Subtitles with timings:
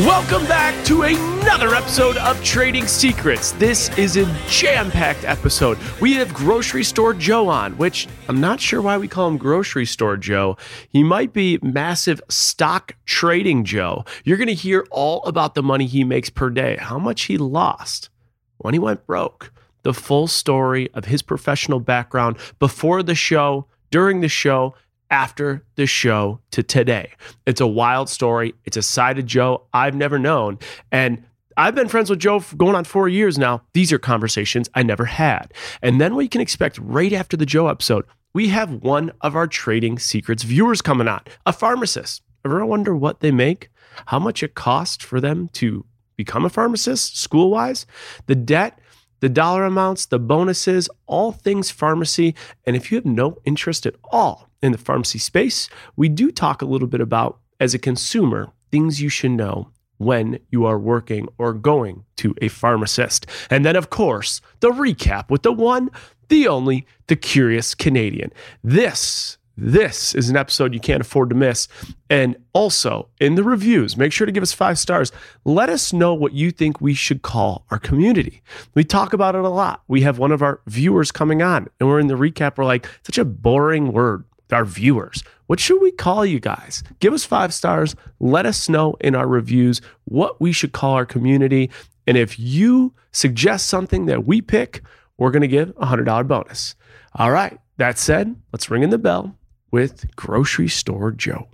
[0.00, 3.52] Welcome back to another episode of Trading Secrets.
[3.52, 5.78] This is a jam packed episode.
[6.02, 9.86] We have Grocery Store Joe on, which I'm not sure why we call him Grocery
[9.86, 10.58] Store Joe.
[10.90, 14.04] He might be massive stock trading Joe.
[14.22, 17.38] You're going to hear all about the money he makes per day, how much he
[17.38, 18.10] lost
[18.58, 19.50] when he went broke,
[19.82, 24.74] the full story of his professional background before the show, during the show,
[25.10, 27.12] after the show to today.
[27.46, 28.54] It's a wild story.
[28.64, 30.58] It's a side of Joe I've never known.
[30.90, 31.24] And
[31.56, 33.62] I've been friends with Joe going on four years now.
[33.72, 35.54] These are conversations I never had.
[35.80, 39.34] And then what you can expect right after the Joe episode, we have one of
[39.34, 42.22] our trading secrets viewers coming on, a pharmacist.
[42.44, 43.70] Ever wonder what they make?
[44.06, 47.86] How much it costs for them to become a pharmacist school wise?
[48.26, 48.78] The debt,
[49.26, 52.32] the dollar amounts, the bonuses, all things pharmacy.
[52.64, 56.62] And if you have no interest at all in the pharmacy space, we do talk
[56.62, 61.26] a little bit about, as a consumer, things you should know when you are working
[61.38, 63.26] or going to a pharmacist.
[63.50, 65.90] And then, of course, the recap with the one,
[66.28, 68.32] the only, the curious Canadian.
[68.62, 71.68] This this is an episode you can't afford to miss.
[72.10, 75.12] And also, in the reviews, make sure to give us five stars.
[75.44, 78.42] Let us know what you think we should call our community.
[78.74, 79.82] We talk about it a lot.
[79.88, 82.58] We have one of our viewers coming on, and we're in the recap.
[82.58, 85.22] We're like, such a boring word our viewers.
[85.46, 86.82] What should we call you guys?
[87.00, 87.96] Give us five stars.
[88.20, 91.70] Let us know in our reviews what we should call our community.
[92.06, 94.82] And if you suggest something that we pick,
[95.18, 96.74] we're going to give a $100 bonus.
[97.14, 97.58] All right.
[97.78, 99.36] That said, let's ring in the bell
[99.76, 101.48] with Grocery Store Joe.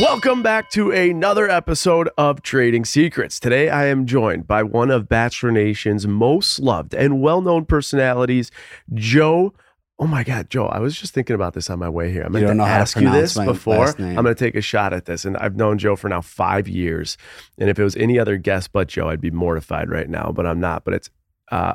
[0.00, 3.38] Welcome back to another episode of Trading Secrets.
[3.38, 8.50] Today I am joined by one of Bachelor Nation's most loved and well known personalities,
[8.94, 9.52] Joe
[9.98, 10.64] Oh my God, Joe!
[10.66, 12.22] I was just thinking about this on my way here.
[12.22, 13.94] I'm going to ask you this before.
[13.98, 16.68] I'm going to take a shot at this, and I've known Joe for now five
[16.68, 17.18] years.
[17.58, 20.32] And if it was any other guest but Joe, I'd be mortified right now.
[20.32, 20.84] But I'm not.
[20.84, 21.10] But it's,
[21.50, 21.74] uh,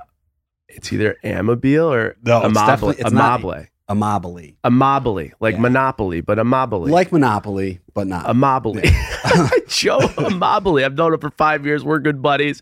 [0.70, 2.92] it's either Amabile or no, it's Amable.
[2.92, 3.68] It's Amable.
[3.90, 4.56] Amabile.
[4.64, 5.62] Amabile, like yeah.
[5.62, 6.90] Monopoly, but Amabile.
[6.90, 8.26] Like Monopoly, but not.
[8.26, 8.84] Amabile.
[8.84, 9.50] Yeah.
[9.68, 10.86] Joe Amabile.
[10.86, 11.84] I've known him for five years.
[11.84, 12.62] We're good buddies.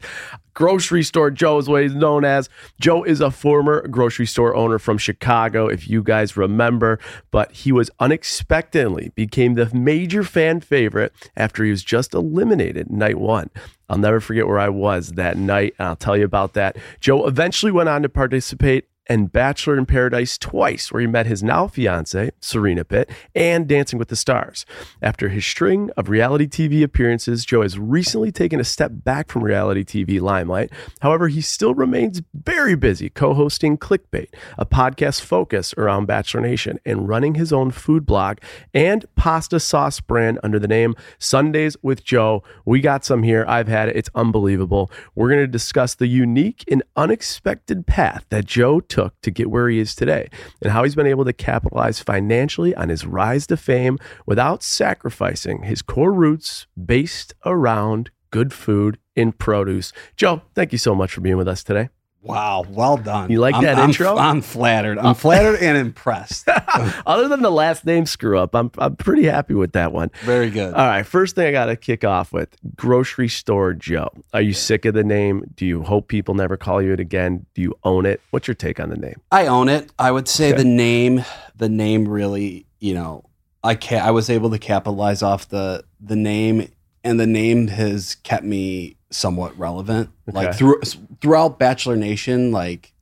[0.53, 2.49] Grocery Store Joe is what he's known as.
[2.79, 6.99] Joe is a former grocery store owner from Chicago, if you guys remember,
[7.29, 13.17] but he was unexpectedly became the major fan favorite after he was just eliminated night
[13.17, 13.49] one.
[13.89, 15.73] I'll never forget where I was that night.
[15.79, 16.77] I'll tell you about that.
[16.99, 21.43] Joe eventually went on to participate and Bachelor in Paradise twice, where he met his
[21.43, 24.65] now fiancee, Serena Pitt, and Dancing with the Stars.
[25.01, 29.43] After his string of reality TV appearances, Joe has recently taken a step back from
[29.43, 30.71] reality TV limelight.
[31.01, 36.79] However, he still remains very busy co hosting Clickbait, a podcast focused around Bachelor Nation,
[36.85, 38.37] and running his own food blog
[38.73, 42.43] and pasta sauce brand under the name Sundays with Joe.
[42.63, 43.43] We got some here.
[43.45, 43.97] I've had it.
[43.97, 44.89] It's unbelievable.
[45.15, 49.69] We're going to discuss the unique and unexpected path that Joe took to get where
[49.69, 50.29] he is today
[50.61, 55.63] and how he's been able to capitalize financially on his rise to fame without sacrificing
[55.63, 59.93] his core roots based around good food in produce.
[60.15, 61.89] Joe, thank you so much for being with us today.
[62.23, 63.31] Wow, well done.
[63.31, 64.15] You like I'm, that I'm, intro?
[64.15, 64.99] I'm flattered.
[64.99, 66.47] I'm flattered and impressed.
[67.05, 70.11] Other than the last name screw up, I'm I'm pretty happy with that one.
[70.23, 70.73] Very good.
[70.73, 74.09] All right, first thing I got to kick off with grocery store Joe.
[74.33, 75.45] Are you sick of the name?
[75.55, 77.47] Do you hope people never call you it again?
[77.55, 78.21] Do you own it?
[78.29, 79.19] What's your take on the name?
[79.31, 79.91] I own it.
[79.97, 80.57] I would say okay.
[80.57, 83.25] the name, the name really, you know,
[83.63, 86.71] I ca- I was able to capitalize off the the name,
[87.03, 90.09] and the name has kept me somewhat relevant.
[90.29, 90.45] Okay.
[90.45, 90.81] Like through
[91.21, 92.93] throughout Bachelor Nation, like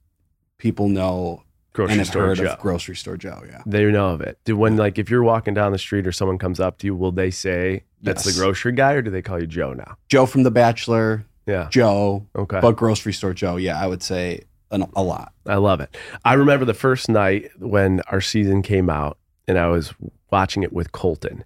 [0.58, 1.44] people know
[1.74, 2.46] grocery and have store heard Joe.
[2.46, 3.44] of grocery store Joe.
[3.48, 4.38] Yeah, they know of it.
[4.46, 6.96] Do when like if you're walking down the street or someone comes up to you,
[6.96, 8.36] will they say that's yes.
[8.36, 9.98] the grocery guy, or do they call you Joe now?
[10.08, 11.26] Joe from The Bachelor.
[11.46, 12.28] Yeah, Joe.
[12.36, 13.56] Okay, but grocery store Joe.
[13.56, 14.42] Yeah, I would say
[14.72, 15.34] an, a lot.
[15.46, 15.96] I love it.
[16.26, 19.18] I remember the first night when our season came out,
[19.48, 19.94] and I was
[20.32, 21.44] watching it with Colton,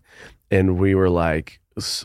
[0.52, 1.60] and we were like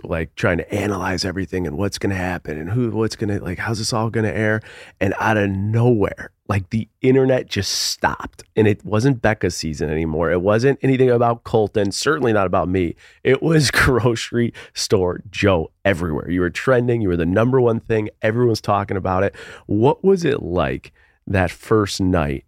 [0.04, 3.42] like trying to analyze everything and what's going to happen and who what's going to
[3.42, 4.60] like how's this all going to air?
[5.00, 8.42] And out of nowhere like the internet just stopped.
[8.56, 10.30] And it wasn't becca's season anymore.
[10.30, 12.96] It wasn't anything about colton certainly not about me.
[13.22, 16.30] It was grocery store joe everywhere.
[16.30, 17.00] You were trending.
[17.00, 18.10] You were the number one thing.
[18.22, 19.34] Everyone's talking about it.
[19.66, 20.92] What was it like
[21.26, 22.44] that first night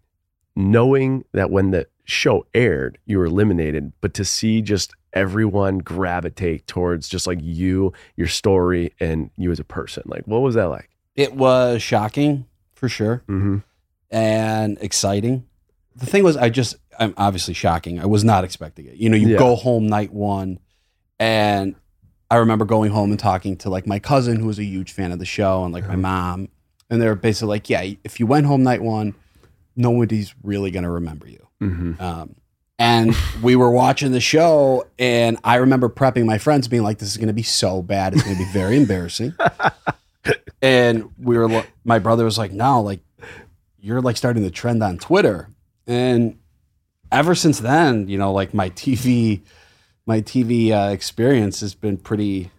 [0.55, 6.67] knowing that when the show aired you were eliminated but to see just everyone gravitate
[6.67, 10.03] towards just like you, your story, and you as a person?
[10.05, 10.89] Like, what was that like?
[11.15, 13.57] It was shocking for sure Mm-hmm.
[14.11, 15.45] and exciting.
[15.95, 17.99] The thing was, I just, I'm obviously shocking.
[17.99, 18.95] I was not expecting it.
[18.95, 19.37] You know, you Yeah.
[19.37, 20.59] go home night one,
[21.19, 21.75] and
[22.29, 25.11] I remember going home and talking to like my cousin who was a huge fan
[25.11, 26.47] of the show and like my mom.
[26.89, 29.15] And they were basically like, yeah, if you went home night one,
[29.75, 31.45] nobody's really going to remember you.
[31.61, 32.01] Mm-hmm.
[32.01, 32.35] Um,
[32.81, 37.09] and we were watching the show, and I remember prepping my friends, being like, "This
[37.09, 38.13] is going to be so bad.
[38.13, 39.35] It's going to be very embarrassing."
[40.63, 43.01] and we were, lo- my brother was like, "No, like
[43.79, 45.47] you're like starting the trend on Twitter."
[45.85, 46.39] And
[47.11, 49.41] ever since then, you know, like my TV,
[50.07, 52.49] my TV uh, experience has been pretty,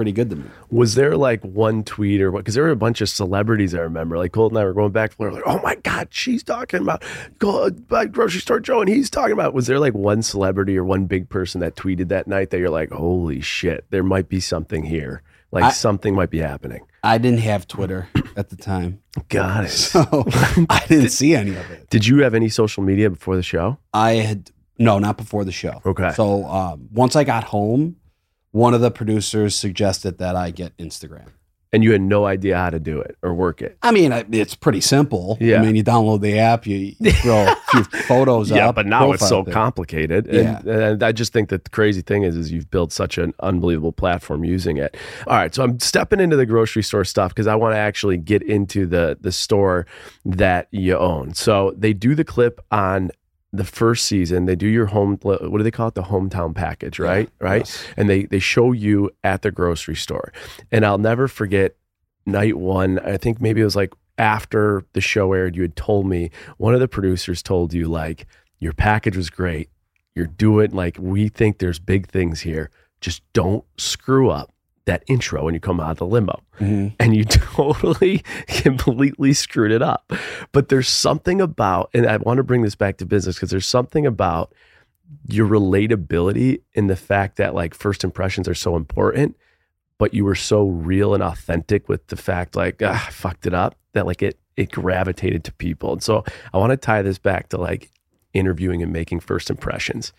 [0.00, 0.44] pretty good to me.
[0.70, 2.38] Was there like one tweet or what?
[2.38, 4.16] Because there were a bunch of celebrities I remember.
[4.16, 5.12] Like Colt and I were going back.
[5.18, 7.04] We were like, "Oh my god, she's talking about
[7.38, 9.52] go by grocery store Joe," and he's talking about.
[9.52, 12.70] Was there like one celebrity or one big person that tweeted that night that you're
[12.70, 15.20] like, "Holy shit, there might be something here.
[15.52, 19.68] Like I- something might be happening." I didn't have Twitter at the time, Got it.
[19.70, 20.00] so
[20.70, 21.90] I didn't see any of it.
[21.90, 23.76] Did you have any social media before the show?
[23.92, 25.82] I had no, not before the show.
[25.84, 26.10] Okay.
[26.12, 27.96] So um, once I got home,
[28.52, 31.28] one of the producers suggested that I get Instagram.
[31.72, 33.78] And you had no idea how to do it or work it.
[33.80, 35.38] I mean, it's pretty simple.
[35.40, 35.60] Yeah.
[35.60, 38.56] I mean, you download the app, you, you throw a few photos up.
[38.56, 39.54] yeah, but now it's so pic.
[39.54, 40.26] complicated.
[40.28, 40.58] Yeah.
[40.58, 43.34] And, and I just think that the crazy thing is, is you've built such an
[43.38, 44.96] unbelievable platform using it.
[45.28, 48.16] All right, so I'm stepping into the grocery store stuff because I want to actually
[48.16, 49.86] get into the the store
[50.24, 51.34] that you own.
[51.34, 53.12] So they do the clip on
[53.52, 54.46] the first season.
[54.46, 55.18] They do your home.
[55.22, 55.94] What do they call it?
[55.94, 57.28] The hometown package, right?
[57.40, 57.60] Right.
[57.66, 57.84] Yes.
[57.96, 60.32] and they they show you at the grocery store.
[60.70, 61.76] And I'll never forget
[62.26, 62.98] night one.
[63.00, 66.74] I think maybe it was like after the show aired, you had told me one
[66.74, 68.26] of the producers told you like
[68.58, 69.70] your package was great.
[70.14, 72.70] You're doing like we think there's big things here.
[73.00, 74.52] Just don't screw up
[74.90, 76.94] that intro when you come out of the limo Mhm.
[76.98, 80.12] and you totally completely screwed it up.
[80.50, 83.66] But there's something about, and I want to bring this back to business because there's
[83.68, 84.52] something about
[85.28, 89.36] your relatability in the fact that like first impressions are so important,
[89.98, 93.54] but you were so real and authentic with the fact like ah, I fucked it
[93.54, 95.92] up that like it it gravitated to people.
[95.92, 97.90] And so I want to tie this back to like
[98.34, 100.12] interviewing and making first impressions.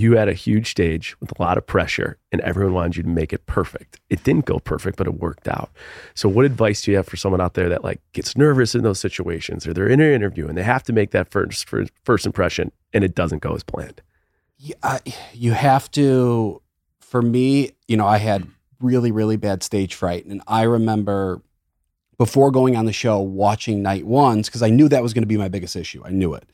[0.00, 3.08] You had a huge stage with a lot of pressure, and everyone wanted you to
[3.10, 4.00] make it perfect.
[4.08, 5.68] It didn't go perfect, but it worked out.
[6.14, 8.82] So, what advice do you have for someone out there that like gets nervous in
[8.82, 12.24] those situations, or they're in an interview and they have to make that first first,
[12.24, 14.00] impression, and it doesn't go as planned?
[14.56, 15.00] Yeah,
[15.34, 16.62] you have to.
[17.00, 18.46] For me, you know, I had
[18.80, 21.42] really, really bad stage fright, and I remember
[22.16, 25.28] before going on the show watching night ones because I knew that was going to
[25.28, 26.00] be my biggest issue.
[26.06, 26.48] I knew it.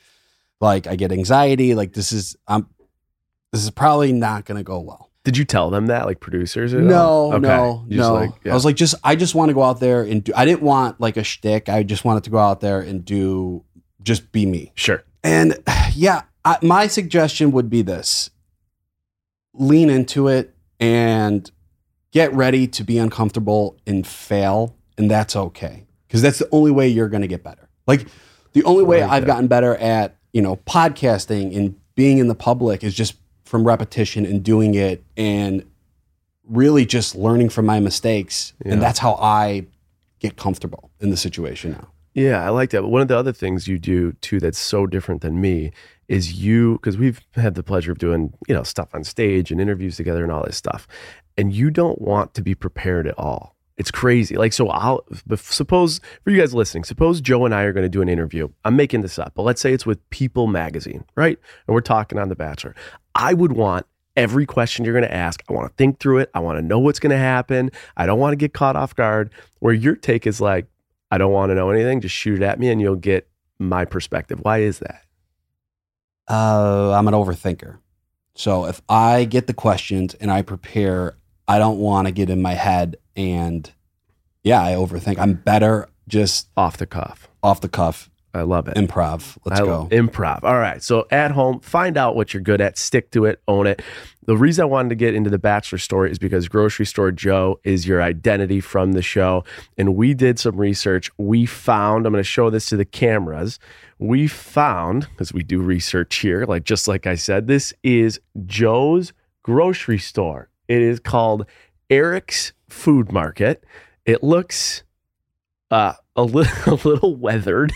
[0.60, 1.76] Like I get anxiety.
[1.76, 2.66] Like this is I'm.
[3.56, 5.10] This is probably not going to go well.
[5.24, 6.72] Did you tell them that, like producers?
[6.74, 7.40] Or No, Okay.
[7.40, 8.14] no, no.
[8.14, 8.52] like, yeah.
[8.52, 10.32] I was like, just I just want to go out there and do.
[10.36, 11.68] I didn't want like a shtick.
[11.68, 13.64] I just wanted to go out there and do
[14.02, 14.72] just be me.
[14.76, 15.02] sure.
[15.24, 15.58] And
[15.94, 18.30] yeah, I, my suggestion would be this:
[19.54, 21.50] lean into it and
[22.12, 26.86] get ready to be uncomfortable and fail, and that's okay because that's the only way
[26.88, 27.68] you're going to get better.
[27.86, 28.06] Like
[28.52, 29.26] the only way like I've that.
[29.26, 33.16] gotten better at you know podcasting and being in the public is just
[33.56, 35.64] from repetition and doing it and
[36.46, 38.74] really just learning from my mistakes, Yeah.
[38.74, 39.64] and that's how I
[40.18, 41.88] get comfortable in the situation now.
[42.12, 42.82] Yeah, I like that.
[42.82, 45.72] But one of the other things you do too that's so different than me
[46.08, 49.58] is you because we've had the pleasure of doing you know stuff on stage and
[49.60, 50.86] interviews together and all this stuff,
[51.38, 53.54] and you don't want to be prepared at all.
[53.78, 54.36] It's crazy.
[54.36, 55.04] Like so, I'll
[55.36, 58.48] suppose for you guys listening, suppose Joe and I are going to do an interview.
[58.64, 61.38] I'm making this up, but let's say it's with People Magazine, right?
[61.66, 62.74] And we're talking on The Bachelor.
[63.16, 65.42] I would want every question you're going to ask.
[65.48, 66.30] I want to think through it.
[66.34, 67.70] I want to know what's going to happen.
[67.96, 69.30] I don't want to get caught off guard.
[69.60, 70.66] Where your take is like,
[71.10, 72.00] I don't want to know anything.
[72.00, 74.40] Just shoot it at me and you'll get my perspective.
[74.42, 75.02] Why is that?
[76.28, 77.78] Uh, I'm an overthinker.
[78.34, 81.16] So if I get the questions and I prepare,
[81.48, 83.70] I don't want to get in my head and
[84.42, 85.18] yeah, I overthink.
[85.18, 87.28] I'm better just Off the cuff.
[87.42, 88.76] off the cuff, I love it.
[88.76, 89.36] improv.
[89.44, 89.88] Let's I go.
[89.90, 90.44] improv.
[90.44, 90.82] All right.
[90.82, 93.82] So at home, find out what you're good at, stick to it, own it.
[94.26, 97.60] The reason I wanted to get into the Bachelor story is because Grocery Store Joe
[97.62, 99.44] is your identity from the show.
[99.78, 101.10] And we did some research.
[101.16, 103.60] We found, I'm going to show this to the cameras.
[103.98, 109.12] We found, because we do research here, like just like I said, this is Joe's
[109.44, 110.50] grocery store.
[110.66, 111.46] It is called
[111.88, 113.62] Eric's Food Market.
[114.04, 114.82] It looks
[115.70, 117.72] uh, a, li- a little weathered.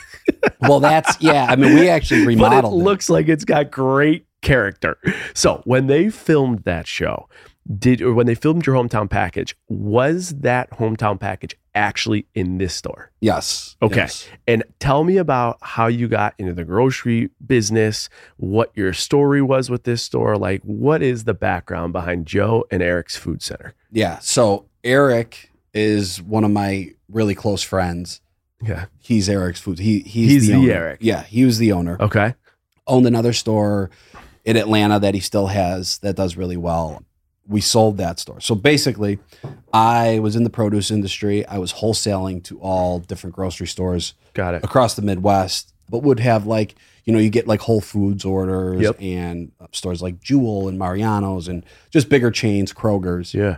[0.61, 1.47] well, that's yeah.
[1.49, 2.81] I mean, we actually but it remodeled.
[2.81, 2.85] it.
[2.85, 4.99] looks like it's got great character.
[5.35, 7.29] So when they filmed that show,
[7.79, 12.75] did or when they filmed your hometown package, was that hometown package actually in this
[12.75, 13.13] store?
[13.21, 13.77] Yes.
[13.83, 13.97] Okay.
[13.97, 14.27] yes.
[14.49, 19.71] And tell me about how you got into the grocery business, what your story was
[19.71, 20.37] with this store.
[20.37, 23.75] Like, what is the background behind Joe and Eric's Food Center?
[23.93, 24.19] Yeah.
[24.19, 28.21] So Eric is one of my really close friends.
[28.63, 28.87] Yeah.
[28.99, 29.79] He's Eric's food.
[29.79, 30.73] He he's, He's the owner.
[30.73, 30.99] Eric.
[31.03, 31.97] Yeah, he was the owner.
[32.01, 32.35] Okay.
[32.87, 33.91] Owned another store
[34.45, 37.03] in Atlanta that he still has that does really well.
[37.49, 38.41] We sold that store.
[38.41, 39.19] So basically,
[39.73, 41.45] I was in the produce industry.
[41.47, 44.65] I was wholesaling to all different grocery stores Got it.
[44.65, 46.75] across the Midwest, but would have like,
[47.05, 48.97] you know, you get like Whole Foods orders Yep.
[49.01, 53.35] and uh, stores like Jewel and Mariano's and just bigger chains, Kroger's.
[53.35, 53.57] Yeah.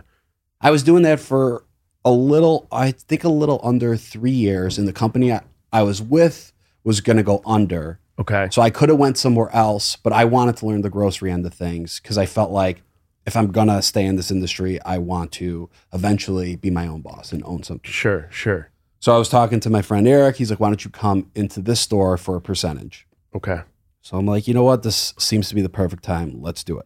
[0.59, 1.63] I was doing that for
[2.05, 4.77] a little, I think a little under three years.
[4.77, 5.41] And the company I,
[5.71, 7.99] I was with was going to go under.
[8.19, 8.47] Okay.
[8.51, 11.45] So I could have went somewhere else, but I wanted to learn the grocery end
[11.45, 12.83] of things because I felt like
[13.25, 17.01] if I'm going to stay in this industry, I want to eventually be my own
[17.01, 17.89] boss and own something.
[17.89, 18.27] Sure.
[18.29, 18.69] Sure.
[18.99, 20.37] So I was talking to my friend Eric.
[20.37, 23.07] He's like, why don't you come into this store for a percentage?
[23.35, 23.61] Okay.
[24.01, 24.83] So I'm like, you know what?
[24.83, 26.41] This seems to be the perfect time.
[26.41, 26.85] Let's do it.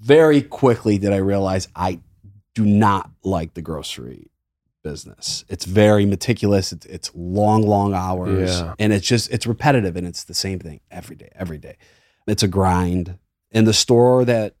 [0.00, 2.00] Very quickly did I realize I
[2.54, 4.30] do not like the grocery
[4.82, 5.44] business.
[5.48, 6.72] It's very meticulous.
[6.72, 8.74] It's, it's long, long hours, Yeah.
[8.78, 11.76] and it's just it's repetitive, and it's the same thing every day, every day.
[12.26, 13.18] It's a grind.
[13.52, 14.56] And the store that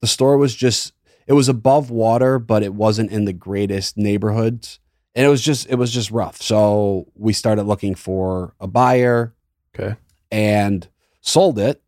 [0.00, 0.92] the store was just
[1.26, 4.80] it was above water, but it wasn't in the greatest neighborhoods,
[5.14, 6.40] and it was just it was just rough.
[6.42, 9.34] So we started looking for a buyer
[9.74, 9.96] Okay.
[10.30, 10.88] and
[11.20, 11.82] sold it.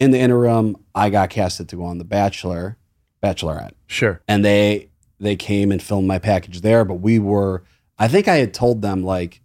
[0.00, 2.78] In the interim, I got casted to go on The Bachelor,
[3.22, 4.20] Bachelorette, Sure.
[4.28, 4.88] and they
[5.20, 6.84] they came and filmed my package there.
[6.84, 7.64] But we were,
[7.98, 9.40] I think I had told them like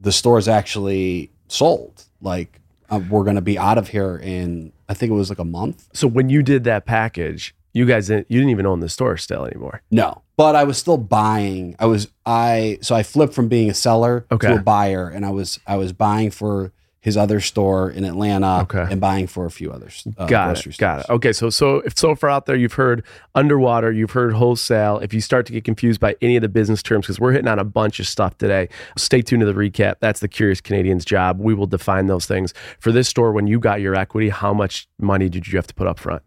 [0.00, 2.04] the store's actually sold.
[2.20, 5.44] Like uh, we're gonna be out of here in I think it was like a
[5.44, 5.88] month.
[5.92, 9.16] So when you did that package, you guys didn't, you didn't even own the store
[9.16, 9.82] still anymore.
[9.92, 11.76] No, but I was still buying.
[11.78, 14.48] I was I so I flipped from being a seller Okay.
[14.48, 18.60] to a buyer, and I was I was buying for his other store in Atlanta
[18.60, 18.86] Okay.
[18.90, 20.06] and buying for a few others.
[20.18, 20.76] Uh, got it.
[20.76, 21.06] Got it.
[21.08, 21.32] Okay.
[21.32, 23.02] So, so if so far out there, you've heard
[23.34, 24.98] underwater, you've heard wholesale.
[24.98, 27.48] If you start to get confused by any of the business terms, because we're hitting
[27.48, 29.94] on a bunch of stuff today, stay tuned to the recap.
[30.00, 31.40] That's the Curious Canadian's job.
[31.40, 32.52] We will define those things.
[32.78, 35.74] For this store, when you got your equity, how much money did you have to
[35.74, 36.22] put up front?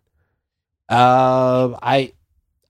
[0.89, 2.13] Uh, I,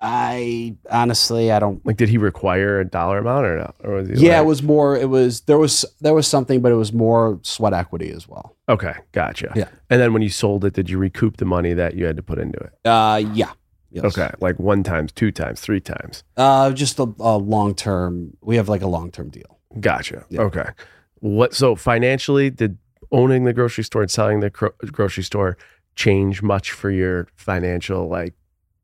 [0.06, 1.84] I honestly, I don't.
[1.86, 3.74] Like, did he require a dollar amount or no?
[3.84, 4.98] Or was he Yeah, like- it was more.
[4.98, 8.56] It was there was there was something, but it was more sweat equity as well.
[8.68, 8.94] okay.
[9.14, 9.54] Gotcha.
[9.56, 9.70] Yeah.
[9.90, 12.24] And then when you sold it, did you recoup the money that you had to
[12.24, 12.74] put into it?
[12.86, 13.52] Uh, yeah.
[13.92, 14.06] Yes.
[14.06, 14.30] Okay.
[14.42, 16.24] Like one times, two times, three times.
[16.36, 18.36] Uh, just a, a long term.
[18.42, 19.60] We have like a long term deal.
[19.80, 20.26] Gotcha.
[20.30, 20.42] Yeah.
[20.42, 20.66] Okay.
[21.20, 21.54] What?
[21.54, 22.78] So financially, did
[23.12, 25.58] owning the grocery store and selling the cro- grocery store
[25.96, 28.34] change much for your financial like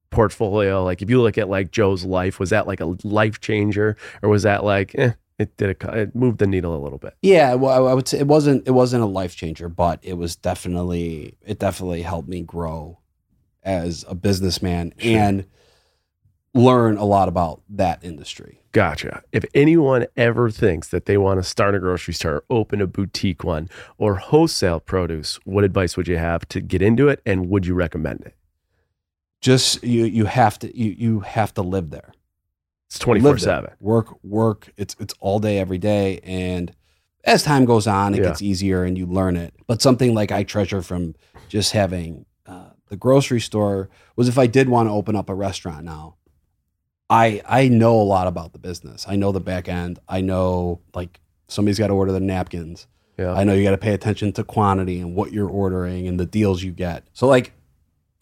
[0.09, 0.83] portfolio?
[0.83, 4.29] Like, if you look at like Joe's life, was that like a life changer, or
[4.29, 7.15] was that like, eh, it did a, it moved the needle a little bit?
[7.21, 10.35] Yeah, well, I would say it wasn't it wasn't a life changer, but it was
[10.35, 12.99] definitely it definitely helped me grow
[13.63, 15.17] as a businessman Sure.
[15.17, 15.45] and
[16.53, 18.61] learn a lot about that industry.
[18.71, 19.21] Gotcha.
[19.31, 23.43] If anyone ever thinks that they want to start a grocery store, open a boutique
[23.43, 27.65] one, or wholesale produce, what advice would you have to get into it, and would
[27.65, 28.35] you recommend it?
[29.41, 32.11] Just you you have to you you have to live there.
[32.87, 33.71] It's twenty four seven.
[33.79, 34.69] Work, work.
[34.75, 36.73] It's it's all day, every day, and
[37.23, 38.23] as time goes on, it Yeah.
[38.29, 39.53] gets easier and you learn it.
[39.67, 41.15] But something like I treasure from
[41.47, 45.35] just having uh, the grocery store was if I did want to open up a
[45.35, 46.15] restaurant now,
[47.09, 49.05] I I know a lot about the business.
[49.07, 49.99] I know the back end.
[50.09, 52.87] I know like somebody's got to order the napkins.
[53.17, 53.33] Yeah.
[53.33, 56.25] I know you got to pay attention to quantity and what you're ordering and the
[56.25, 57.05] deals you get.
[57.13, 57.51] So like,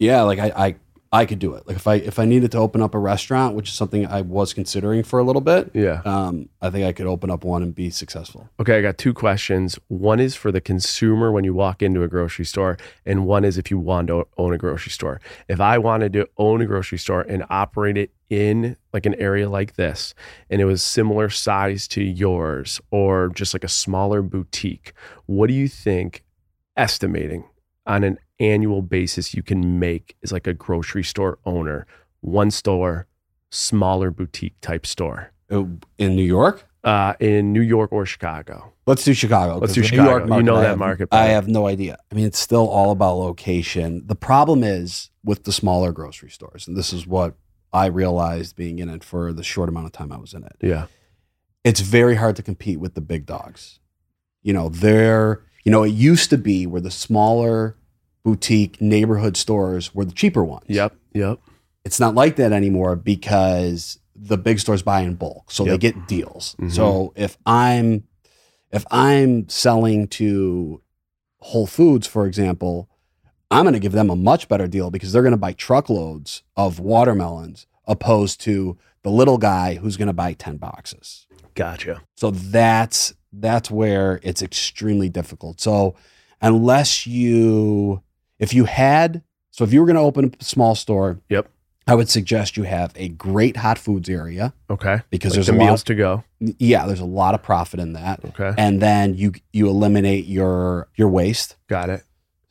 [0.00, 0.74] yeah, like I, I
[1.10, 1.66] I could do it.
[1.66, 4.20] Like if I if I needed to open up a restaurant, which is something I
[4.20, 6.02] was considering for a little bit, yeah.
[6.04, 8.50] um, I think I could open up one and be successful.
[8.60, 9.78] Okay, I got two questions.
[9.88, 13.56] One is for the consumer when you walk into a grocery store, and one is
[13.56, 15.20] if you want to own a grocery store.
[15.48, 19.48] If I wanted to own a grocery store and operate it in like an area
[19.48, 20.14] like this,
[20.50, 24.92] and it was similar size to yours, or just like a smaller boutique,
[25.24, 26.22] what do you think
[26.76, 27.44] estimating
[27.86, 31.86] on an annual basis you can make is like a grocery store owner,
[32.20, 33.06] one store,
[33.50, 35.64] smaller boutique type store Uh,
[35.96, 38.72] In New York, uh, in New York or Chicago?
[38.86, 39.58] let's do Chicago.
[39.58, 40.36] Let's do Chicago.
[40.36, 41.98] You know I that have- market I have no idea.
[42.10, 44.02] I mean, it's still all about location.
[44.06, 47.34] The problem is with the smaller grocery stores, and this is what
[47.72, 50.56] I realized being in it for the short amount of time I was in it.
[50.62, 50.86] Yeah.
[51.64, 53.78] it's very hard to compete with the big dogs.
[54.42, 57.76] You know, they're, you know, it used to be where the smaller
[58.22, 60.66] boutique neighborhood stores were the cheaper ones.
[60.68, 60.94] Yep.
[61.14, 61.38] Yep.
[61.84, 66.06] It's not like that anymore because the big stores buy in bulk, so they get
[66.08, 66.56] deals.
[66.60, 66.72] Mhm.
[66.72, 68.04] So if I'm
[68.70, 70.82] if I'm selling to
[71.38, 72.90] Whole Foods, for example,
[73.50, 76.42] I'm going to give them a much better deal because they're going to buy truckloads
[76.56, 81.26] of watermelons opposed to the little guy who's going to buy 10 boxes.
[81.54, 82.02] Gotcha.
[82.16, 85.60] So that's that's where it's extremely difficult.
[85.60, 85.94] So
[86.42, 88.02] unless you
[88.38, 91.48] if you had so if you were going to open a small store, Yep.
[91.86, 95.00] I would suggest you have a great hot foods area Okay.
[95.10, 96.24] because Like there's the a meals lot to go.
[96.38, 98.20] yeah, there's a lot of profit in that.
[98.26, 98.52] Okay.
[98.58, 102.02] And then you you eliminate your your waste Got it.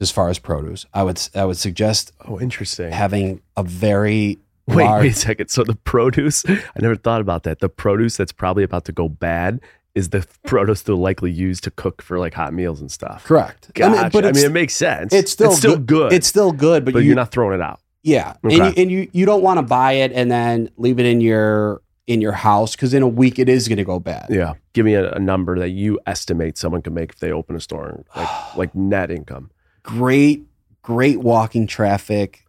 [0.01, 0.85] as far as produce.
[0.93, 2.91] I would I would suggest Oh, interesting.
[2.91, 5.47] having a very Wait, large wait a second.
[5.49, 7.59] So the produce, I never thought about that.
[7.59, 9.61] The produce that's probably about to go bad
[9.97, 13.23] is the produce they'll likely used to cook for like hot meals and stuff.
[13.25, 13.73] correct.
[13.73, 13.97] Gotcha.
[13.99, 15.13] I mean, it's, it makes sense.
[15.13, 15.85] it's still it's still good.
[15.87, 16.13] good.
[16.13, 17.79] It's still good, but, but you, you're not throwing it out.
[18.03, 18.55] Yeah, Okay.
[18.59, 21.19] and you, and you you don't want to buy it and then leave it in
[21.19, 24.27] your in your house because in a week it is going to go bad.
[24.29, 24.53] Yeah.
[24.73, 27.59] Give me a, a number that you estimate someone can make if they open a
[27.59, 29.51] store, like like net income.
[29.83, 30.43] Great,
[30.81, 32.45] great walking traffic,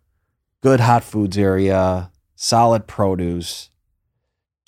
[0.63, 3.71] good hot foods area, solid produce.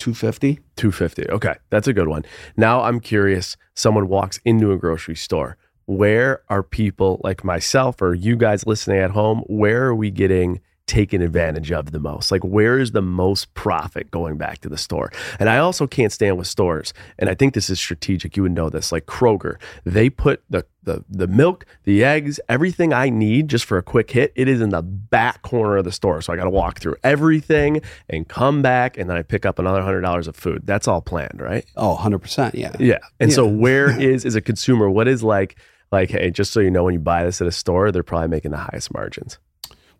[0.01, 0.55] Two fifty.
[0.77, 1.29] 250.
[1.29, 1.53] Okay.
[1.69, 2.25] That's a good one.
[2.57, 5.57] Now I'm curious someone walks into a grocery store.
[5.85, 9.43] Where are people like myself or you guys listening at home?
[9.45, 10.59] Where are we getting
[10.91, 12.33] taken advantage of the most?
[12.33, 15.09] Like, where is the most profit going back to the store?
[15.39, 16.93] And I also can't stand with stores.
[17.17, 18.35] And I think this is strategic.
[18.35, 18.91] You would know this.
[18.91, 19.55] Like Kroger,
[19.85, 24.09] they put the the, the milk, the eggs, everything I need just for a quick
[24.09, 26.23] hit, it is in the back corner of the store.
[26.23, 29.59] So I got to walk through everything and come back, and then I pick up
[29.59, 30.63] another hundred dollars of food.
[30.65, 31.65] That's all planned, right?
[31.77, 32.55] Oh, 100 percent.
[32.55, 32.75] Yeah.
[32.79, 32.97] Yeah.
[33.19, 35.55] And so where is as a consumer, what is like
[35.91, 38.29] like, hey, just so you know, when you buy this at a store, they're probably
[38.29, 39.37] making the highest margins.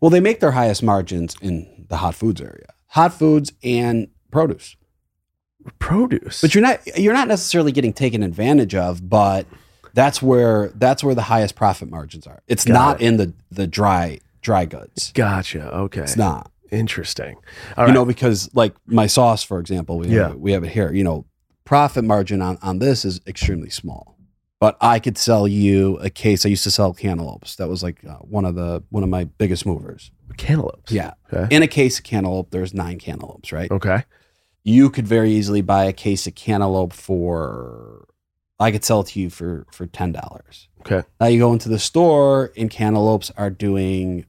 [0.02, 4.74] Well, they make their highest margins in the hot foods area, hot foods and produce.
[5.78, 6.40] Produce.
[6.40, 9.46] But you're not you're not necessarily getting taken advantage of, but
[9.94, 12.42] that's where that's where the highest profit margins are.
[12.48, 13.04] It's Got not it.
[13.06, 15.12] in the the dry dry goods.
[15.12, 15.72] gotcha.
[15.72, 16.00] Okay.
[16.00, 16.50] It's not.
[16.72, 17.36] Interesting.
[17.76, 17.94] All you right.
[17.94, 20.28] know, because like my sauce, for example, we Yeah.
[20.30, 20.92] have, we have it here.
[20.92, 21.26] You know,
[21.64, 24.11] profit margin on on this is extremely small.
[24.62, 26.46] But I could sell you a case.
[26.46, 27.56] I used to sell cantaloupes.
[27.56, 30.12] That was like uh, one of the one of my biggest movers.
[30.36, 30.92] Cantaloupes.
[30.92, 31.52] Yeah, Okay.
[31.54, 33.68] in a case of cantaloupe, there's nine cantaloupes, right?
[33.72, 34.04] Okay.
[34.62, 38.06] You could very easily buy a case of cantaloupe for.
[38.60, 40.68] I could sell it to you for for ten dollars.
[40.82, 41.02] Okay.
[41.20, 44.26] Now you go into the store and cantaloupes are doing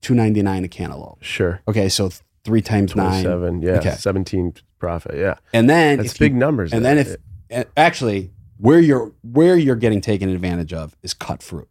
[0.00, 1.22] two ninety nine a cantaloupe.
[1.22, 1.60] Sure.
[1.68, 2.10] Okay, so
[2.42, 3.60] three times nine, 27.
[3.60, 3.72] Yeah.
[3.80, 3.90] Okay.
[3.90, 5.16] 17 profit.
[5.18, 5.34] Yeah.
[5.52, 6.72] and then That's you- big numbers.
[6.72, 7.16] and then if
[7.76, 11.68] actually where you're where you're getting taken advantage of is cut fruit.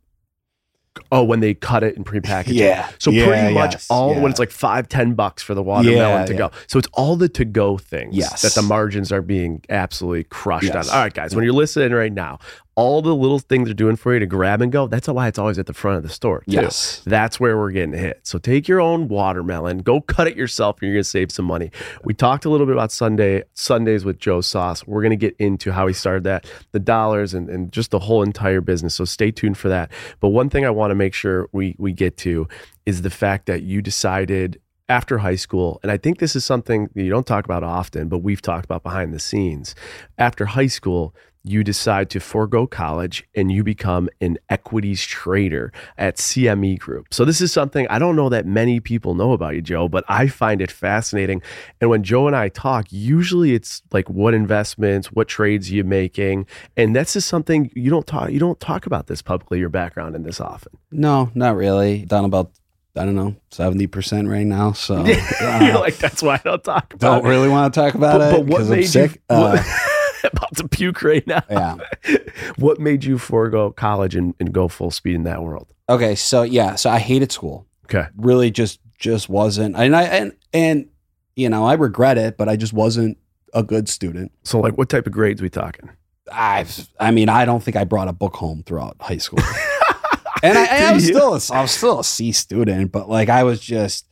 [1.11, 2.55] oh, when they cut it and prepackage it.
[2.55, 2.87] Yeah.
[2.99, 4.21] So Yeah, pretty much yes, all yeah.
[4.21, 6.51] when it's like five, ten bucks for the watermelon Yeah, to go.
[6.67, 8.43] So it's all the to go things Yes.
[8.43, 10.89] that the margins are being absolutely crushed Yes.
[10.89, 10.95] on.
[10.95, 11.45] All right, guys, when mm.
[11.47, 12.37] you're listening right now,
[12.75, 15.37] all the little things they're doing for you to grab and go, that's why it's
[15.37, 16.39] always at the front of the store.
[16.39, 16.53] Too.
[16.53, 17.01] Yes.
[17.05, 18.21] That's where we're getting hit.
[18.23, 21.71] So take your own watermelon, go cut it yourself, and you're gonna save some money.
[22.03, 24.87] We talked a little bit about Sunday Sundays with Joe Sauce.
[24.87, 28.23] We're gonna get into how he started that, the dollars, and, and just the whole
[28.23, 28.95] entire business.
[28.95, 29.91] So stay tuned for that.
[30.19, 32.47] But one thing I want to make sure we we get to
[32.85, 34.59] is the fact that you decided
[34.89, 38.19] after high school, and I think this is something you don't talk about often, but
[38.19, 39.75] we've talked about behind the scenes.
[40.17, 46.15] After high school, you decide to forego college and you become an equities trader at
[46.15, 47.07] CME Group.
[47.13, 50.05] So this is something I don't know that many people know about you, Joe, but
[50.07, 51.41] I find it fascinating.
[51.81, 56.45] And when Joe and I talk, usually it's like what investments, what trades you're making,
[56.77, 60.15] and that's just something you don't talk you don't talk about this publicly, your background
[60.15, 60.77] in this often.
[60.91, 62.05] No, not really.
[62.05, 62.51] Done about
[62.95, 64.71] I don't know seventy percent right now.
[64.71, 67.29] So You're uh, like, that's why I don't talk about don't it.
[67.29, 69.11] really want to talk about But, it but what 'cause I'm made sick.
[69.15, 69.63] you Uh,
[70.33, 71.43] about to puke right now?
[71.49, 71.77] yeah.
[72.57, 75.73] what made you forego college and, and go full speed in that world?
[75.89, 76.15] Okay.
[76.15, 76.75] So yeah.
[76.75, 77.67] So I hated school.
[77.85, 78.07] Okay.
[78.15, 79.75] Really, just just wasn't.
[79.75, 80.89] And I and and
[81.35, 83.17] you know I regret it, but I just wasn't
[83.53, 84.31] a good student.
[84.43, 85.89] So like what type of grades we talking?
[86.31, 89.39] I've, I mean, I don't think I brought a book home throughout high school.
[90.43, 93.43] and I, I was still, a, I was still a C student, but like I
[93.43, 94.07] was just,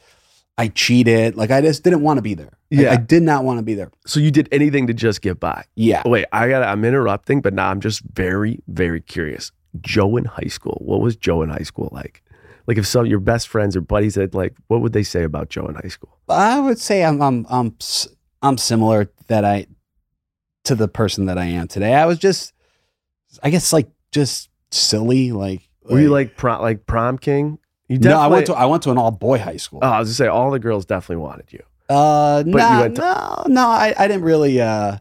[0.62, 1.36] I cheated.
[1.36, 2.52] Like I just didn't want to be there.
[2.70, 2.92] Like, Yeah.
[2.94, 3.90] I did not want to be there.
[4.06, 5.66] So you did anything to just get by.
[5.76, 6.04] Yeah.
[6.06, 9.52] Wait, I got I'm interrupting, but now I'm just very, very curious.
[9.82, 10.78] Joe in high school.
[10.86, 12.22] What was Joe in high school like?
[12.68, 15.24] Like if some of your best friends or buddies had like, what would they say
[15.24, 16.16] about Joe in high school?
[16.30, 17.76] I would say I'm, I'm, I'm,
[18.44, 19.66] I'm similar that I,
[20.66, 21.96] to the person that I am today.
[21.96, 22.54] I was just,
[23.42, 25.32] I guess like just silly.
[25.32, 27.58] Like, Were you like prom, like prom king?
[27.92, 29.80] You No, I went to I went to an all boy high school.
[29.82, 31.62] Oh, I was gonna say all the girls definitely wanted you.
[31.90, 33.68] uh, you no, went to- no, no.
[33.68, 34.98] I, I didn't really uh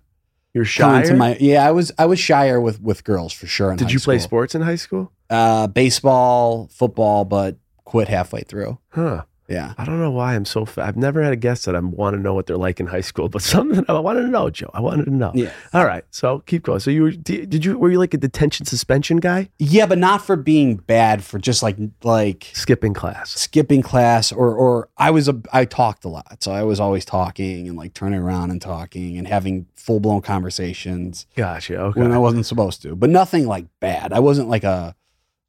[0.55, 1.05] You're shy.
[1.13, 1.37] my.
[1.39, 3.77] Yeah, I was I was shyer with with girls for sure.
[3.77, 4.27] Did you play school.
[4.27, 5.13] sports in high school?
[5.31, 8.79] Uh, baseball, football, but quit halfway through.
[8.89, 9.23] Huh.
[9.51, 9.75] Yeah.
[9.77, 10.65] I don't know why I'm so.
[10.65, 12.87] Fa- I've never had a guest that I want to know what they're like in
[12.87, 14.71] high school, but something I wanted to know, Joe.
[14.73, 15.33] I wanted to know.
[15.35, 15.51] Yeah.
[15.75, 16.79] All right, so keep going.
[16.81, 19.51] So you were, did did you were you like a detention suspension guy?
[19.59, 21.25] Yeah, but not for being bad.
[21.25, 23.31] For just like like Skipping class.
[23.33, 27.05] skipping class or or I was a I talked a lot, so I was always
[27.05, 31.77] talking and like turning around and talking and having full blown conversations Gotcha.
[31.77, 32.01] Okay.
[32.01, 34.13] when I wasn't supposed to, but nothing like bad.
[34.13, 34.95] I wasn't like a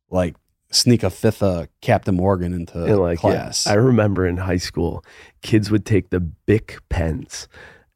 [0.10, 0.36] like
[0.72, 3.68] sneak a fifth of Captain Morgan into And like, yeah, class.
[3.68, 5.04] I remember in high school,
[5.42, 7.48] kids would take the Bic pens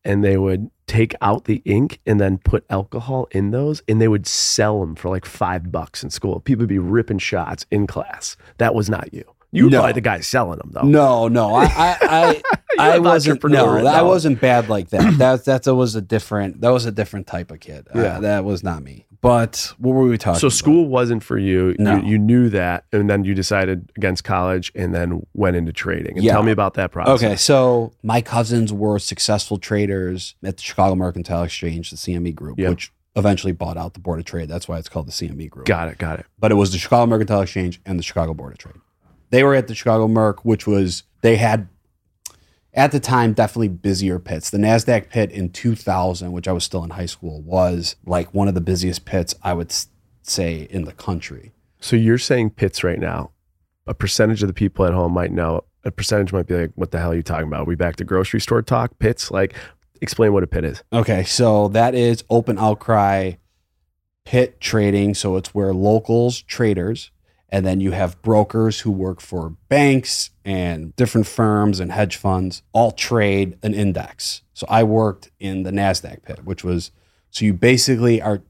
[0.04, 4.08] and they would take out the ink and then put alcohol in those and they
[4.08, 6.40] would sell them for like five bucks in school.
[6.42, 8.38] People would be ripping shots in class.
[8.60, 9.24] That was not you.
[9.52, 9.78] You were No.
[9.80, 10.82] probably the guy selling them though.
[10.82, 12.42] no, no, I I I,
[12.96, 13.42] I wasn't.
[13.46, 15.14] No, I wasn't bad like that.
[15.18, 16.60] That that was a different.
[16.60, 17.88] That was a different type of kid.
[17.96, 18.20] Uh, Yeah.
[18.20, 19.05] that was not me.
[19.26, 20.40] But what were we talking?
[20.40, 20.54] So about?
[20.56, 21.76] school wasn't for you.
[21.80, 21.98] No.
[21.98, 22.12] you.
[22.12, 26.16] You knew that, and then you decided against college, and then went into trading.
[26.18, 26.34] And Yeah.
[26.34, 27.24] tell me about that process.
[27.24, 32.60] Okay, so my cousins were successful traders at the Chicago Mercantile Exchange, the CME Group,
[32.60, 32.70] Yeah.
[32.70, 34.48] which eventually bought out the Board of Trade.
[34.50, 35.66] That's why it's called the CME Group.
[35.66, 36.26] got it, got it.
[36.40, 38.76] But it was the Chicago Mercantile Exchange and the Chicago Board of Trade.
[39.32, 41.68] They were at the Chicago Merc, which was they had
[42.76, 44.50] at the time definitely busier pits.
[44.50, 48.48] The Nasdaq pit in 2000, which I was still in high school, was like one
[48.48, 49.74] of the busiest pits I would
[50.22, 51.54] say in the country.
[51.80, 53.32] So you're saying pits right now.
[53.88, 55.62] A percentage of the people at home might know.
[55.84, 57.62] A percentage might be like, "What the hell are you talking about?
[57.62, 58.98] Are we back to grocery store talk?
[58.98, 59.30] Pits?
[59.30, 59.54] Like,
[60.02, 63.34] explain what a pit is." Okay, so that is open outcry
[64.26, 65.14] pit trading.
[65.14, 67.12] So it's where locals, traders,
[67.56, 72.62] and then you have brokers who work for banks and different firms and hedge funds
[72.74, 74.42] all trade an index.
[74.54, 76.92] So I worked in the NASDAQ pit, which was
[77.30, 78.42] so you basically are,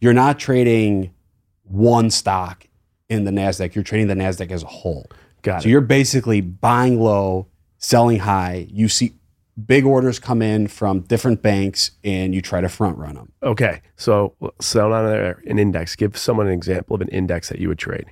[0.00, 1.14] you're not trading
[1.62, 2.66] one stock
[3.08, 5.08] in the NASDAQ, you're trading the NASDAQ as a whole.
[5.42, 5.62] Got it.
[5.62, 5.70] So it.
[5.70, 7.46] you're basically buying low,
[7.78, 8.66] selling high.
[8.72, 9.12] You see
[9.64, 13.30] big orders come in from different banks and you try to front run them.
[13.40, 15.94] Okay, so sell on there an index.
[15.94, 18.06] Give someone an example of an index that you would trade.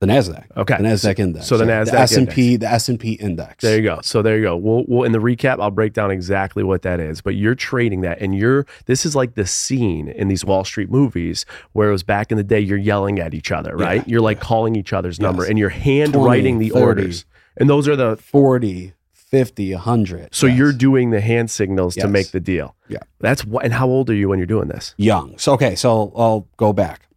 [0.00, 0.44] The Nasdaq.
[0.56, 1.46] Okay, The Nasdaq index.
[1.48, 1.82] so the Yeah.
[1.82, 3.62] Nasdaq the S&P, the S&P index.
[3.62, 3.98] There you go.
[4.02, 4.56] So there you go.
[4.56, 7.20] We'll, we'll in the recap, I'll break down exactly what that is.
[7.20, 10.88] But you're trading that, and you're this is like the scene in these Wall Street
[10.88, 12.60] movies where it was back in the day.
[12.60, 14.02] You're yelling at each other, right?
[14.06, 15.50] Yeah, you're like calling each other's number, Yes.
[15.50, 16.80] and you're handwriting the 30.
[16.84, 17.24] orders.
[17.56, 20.32] And those are the 40, 50, 100.
[20.32, 20.56] so Yes.
[20.58, 22.76] you're doing the hand signals to make the deal.
[22.88, 22.98] Yeah.
[23.18, 23.64] That's what.
[23.64, 24.94] And how old are you when you're doing this?
[24.96, 25.36] young.
[25.38, 27.08] So okay, so I'll go back.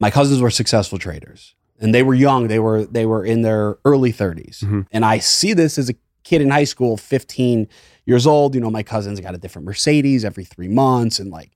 [0.00, 2.48] My cousins were successful traders, and they were young.
[2.48, 4.86] They were they were in their early 30s, Mhm.
[4.90, 7.68] and I see this as a kid in high school, fifteen
[8.06, 8.54] years old.
[8.54, 11.50] You know, my cousins got a different Mercedes every three months, and like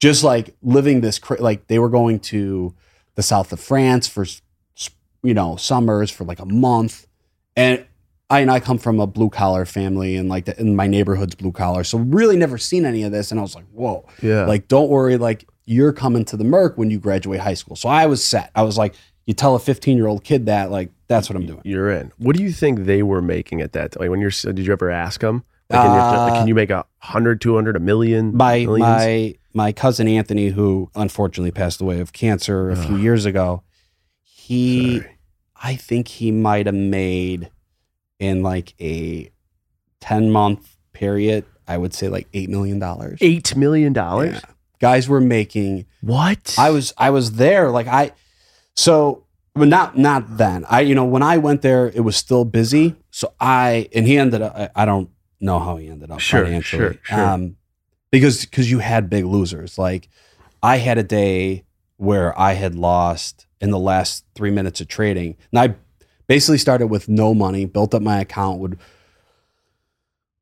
[0.00, 2.74] just like living this cra- like they were going to
[3.14, 4.24] the south of France for
[5.22, 7.06] you know summers for like a month,
[7.56, 7.84] and
[8.30, 11.34] I and I come from a blue collar family, and like the, and my neighborhood's
[11.34, 14.04] blue collar, so really never seen any of this, and I was like, whoa.
[14.22, 14.46] Yeah.
[14.46, 17.74] Like, don't worry, like you're coming to the Merc when you graduate high school.
[17.76, 18.50] So I was set.
[18.54, 18.94] I was like,
[19.26, 21.60] you tell a 15 year old kid that, like, that's what I'm doing.
[21.64, 22.12] you're in.
[22.18, 23.98] What do you think they were making at that?
[24.00, 25.44] Like when you're, did you ever ask them?
[25.68, 28.36] Like, can, you, Uh, like, can you make a hundred, two hundred, a million?
[28.36, 28.80] My millions?
[28.80, 33.62] my my cousin Anthony, who unfortunately passed away of cancer a few years ago,
[34.22, 35.16] he Sorry.
[35.62, 37.50] I think he might have made
[38.18, 39.30] in like a
[40.00, 43.18] 10 month period, I would say like eight million dollars.
[43.22, 44.34] eight million dollars.
[44.34, 44.40] Yeah.
[44.78, 46.54] Guys were making What?
[46.58, 48.12] I was I was there like I
[48.76, 50.64] so but not not then.
[50.68, 52.94] I you know when I went there it was still busy.
[53.10, 55.10] So I and he ended up I, I don't
[55.40, 56.80] know how he ended up Sure, financially.
[56.82, 57.24] sure, sure.
[57.24, 57.56] Um
[58.10, 59.78] because because you had big losers.
[59.78, 60.08] Like
[60.62, 61.64] I had a day
[61.96, 65.36] where I had lost in the last 3 minutes of trading.
[65.50, 65.74] And I
[66.26, 68.78] basically started with no money, built up my account would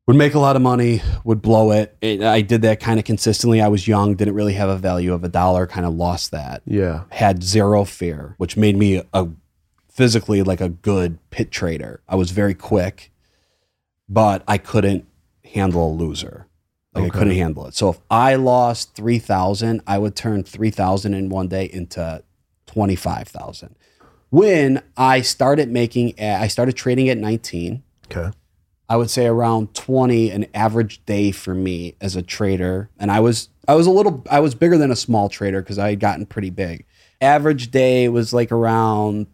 [0.07, 1.97] would make a lot of money, would blow it.
[2.01, 3.61] it I did that kind of consistently.
[3.63, 6.63] I was young, didn't really have a value of a dollar, kind of lost that.
[6.67, 7.05] yeah.
[7.11, 9.29] Had zero fear, which made me a
[9.91, 12.01] physically like a good pit trader.
[12.09, 13.13] I was very quick,
[14.09, 15.07] but I couldn't
[15.55, 16.47] handle a loser.
[16.95, 17.17] Like Okay.
[17.17, 17.75] I couldn't handle it.
[17.75, 22.23] So if I lost 3000, I would turn 3000 in one day into
[22.67, 23.75] 25,000.
[24.31, 28.31] When I started making I started trading at 19, Okay.
[28.89, 32.91] I would say around 20 an average day for me as a trader.
[32.99, 35.79] And I was I was a little I was bigger than a small trader because
[35.79, 36.85] I had gotten pretty big.
[37.21, 39.27] Average day was like around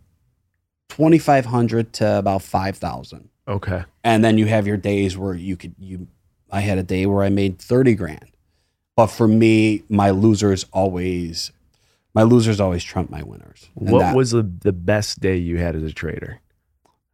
[0.89, 3.85] 2500 to about 5000 Okay.
[4.05, 6.07] and then you have your days where you could you
[6.51, 8.27] i had a day where i made 30 grand
[8.97, 11.51] but for me my losers always
[12.15, 15.59] my losers always trump my winners And What that- was the, the best day you
[15.59, 16.41] had as a trader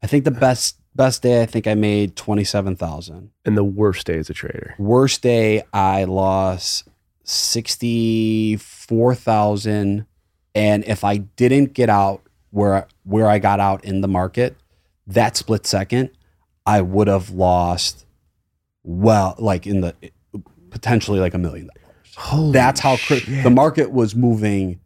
[0.03, 4.19] i think the best best day i think i made 27000 and the worst day
[4.19, 4.75] as a trader?
[4.79, 6.89] worst day i lost
[7.25, 10.07] 64000
[10.55, 14.57] and if i didn't get out where where i got out in the market
[15.07, 16.09] that split second
[16.65, 18.07] i would have lost
[18.83, 19.95] well like in the
[20.71, 21.83] potentially like a million dollars
[22.17, 23.27] Holy that's how shit.
[23.43, 24.81] the market was moving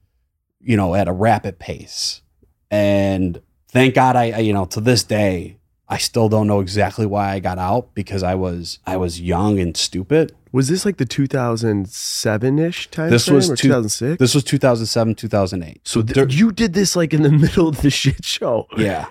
[0.60, 2.22] you know at a rapid pace
[2.70, 5.59] and thank god I, I you know to this day
[5.90, 9.58] i still don't know exactly why i got out because i was i was young
[9.60, 14.18] and stupid Was this like the 2007 ish time This was or 2006?
[14.18, 17.82] this was 2007 2008 so th- there- you did this like in the middle of
[17.82, 18.66] the shit show.
[18.76, 19.06] yeah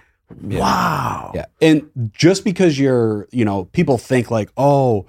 [0.47, 0.59] Yeah.
[0.59, 1.31] Wow.
[1.35, 5.05] yeah and just because you're you know people think like oh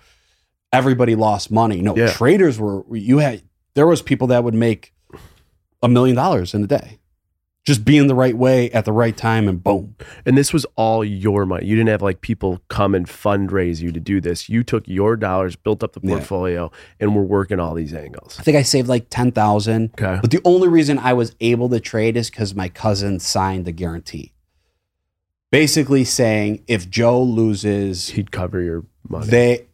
[0.73, 2.11] everybody lost money no Yeah.
[2.13, 3.43] traders were you had
[3.75, 4.93] there was people that would make
[5.83, 6.99] a million dollars in a day
[7.71, 9.95] just being the right way at the right time and boom
[10.27, 11.67] And this was all your money.
[11.67, 14.49] You didn't have like people come and fundraise you to do this.
[14.49, 16.15] You took your dollars, built up the Yeah.
[16.17, 18.37] portfolio, and were working all these angles.
[18.39, 19.91] I think I saved like 10,000.
[19.99, 20.19] Okay.
[20.21, 23.73] But the only reason I was able to trade is because my cousin signed the
[23.73, 24.33] guarantee.
[25.51, 29.27] Basically saying if Joe loses, He'd cover your money.
[29.27, 29.67] they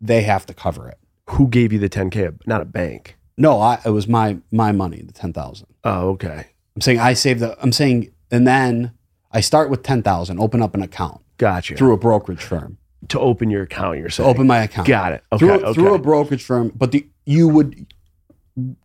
[0.00, 0.98] they have to cover it.
[1.30, 2.34] Who gave you the 10K?
[2.46, 3.16] Not a bank.
[3.36, 5.66] No, I, it was my my money, the 10,000.
[5.82, 6.46] Oh, okay.
[6.76, 8.92] I'm saying I saved the I'm saying and then
[9.30, 11.76] I start with 10,000, open up an account Gotcha.
[11.76, 12.78] through a brokerage firm.
[13.08, 14.88] to open your account, you're To open my account.
[14.88, 15.22] Got it.
[15.32, 15.46] Okay.
[15.46, 15.72] through, okay.
[15.74, 17.86] through a brokerage firm, but the you would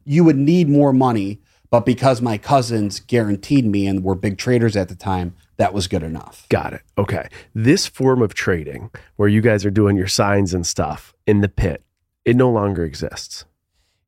[0.05, 4.75] you would need more money, but because my cousins guaranteed me and were big traders
[4.75, 6.47] at the time, that was good enough.
[6.49, 6.81] Got it.
[6.97, 7.27] Okay.
[7.53, 11.49] This form of trading where you guys are doing your signs and stuff in the
[11.49, 11.83] pit,
[12.25, 13.45] it no longer exists.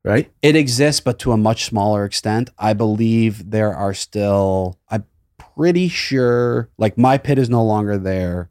[0.04, 0.30] Right?
[0.42, 2.50] It exists, but to a much smaller extent.
[2.58, 4.78] I believe there are still.
[4.88, 5.04] I'm
[5.38, 8.50] pretty sure, like my pit is no longer there.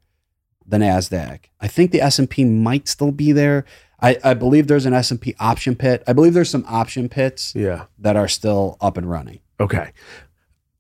[0.66, 1.46] The Nasdaq.
[1.60, 3.66] I think the S and P might still be there.
[4.00, 6.02] I, I believe there's an S and P option pit.
[6.08, 7.86] I believe there's some option pits Yeah.
[8.00, 9.40] that are still up and running.
[9.60, 9.92] Okay.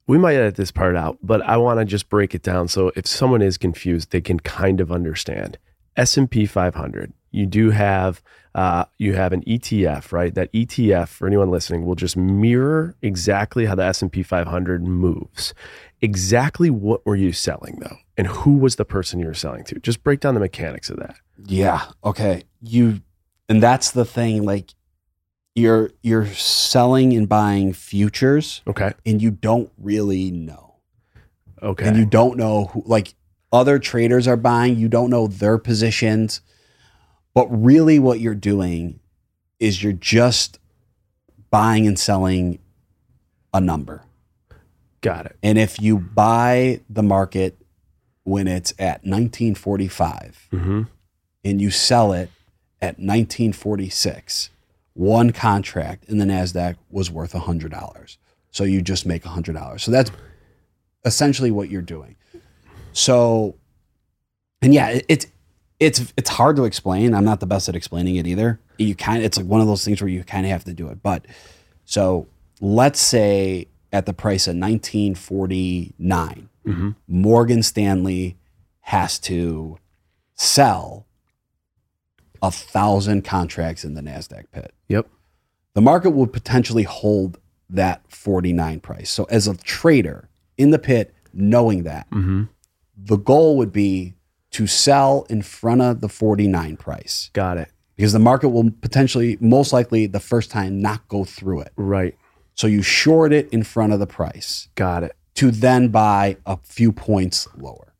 [0.08, 2.92] We might edit this part out, but I want to just break it down so
[2.96, 5.58] if someone is confused, they can kind of understand.
[5.98, 7.14] S&P 500.
[7.32, 8.22] You do have
[8.54, 10.34] uh, you have an ETF, right?
[10.36, 15.54] That ETF for anyone listening will just mirror exactly how the S&P 500 moves.
[16.02, 19.80] Exactly what were you selling though, and who was the person you were selling to?
[19.80, 21.15] Just break down the mechanics of that.
[21.46, 21.86] Yeah.
[22.04, 22.44] Okay.
[22.62, 23.02] You
[23.48, 24.72] and that's the thing like
[25.56, 28.94] you're you're selling and buying futures Okay.
[29.06, 30.76] and you don't really know.
[31.62, 31.88] Okay.
[31.88, 33.13] And you don't know who like
[33.52, 36.41] other traders are buying, you don't know their positions.
[37.34, 39.00] But really what you're doing
[39.60, 40.60] is you're just
[41.50, 42.60] buying and selling
[43.54, 44.04] a number.
[45.02, 45.38] Got it.
[45.41, 47.58] And if you buy the market
[48.24, 50.82] when it's at 1945 hmm
[51.44, 52.30] and you sell it
[52.82, 54.52] at 1946,
[54.94, 58.17] one contract in the NASDAQ was worth $100.
[58.52, 59.80] So you just make $100.
[59.82, 60.12] So that's
[61.04, 62.15] essentially what you're doing.
[62.94, 63.56] So,
[64.62, 65.28] and yeah, it-
[65.82, 67.13] it's, it's, hard to explain.
[67.15, 68.60] I'm not the best at explaining it either.
[68.78, 70.74] You kind of, it's like one of those things where you kind of have to
[70.74, 71.02] do it.
[71.02, 71.26] But
[71.86, 72.28] so
[72.62, 78.38] let's say at the price of 1949, hmm Morgan Stanley
[78.82, 79.78] has to
[80.36, 81.08] sell
[82.44, 84.74] a thousand contracts in the NASDAQ pit.
[84.88, 85.10] Yep.
[85.74, 87.39] The market would potentially hold
[87.70, 89.10] that 49 price.
[89.10, 92.44] So, as a trader in the pit, knowing that, hmm
[93.04, 94.13] the goal would be
[94.52, 97.70] to sell in front of the 49 price Got it.
[97.96, 101.72] because the market will potentially, most likely, the first time not go through it.
[101.76, 102.16] Right.
[102.56, 105.16] So, you short it in front of the price Got it.
[105.36, 107.94] to then buy a few points lower.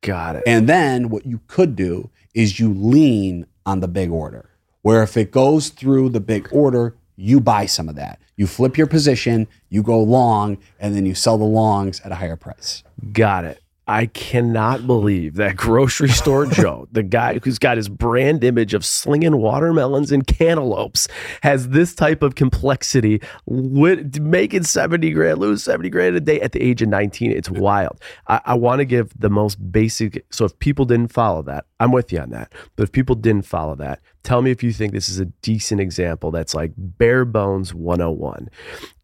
[0.00, 0.42] Got it.
[0.46, 4.48] And then what you could do is you lean on the big order,
[4.80, 8.18] where if it goes through the big order, you buy some of that.
[8.36, 12.16] You flip your position, you go long, and then you sell the longs at a
[12.16, 12.82] higher price.
[13.12, 13.61] Got it.
[13.88, 18.84] I cannot believe that grocery store Joe, the guy who's got his brand image of
[18.84, 21.08] slinging watermelons and cantaloupes,
[21.42, 26.52] has this type of complexity, with, making 70 grand, lose 70 grand a day at
[26.52, 27.32] the age of 19.
[27.32, 28.00] It's wild.
[28.28, 30.24] I, I want to give the most basic.
[30.30, 32.52] So if people didn't follow that, I'm with you on that.
[32.76, 35.80] But if people didn't follow that, tell me if you think this is a decent
[35.80, 38.48] example that's like bare bones 101.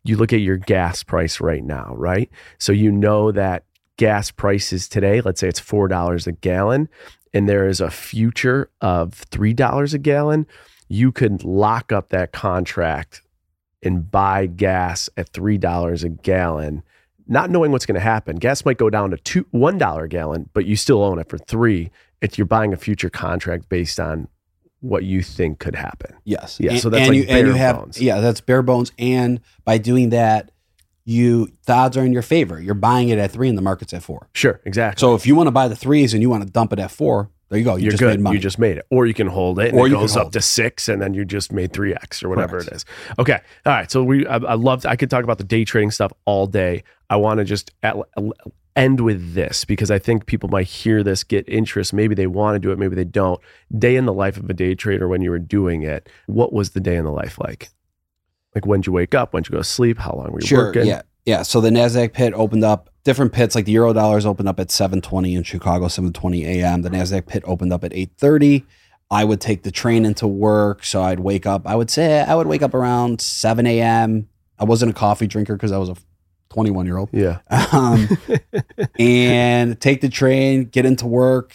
[0.05, 2.31] You look at your gas price right now, right?
[2.59, 3.65] So you know that
[3.99, 6.89] gas prices today, let's say it's $4 a gallon,
[7.35, 10.47] and there is a future of $3 a gallon,
[10.89, 13.21] you could lock up that contract
[13.83, 16.83] and buy gas at $3 a gallon,
[17.27, 18.37] not knowing what's going to happen.
[18.37, 21.37] Gas might go down to two, $1 a gallon, but you still own it for
[21.37, 21.91] three.
[22.23, 24.29] If you're buying a future contract based on
[24.81, 26.15] what you think could happen.
[26.25, 26.57] Yes.
[26.59, 28.01] Yeah, And- so that's and like you, and you bare have bones.
[28.01, 28.93] yeah, that's bare bones.
[28.99, 30.51] And by doing that,
[31.09, 32.61] you the odds are in your favor.
[32.61, 34.29] You're buying it at three, and the market's at four.
[34.35, 35.01] Sure, exactly.
[35.01, 36.91] So if you want to buy the threes and you want to dump it at
[36.91, 37.77] four, there you go.
[37.77, 38.19] You you're just good.
[38.19, 38.37] made money.
[38.37, 38.87] You just made it.
[38.91, 41.15] Or you can hold it and Or it you goes up to six and then
[41.15, 42.73] you just made 3x or whatever Correct.
[42.73, 42.85] it is.
[43.19, 43.41] Okay.
[43.65, 43.91] All right.
[43.91, 46.85] So we, I, I love, I could talk about the day trading stuff all day.
[47.09, 47.97] I want to just at,
[48.77, 51.95] end with this because I think people might hear this, get interest.
[51.95, 53.41] Maybe they want to do it, maybe they don't.
[53.79, 56.73] Day in the life of a day trader when you were doing it, what was
[56.73, 57.71] the day in the life like?
[58.59, 59.33] Like when you wake up?
[59.33, 59.99] When you go to sleep?
[59.99, 60.67] How long were you sure.
[60.67, 60.87] working?
[60.87, 61.03] Yeah.
[61.25, 61.43] Yeah.
[61.43, 62.91] So the Nasdaq pit opened up.
[63.05, 66.83] Different pits like the Euro dollars opened up at 7:20 in Chicago, 7:20 a.m.
[66.83, 68.65] The Nasdaq pit opened up at 8:30.
[69.11, 71.67] I would take the train into work, so I'd wake up.
[71.67, 74.29] I would say I would wake up around 7 a.m.
[74.59, 75.97] I wasn't a coffee drinker because I was a
[76.51, 77.09] 21 year old.
[77.13, 77.39] Yeah.
[77.73, 78.09] um,
[78.99, 81.55] and take the train, get into work.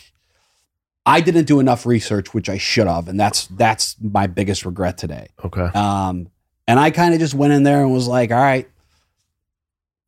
[1.05, 4.97] I didn't do enough research, which I should have, and that's that's my biggest regret
[4.97, 5.27] today.
[5.43, 5.65] Okay.
[5.75, 6.29] Um,
[6.67, 8.67] and I kind of just went in there and was like, "All right,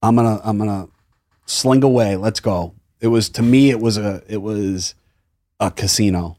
[0.01, 0.87] I'm gonna I'm gonna
[1.45, 2.15] sling away.
[2.15, 4.95] Let's go." It was to me, it was a it was
[5.59, 6.37] a casino.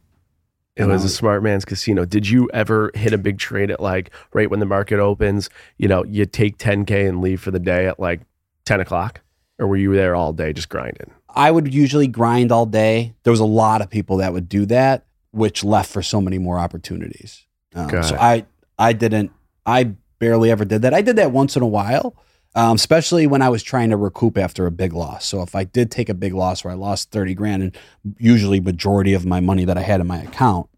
[0.76, 2.04] It was a smart man's casino.
[2.04, 5.48] Did you ever hit a big trade at like right when the market opens?
[5.78, 8.20] You know, you take 10K and leave for the day at like
[8.66, 9.22] 10 o'clock?
[9.58, 11.12] Or were you there all day just grinding?
[11.30, 13.14] I would usually grind all day.
[13.22, 16.36] There was a lot of people that would do that, which left for so many
[16.36, 17.46] more opportunities.
[17.74, 18.20] Um, so it.
[18.20, 18.46] I
[18.78, 19.32] I didn't.
[19.64, 20.94] I barely ever did that.
[20.94, 22.16] I did that once in a while,
[22.54, 25.26] um, especially when I was trying to recoup after a big loss.
[25.26, 27.76] So if I did take a big loss where I lost thirty grand, and
[28.18, 30.68] usually majority of my money that I had in my account,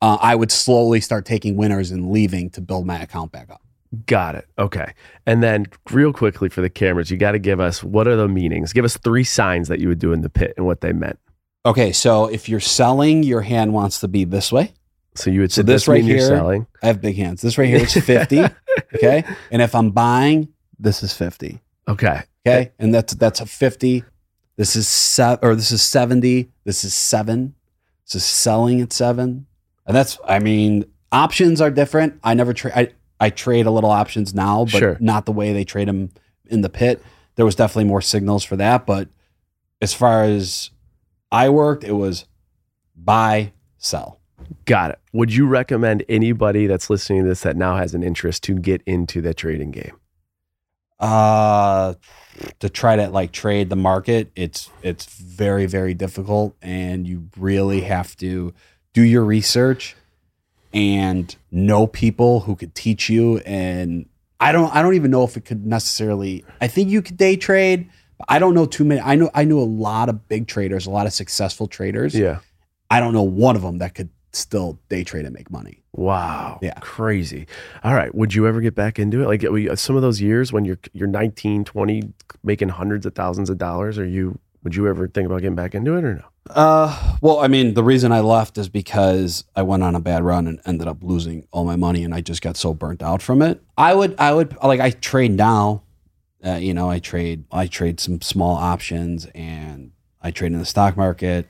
[0.00, 3.62] uh, I would slowly start taking winners and leaving to build my account back up.
[4.06, 4.48] Got it.
[4.58, 4.94] Okay.
[5.26, 8.26] And then, real quickly for the cameras, you got to give us what are the
[8.26, 8.72] meanings?
[8.72, 11.18] Give us three signs that you would do in the pit and what they meant.
[11.64, 14.72] Okay, so if you're selling, your hand wants to be this way.
[15.14, 16.66] So you would So say this this right here- selling.
[16.82, 17.42] I have big hands.
[17.42, 18.40] This right here is 50.
[18.94, 19.24] okay.
[19.50, 20.48] And if I'm buying,
[20.78, 21.60] this is 50.
[21.88, 22.22] Okay.
[22.46, 22.72] Okay.
[22.78, 24.04] And that's that's a 50.
[24.56, 26.50] This is seven or this is 70.
[26.64, 27.54] This is seven.
[28.06, 29.46] This is selling at seven.
[29.86, 32.18] And that's I mean, options are different.
[32.24, 32.88] I never trade I,
[33.20, 34.96] I trade a little options now, but Sure.
[35.00, 36.10] not the way they trade them
[36.46, 37.02] in the pit.
[37.36, 38.86] There was definitely more signals for that.
[38.86, 39.08] But
[39.80, 40.70] as far as
[41.30, 42.24] I worked, it was
[42.96, 44.20] buy, sell.
[44.64, 44.98] Got it.
[45.12, 48.82] Would you recommend anybody that's listening to this that now has an interest to get
[48.86, 49.96] into the trading game?
[51.00, 51.94] uh
[52.60, 57.80] to try to like trade the market it's it's very very difficult and you really
[57.80, 58.54] have to
[58.92, 59.96] do your research
[60.72, 64.06] and know people who could teach you and
[64.38, 67.34] i don't i don't even know if it could necessarily i think you could day
[67.34, 70.46] trade but i don't know too many i know i knew a lot of big
[70.46, 72.38] traders a lot of successful traders Yeah.
[72.92, 76.58] i don't know one of them that could still day trade and make money Wow.
[76.62, 76.78] Yeah.
[76.80, 77.46] Crazy.
[77.84, 78.14] All right.
[78.14, 79.26] Would you ever get back into it?
[79.26, 83.58] Like some of those years when you're you're 19, 20 making hundreds of thousands of
[83.58, 86.24] dollars, are you would you ever think about getting back into it or no?
[86.50, 90.24] Uh, well, I mean, the reason I left is because I went on a bad
[90.24, 93.22] run and ended up losing all my money, and I just got so burnt out
[93.22, 93.60] from it.
[93.76, 95.82] I would, I would like, I trade now.
[96.44, 100.64] Uh, you know, I trade, I trade some small options, and I trade in the
[100.64, 101.46] stock market.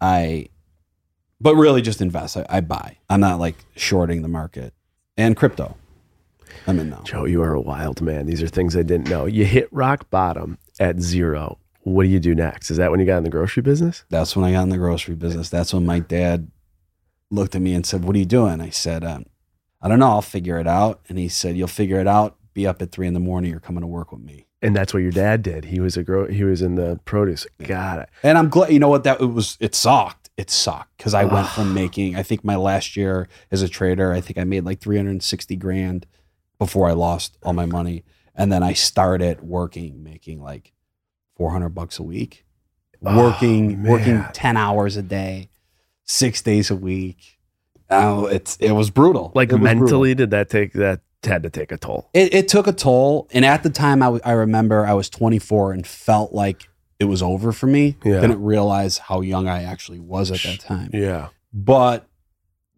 [0.00, 0.48] I,
[1.40, 2.36] but really just invest.
[2.36, 2.98] I, I buy.
[3.08, 4.74] I'm not like shorting the market
[5.16, 5.76] and crypto.
[6.66, 7.02] I'm in now.
[7.04, 8.26] Joe, you are a wild man.
[8.26, 9.26] These are things I didn't know.
[9.26, 11.58] You hit rock bottom at zero.
[11.82, 12.70] What do you do next?
[12.70, 14.04] Is that when you got in the grocery business?
[14.10, 15.48] That's when I got in the grocery business.
[15.48, 16.50] That's when my dad
[17.30, 19.24] looked at me and said, "What are you doing?" I said, um,
[19.80, 20.08] "I don't know.
[20.08, 22.36] I'll figure it out." And he said, "You'll figure it out.
[22.52, 23.50] Be up at three in the morning.
[23.50, 25.66] You're coming to work with me." And that's what your dad did.
[25.66, 26.26] He was a grow.
[26.26, 27.46] He was in the produce.
[27.62, 28.08] Got it.
[28.22, 28.72] And I'm glad.
[28.72, 29.04] You know what?
[29.04, 29.56] That it was.
[29.60, 30.27] It sucked.
[30.38, 32.14] It sucked because I went from making.
[32.16, 36.06] I think my last year as a trader, I think I made like 360 grand
[36.58, 38.04] before I lost all my money,
[38.36, 40.72] and then I started working, making like
[41.36, 42.44] 400 bucks a week,
[43.04, 45.50] Oh, working working 10 hours a day,
[46.04, 47.38] six days a week.
[47.90, 49.32] Oh, it's it was brutal.
[49.34, 49.80] Like was brutal.
[49.80, 52.10] mentally, did that take that had to take a toll?
[52.14, 53.26] It, it took a toll.
[53.32, 56.68] And at the time, I, w- I remember I was 24 and felt like
[56.98, 57.96] it was over for me.
[58.04, 58.20] Yeah.
[58.20, 60.90] Didn't realize how young I actually was at that time.
[60.92, 61.28] Yeah.
[61.52, 62.06] But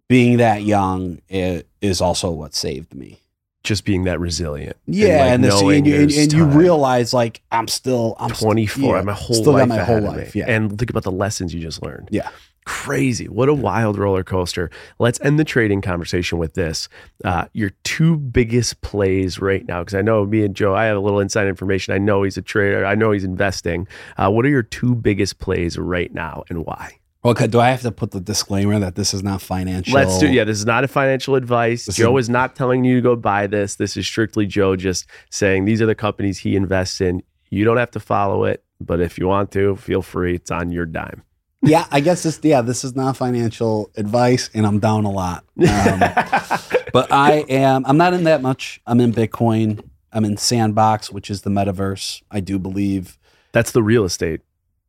[0.08, 3.20] being that young is also what saved me.
[3.62, 4.76] just being that resilient.
[4.86, 8.40] Yeah, like, and, this, and, you, and, and you realize like I'm still I'm st-
[8.40, 8.96] 24.
[8.96, 10.34] yeah, my whole still life got my whole life.
[10.34, 12.08] Yeah, And think about the lessons you just learned.
[12.10, 12.30] yeah.
[12.70, 13.28] Crazy.
[13.28, 14.70] What a wild roller coaster.
[15.00, 16.88] Let's end the trading conversation with this.
[17.24, 20.96] Uh, your two biggest plays right now, because I know me and Joe, I have
[20.96, 21.92] a little inside information.
[21.94, 23.88] I know he's a trader, I know he's investing.
[24.16, 26.98] Uh, what are your two biggest plays right now and why?
[27.24, 29.92] Okay, do I have to put the disclaimer that this is not financial?
[29.92, 30.28] Let's do.
[30.30, 31.86] Yeah, this is not a financial advice.
[31.86, 33.74] This Joe is- is not telling you to go buy this.
[33.74, 37.22] This is strictly Joe just saying these are the companies he invests in.
[37.50, 40.36] You don't have to follow it, but if you want to, feel free.
[40.36, 41.24] It's on your dime.
[41.62, 42.40] Yeah, I guess this.
[42.42, 45.44] Yeah, this is not financial advice, and I'm down a lot.
[45.58, 46.00] Um,
[46.92, 47.84] but I am.
[47.86, 48.80] I'm not in that much.
[48.86, 49.84] I'm in Bitcoin.
[50.12, 52.22] I'm in Sandbox, which is the metaverse.
[52.30, 53.18] I do believe.
[53.52, 54.40] That's the real estate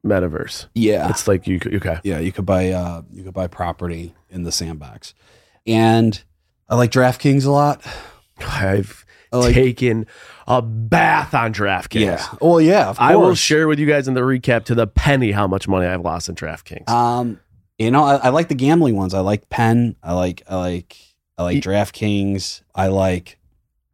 [0.05, 0.67] metaverse.
[0.73, 1.99] Yeah, It's like you okay.
[2.03, 2.19] yeah.
[2.19, 2.69] You could buy.
[2.69, 5.13] Uh, you could buy property in the Sandbox,
[5.67, 6.23] and
[6.69, 7.85] I like DraftKings a lot.
[8.39, 9.53] I've like.
[9.53, 10.07] taken
[10.51, 12.01] a bath on DraftKings.
[12.01, 12.27] yeah.
[12.41, 12.89] Well, yeah.
[12.89, 13.09] Of course.
[13.09, 15.87] I will share with you guys in the recap to the penny how much money
[15.87, 16.89] I've lost in DraftKings.
[16.89, 17.39] Um,
[17.79, 19.13] you know, I, I like the gambling ones.
[19.13, 19.95] I like Penn.
[20.03, 20.43] I like.
[20.49, 20.97] I like.
[21.37, 22.63] I like DraftKings.
[22.75, 23.39] I like.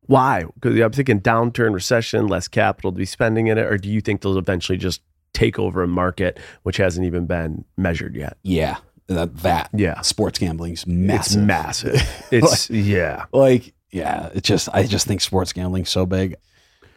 [0.07, 0.45] Why?
[0.55, 4.01] Because I'm thinking downturn, recession, less capital to be spending in it, or do you
[4.01, 5.01] think they'll eventually just
[5.33, 8.37] take over a market which hasn't even been measured yet?
[8.41, 8.77] Yeah,
[9.07, 9.37] that.
[9.37, 9.69] that.
[9.73, 11.33] Yeah, Sports gambling's massive.
[11.33, 12.23] it's massive.
[12.31, 13.25] It's yeah.
[13.31, 16.35] like yeah it just i just think sports gambling's so big.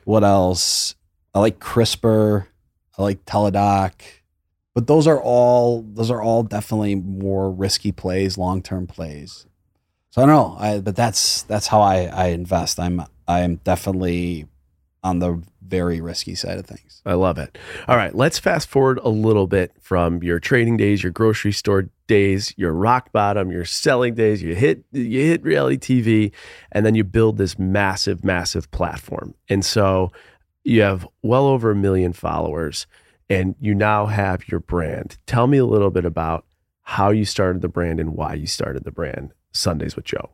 [0.05, 0.95] What else?
[1.35, 2.47] I like crispr.
[2.99, 3.93] I like Teladoc
[4.75, 9.47] but those are all those are all definitely more risky plays long-term plays.
[10.11, 10.57] So i don't know.
[10.59, 12.79] I but that's that's how i i invest.
[12.79, 14.47] I'm i'm definitely
[15.03, 17.57] on the very risky side of things I love it.
[17.89, 21.89] All right, let's fast forward a little bit from your trading days, your grocery store
[22.07, 24.43] days, your rock bottom, your selling days.
[24.43, 26.33] You hit you hit reality TV,
[26.73, 29.35] and then you build this massive, massive platform.
[29.49, 30.13] And so
[30.65, 32.87] you have well over a million followers,
[33.29, 35.17] and you now have your brand.
[35.27, 36.45] Tell me a little bit about
[36.83, 39.33] how you started the brand and why you started the brand.
[39.53, 40.31] Sundays with Joe.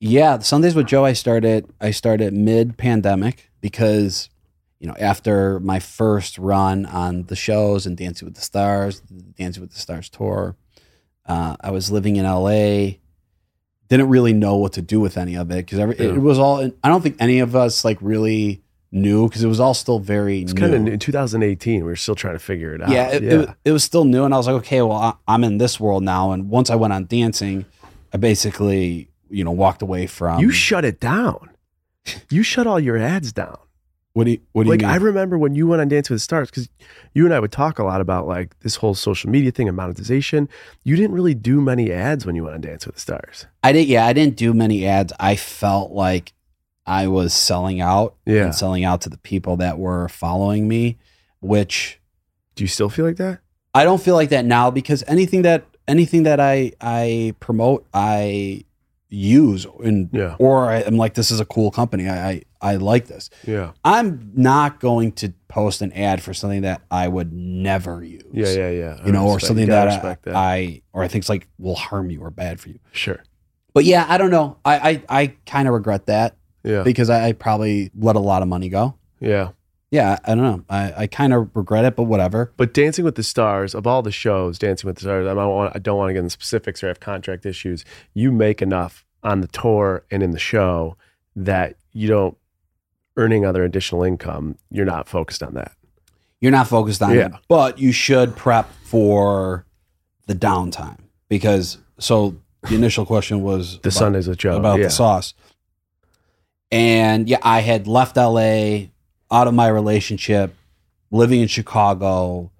[0.00, 1.04] Yeah, Sundays with Joe.
[1.04, 1.66] I started.
[1.80, 4.28] I started mid pandemic because,
[4.78, 9.00] you know, after my first run on the shows and Dancing with the Stars,
[9.38, 10.54] Dancing with the Stars tour,
[11.26, 12.96] uh, I was living in LA.
[13.88, 16.06] Didn't really know what to do with any of it because Yeah.
[16.14, 16.70] it was all.
[16.84, 20.42] I don't think any of us like really knew because it was all still very
[20.42, 21.76] It's kind of in 2018.
[21.80, 22.90] We were still trying to figure it out.
[22.90, 25.42] yeah, it, It, it was still new, and I was like, okay, well, I, I'm
[25.44, 26.32] in this world now.
[26.32, 27.64] And once I went on dancing,
[28.12, 30.40] I basically, you know, walked away from.
[30.40, 31.50] you shut it down.
[32.30, 33.58] You shut all your ads down.
[34.12, 34.94] what do you, what do like you mean?
[34.94, 36.68] I remember when you went on Dance with the Stars because
[37.14, 39.76] you and I would talk a lot about like this whole social media thing and
[39.76, 40.48] monetization.
[40.84, 43.46] You didn't really do many ads when you went on Dance with the Stars.
[43.64, 43.88] I didn't.
[43.88, 45.12] Yeah, I didn't do many ads.
[45.18, 46.32] I felt like
[46.86, 48.44] I was selling out Yeah.
[48.44, 50.98] and selling out to the people that were following me,
[51.40, 52.00] which
[52.54, 53.40] Do you still feel like that?
[53.74, 58.64] I don't feel like that now because anything that anything that I I promote, I
[59.16, 60.36] use and Yeah.
[60.38, 62.08] or I, I'm like, this is a cool company.
[62.08, 63.30] I, I I like this.
[63.46, 63.72] Yeah.
[63.84, 68.22] I'm not going to post an ad for something that I would never use.
[68.32, 68.48] Yeah.
[68.48, 68.70] Yeah.
[68.70, 68.96] Yeah.
[69.02, 70.34] I You know, or something that, I, that.
[70.34, 72.78] I or I think it's like will harm you or bad for you.
[72.92, 73.22] sure.
[73.74, 74.56] But yeah, I don't know.
[74.64, 76.82] I I, I kind of regret that Yeah.
[76.82, 78.94] because I, I probably let a lot of money go.
[79.20, 79.50] Yeah.
[79.92, 80.64] Yeah, I don't know.
[80.68, 82.52] I, I kind of regret it, but whatever.
[82.56, 85.48] But Dancing with the Stars, of all the shows, Dancing with the Stars, I don't
[85.48, 87.84] want, I don't want to get into specifics or have contract issues.
[88.12, 90.96] You make enough on the tour and in the show
[91.34, 92.36] that you don't
[93.16, 94.56] earning other additional income.
[94.70, 95.72] You're not focused on that.
[96.40, 97.26] You're not focused on Yeah.
[97.26, 99.64] it, but you should prep for
[100.26, 100.98] the downtime
[101.28, 101.78] because.
[101.98, 102.36] So
[102.68, 104.56] the initial question was The about, Sundays with Joe.
[104.56, 104.84] about yeah.
[104.86, 105.32] the sauce,
[106.70, 108.88] and yeah, I had left LA
[109.30, 110.54] out of my relationship,
[111.10, 112.50] living in Chicago,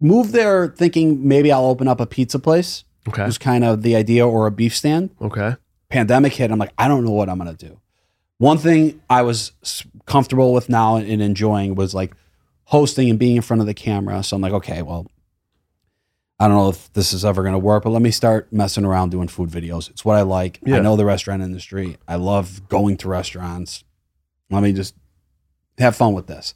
[0.00, 2.84] moved there thinking maybe I'll open up a pizza place.
[3.08, 3.24] Okay.
[3.24, 5.10] Was kind of the idea, or a beef stand.
[5.20, 5.56] Okay.
[5.92, 7.78] Pandemic hit, I'm like, I don't know what I'm gonna do.
[8.38, 9.52] One thing I was
[10.06, 12.14] comfortable with now and enjoying was like
[12.64, 14.22] hosting and being in front of the camera.
[14.22, 15.06] So I'm like, okay, well,
[16.40, 19.10] I don't know if this is ever gonna work, but let me start messing around
[19.10, 19.90] doing food videos.
[19.90, 20.58] It's what I like.
[20.64, 20.76] Yeah.
[20.76, 21.98] I know the restaurant industry.
[22.08, 23.84] I love going to restaurants.
[24.50, 24.94] Let me just
[25.78, 26.54] have fun with this.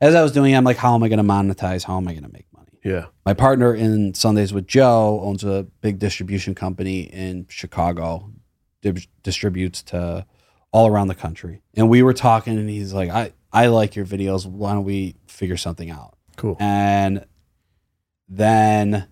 [0.00, 1.84] As I was doing, it, I'm like, how am I gonna monetize?
[1.84, 2.78] How am I gonna make money?
[2.82, 3.06] Yeah.
[3.26, 8.32] my partner in Sundays with Joe owns a big distribution company in Chicago,
[8.82, 10.26] dib- distributes to
[10.72, 11.62] all around the country.
[11.74, 14.46] And we were talking, and he's like, "I I like your videos.
[14.46, 16.56] Why don't we figure something out?" Cool.
[16.60, 17.24] And
[18.28, 19.06] then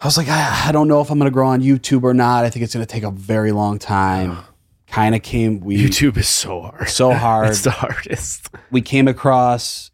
[0.00, 2.14] I was like, I, I don't know if I'm going to grow on YouTube or
[2.14, 2.44] not.
[2.44, 4.38] I think it's going to take a very long time.
[4.86, 6.88] kind of came we YouTube is so hard.
[6.88, 7.48] so hard.
[7.50, 8.48] It's the hardest.
[8.70, 9.90] we came across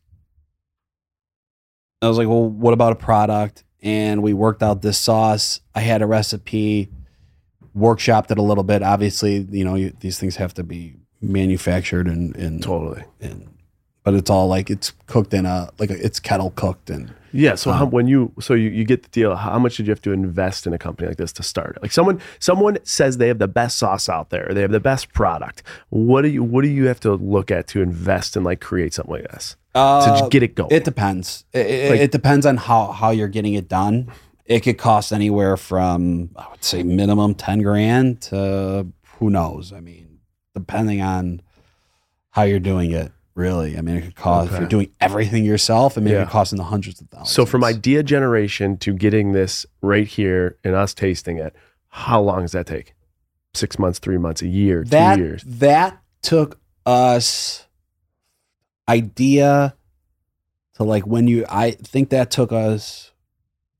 [2.00, 3.64] I was like, well, what about a product?
[3.82, 5.60] And we worked out this sauce.
[5.74, 6.90] I had a recipe,
[7.78, 8.82] workshopped it a little bit.
[8.82, 13.04] Obviously, you know, you, these things have to be manufactured and, and, Totally.
[13.20, 13.48] and
[14.04, 17.56] but it's all like it's cooked in a like a, it's kettle cooked and Yeah.
[17.56, 19.90] So how, Um, when you so you, you get the deal, how much did you
[19.90, 21.82] have to invest in a company like this to start it?
[21.82, 25.12] Like someone someone says they have the best sauce out there, they have the best
[25.12, 25.62] product.
[25.90, 28.94] What do you what do you have to look at to invest and like create
[28.94, 30.70] something like this to uh, just get it going?
[30.72, 31.44] It depends.
[31.52, 34.10] It, it- Like- it depends on how how you're getting it done.
[34.48, 38.86] It could cost anywhere from I would say minimum ten grand to
[39.18, 39.72] who knows.
[39.72, 40.18] I mean,
[40.54, 41.42] depending on
[42.30, 43.12] how you're doing it.
[43.34, 45.96] Really, I mean, it could cost if you're doing everything yourself.
[45.96, 46.22] I mean, Yeah.
[46.22, 47.30] it could cost in the hundreds of thousands.
[47.30, 51.54] so from idea generation to getting this right here and us tasting it,
[51.86, 52.94] how long does that take?
[53.54, 55.44] Six months, three months, a year, that two years.
[55.46, 57.66] that took us
[58.88, 59.76] idea
[60.74, 61.44] to like when you.
[61.48, 63.12] I think that took us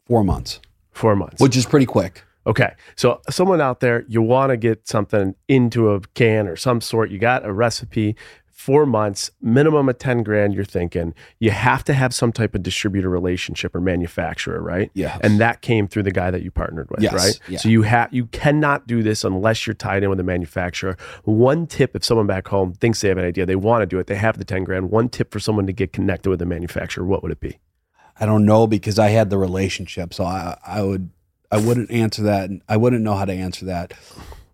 [0.08, 0.60] four months,
[0.92, 1.40] Four months.
[1.40, 2.24] which is pretty quick.
[2.46, 2.72] Okay.
[2.96, 7.10] So someone out there, you want to get something into a can or some sort.
[7.10, 8.16] You got a recipe,
[8.50, 11.14] four months, minimum of 10 grand, you're thinking.
[11.40, 14.90] You have to have some type of distributor relationship or manufacturer, right?
[14.94, 17.38] Yeah, And that came through the guy that you partnered with, Yes, right?
[17.48, 17.58] yeah.
[17.58, 20.96] So you have you cannot do this unless you're tied in with a manufacturer.
[21.24, 23.98] One tip if someone back home thinks they have an idea, they want to do
[23.98, 24.90] it, they have the 10 grand.
[24.90, 27.58] One tip for someone to get connected with a manufacturer, what would it be?
[28.20, 31.10] I don't know because I had the relationship, so I I would
[31.50, 32.50] I wouldn't answer that.
[32.68, 33.92] I wouldn't know how to answer that.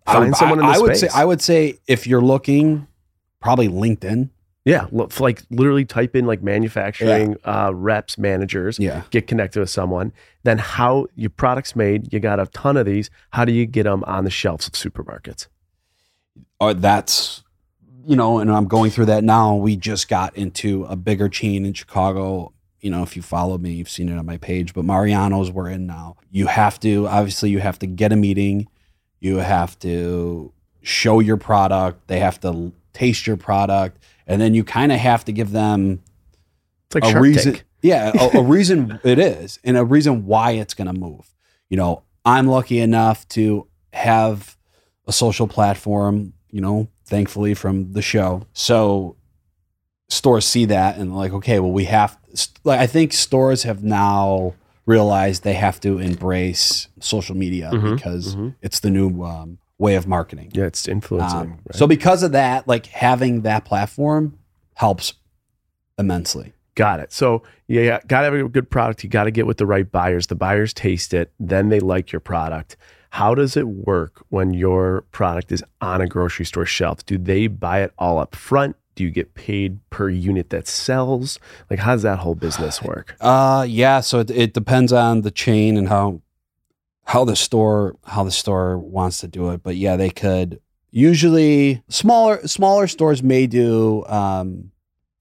[0.07, 1.11] I Find would- someone in I, the I would space.
[1.11, 2.87] say I would say if you're looking,
[3.41, 4.29] probably LinkedIn.
[4.67, 9.03] Yeah, look, like literally type in like manufacturing uh, reps, managers, Yeah.
[9.11, 10.11] get connected with someone.
[10.41, 13.11] Then how your product's made, you got a ton of these.
[13.29, 15.45] How do you get them on the shelves of supermarkets?
[16.59, 17.43] Or that's
[18.07, 19.55] you know, and I'm going through that now.
[19.55, 22.51] We just got into a bigger chain in Chicago.
[22.85, 24.75] You know, if you follow me, you've seen it on my page.
[24.75, 26.17] But Mariano's we're in now.
[26.29, 28.67] You have to obviously you have to get a meeting.
[29.19, 32.07] You have to show your product.
[32.07, 36.03] They have to taste your product, and then you kind of have to give them
[36.85, 37.57] It's like a reason.
[37.81, 41.33] Yeah, a, a reason it is, and a reason why it's going to move.
[41.69, 44.57] You know, I'm lucky enough to have
[45.07, 46.33] a social platform.
[46.51, 49.17] You know, thankfully from the show, so
[50.07, 52.17] stores see that and like, okay, well, we have.
[52.63, 54.53] Like, I think stores have now
[54.85, 58.55] realized they have to embrace social media Mhm, because mhm.
[58.61, 60.51] it's the new um, way of marketing.
[60.53, 61.39] Yeah, it's influencing.
[61.39, 61.75] Um, right?
[61.75, 64.37] So because of that, like having that platform
[64.75, 65.13] helps
[65.97, 66.53] immensely.
[66.75, 67.13] Got it.
[67.13, 69.03] So yeah, got to have a good product.
[69.03, 70.27] You got to get with the right buyers.
[70.27, 72.75] The buyers taste it, then they like your product.
[73.11, 77.05] How does it work when your product is on a grocery store shelf?
[77.05, 78.75] Do they buy it all up front?
[78.95, 81.39] Do you get paid per unit that sells?
[81.69, 83.15] Like, how does that whole business work?
[83.19, 83.99] Uh, yeah.
[83.99, 86.21] So it, it depends on the chain and how
[87.03, 89.61] how the store how the store wants to do it.
[89.63, 90.59] But yeah, they could
[90.91, 94.71] usually smaller smaller stores may do um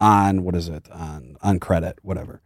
[0.01, 2.41] on what is it on on credit whatever.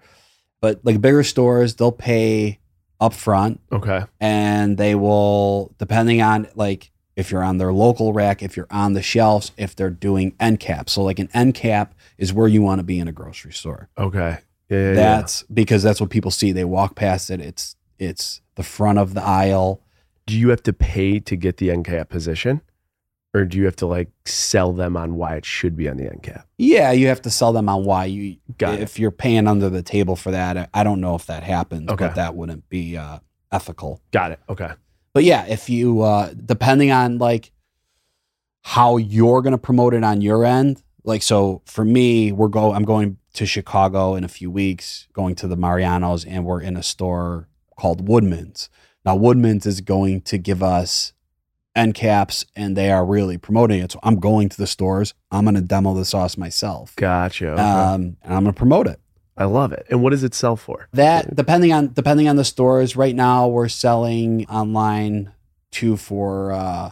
[0.61, 2.59] But like bigger stores, they'll pay
[3.01, 4.03] upfront Okay.
[4.21, 8.93] and they will depending on like if you're on their local rack, if you're on
[8.93, 10.89] the shelves, if they're doing end cap.
[10.89, 13.89] So like an end cap is where you want to be in a grocery store.
[13.99, 14.39] Okay.
[14.71, 14.79] Yeah.
[14.79, 14.95] yeah, yeah.
[14.95, 16.53] That's because that's what people see.
[16.53, 17.41] They walk past it.
[17.41, 19.83] It's it's the front of the aisle.
[20.27, 22.61] Do you have to pay to get the end cap position,
[23.35, 26.05] or do you have to like sell them on why it should be on the
[26.09, 26.47] end cap?
[26.59, 28.37] Yeah, you have to sell them on why you.
[28.59, 28.81] Got it.
[28.83, 31.89] if you're paying under the table for that, I- I don't know if that happens,
[31.91, 32.07] Okay.
[32.07, 33.19] but that wouldn't be uh,
[33.51, 34.01] ethical.
[34.13, 34.41] Got it.
[34.49, 34.71] Okay.
[35.19, 37.51] But yeah, if you uh, depending on like
[38.63, 42.73] how you're going to promote it on your end, like so for me, we're go.
[42.73, 46.77] I'm going to Chicago in a few weeks, going to the Marianos, and we're in
[46.77, 48.71] a store called Woodman's.
[49.05, 51.15] Now Woodman's is going to give us
[51.75, 53.91] end caps, and they are really promoting it.
[53.91, 55.15] So I'm going to the stores.
[55.33, 57.55] I'm going to demo the sauce myself, Gotcha.
[57.55, 57.61] Okay.
[57.61, 59.01] um, and I'm going to promote it.
[59.39, 59.87] I love it.
[59.89, 60.89] And what does it sell for?
[60.93, 62.97] That depending on depending on the stores.
[62.97, 65.33] Right now, we're selling online
[65.71, 66.53] two for.
[66.53, 66.91] uh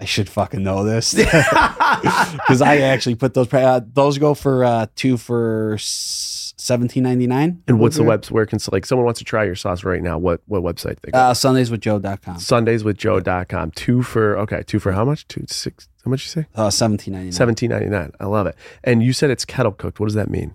[0.00, 3.52] I should fucking know this because I actually put those.
[3.52, 7.62] Uh, those go for uh two for seventeen ninety nine.
[7.66, 8.24] And what's the web?
[8.26, 10.16] Where can like someone wants to try your sauce right now?
[10.18, 11.18] What what website they go?
[11.18, 12.36] Uh, Sundayswithjoe.com.
[12.36, 13.70] Sundayswithjoe.com.
[13.72, 14.62] Two for okay.
[14.64, 15.26] Two for how much?
[15.26, 15.88] Two six.
[16.04, 16.46] How much you say?
[16.54, 17.32] Uh, seventeen ninety nine.
[17.32, 18.12] Seventeen ninety nine.
[18.20, 18.54] I love it.
[18.84, 19.98] And you said it's kettle cooked.
[19.98, 20.54] What does that mean?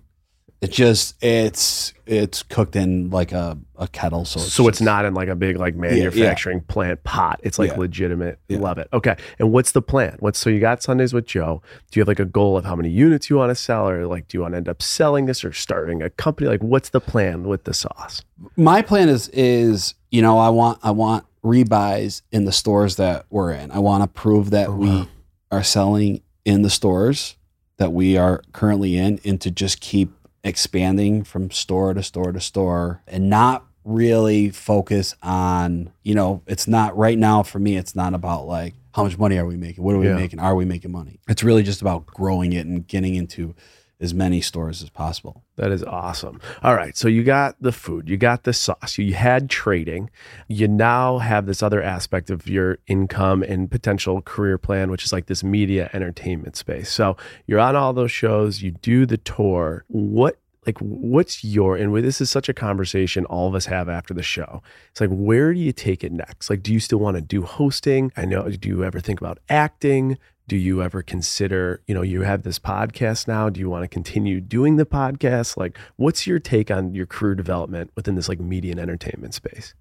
[0.64, 4.84] It just it's it's cooked in like a, a kettle, so it's So it's just-
[4.84, 7.40] not in like a big like manufacturing plant pot.
[7.42, 7.78] It's like Yeah.
[7.78, 8.38] legitimate.
[8.48, 8.58] Yeah.
[8.58, 8.88] Love it.
[8.92, 9.16] Okay.
[9.38, 10.16] And what's the plan?
[10.20, 11.62] What's so you got Sundays with Joe?
[11.90, 14.06] Do you have like a goal of how many units you want to sell, or
[14.06, 16.48] like do you want to end up selling this or starting a company?
[16.48, 18.22] Like what's the plan with the sauce?
[18.56, 23.26] my plan is is you know I want I want rebuys in the stores that
[23.30, 23.70] we're in.
[23.70, 25.08] I want to prove that Oh, we wow.
[25.50, 27.36] are selling in the stores
[27.76, 30.12] that we are currently in, and to just keep
[30.44, 36.68] expanding from store to store to store, and not really focus on you know it's
[36.68, 37.76] not right now for me.
[37.76, 40.14] It's not about like how much money are we making, what are we Yeah.
[40.14, 41.18] making, are we making money?
[41.28, 43.52] It's really just about growing it and getting into
[44.00, 45.44] as many stores as possible.
[45.56, 46.40] That is awesome.
[46.62, 46.96] All right.
[46.96, 50.10] So you got the food, you got the sauce, you had trading.
[50.48, 55.12] You now have this other aspect of your income and potential career plan, which is
[55.12, 56.90] like this media entertainment space.
[56.90, 57.16] So
[57.46, 59.84] you're on all those shows, you do the tour.
[59.88, 64.14] What like what's your and this is such a conversation all of us have after
[64.14, 64.62] the show.
[64.90, 66.48] It's like where do you take it next?
[66.50, 68.12] Like do you still want to do hosting?
[68.16, 70.18] I know do you ever think about acting?
[70.46, 73.88] Do you ever consider you know you have this podcast now do you want to
[73.88, 78.40] continue doing the podcast like what's your take on your career development within this like
[78.40, 79.74] media and entertainment space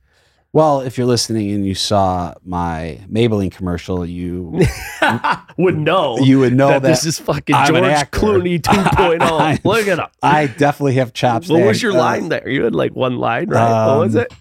[0.53, 4.61] Well, if you're listening and you saw my Maybelline commercial, you
[5.57, 8.11] would know you would know that, that, this is fucking I'm George.
[8.11, 9.17] Clooney 2.0.
[9.21, 10.05] I- Look at him.
[10.21, 11.49] I definitely have chops.
[11.49, 11.67] what there.
[11.67, 12.47] was your Uh, line there?
[12.47, 13.87] You had like one line, right?
[13.87, 14.33] what was um, it?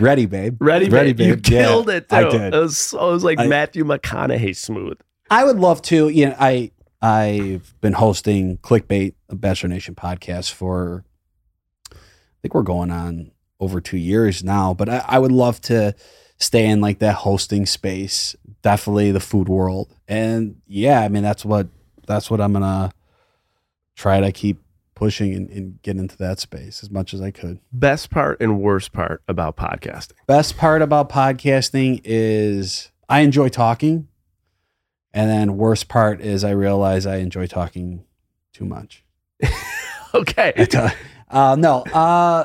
[0.00, 0.60] Ready, babe.
[0.60, 1.26] Ready, ready, babe.
[1.28, 1.46] You babe.
[1.46, 2.08] Yeah, killed it.
[2.08, 2.16] Too.
[2.16, 2.54] I did.
[2.54, 4.98] It was, it was like I- Matthew McConaughey smooth.
[5.32, 6.10] I would love to.
[6.10, 11.04] You know, I I've been hosting Clickbait, a Bachelor Nation podcast for.
[11.90, 11.96] I
[12.42, 15.94] think we're going on over two years now, but I, I would love to
[16.36, 18.36] stay in like that hosting space.
[18.60, 21.68] Definitely the food world, and yeah, I mean that's what
[22.06, 22.92] that's what I'm gonna
[23.96, 24.60] try to keep
[24.94, 27.58] pushing and, and get into that space as much as I could.
[27.72, 30.12] Best part and worst part about podcasting.
[30.26, 34.08] Best part about podcasting is I enjoy talking.
[35.14, 38.04] And then worst part is I realize I enjoy talking
[38.52, 39.04] too much.
[40.14, 40.52] Okay.
[41.30, 42.44] uh, no, uh,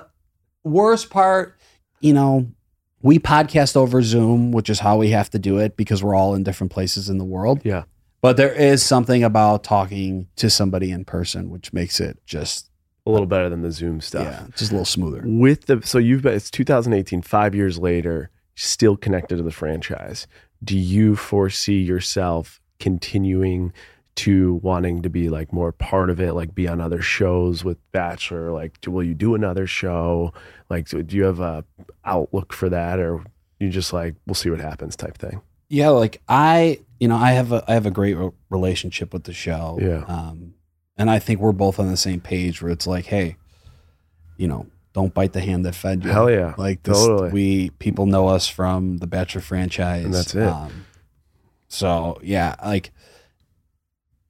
[0.64, 1.58] worst part,
[2.00, 2.48] you know,
[3.02, 6.34] we podcast over Zoom, which is how we have to do it because we're all
[6.34, 7.60] in different places in the world.
[7.66, 7.84] Yeah.
[8.22, 12.70] But there is something about talking to somebody in person, which makes it just,
[13.06, 14.24] A little better than the Zoom stuff.
[14.24, 15.22] yeah, just a little smoother.
[15.26, 20.26] with the so you've been it's 2018 five years later still connected to the franchise
[20.64, 23.74] do you foresee yourself continuing
[24.16, 27.78] to wanting to be like more part of it like be on other shows with
[27.92, 30.34] bachelor like do, will you do another show
[30.70, 31.64] like do, do you have a
[32.04, 33.24] outlook for that or
[33.60, 37.32] you just like we'll see what happens type thing Yeah, like I, you know, I
[37.32, 38.16] have a I have a great
[38.50, 39.78] relationship with the show.
[39.82, 40.04] Yeah.
[40.08, 40.54] Um,
[40.98, 43.36] and I think we're both on the same page where it's like, hey,
[44.38, 44.66] you know,
[44.98, 46.10] don't bite the hand that fed you.
[46.12, 47.30] hell yeah Like this, Totally.
[47.32, 50.44] we people know us from the Bachelor franchise, And that's it.
[50.48, 50.86] Um,
[51.70, 52.92] so yeah, like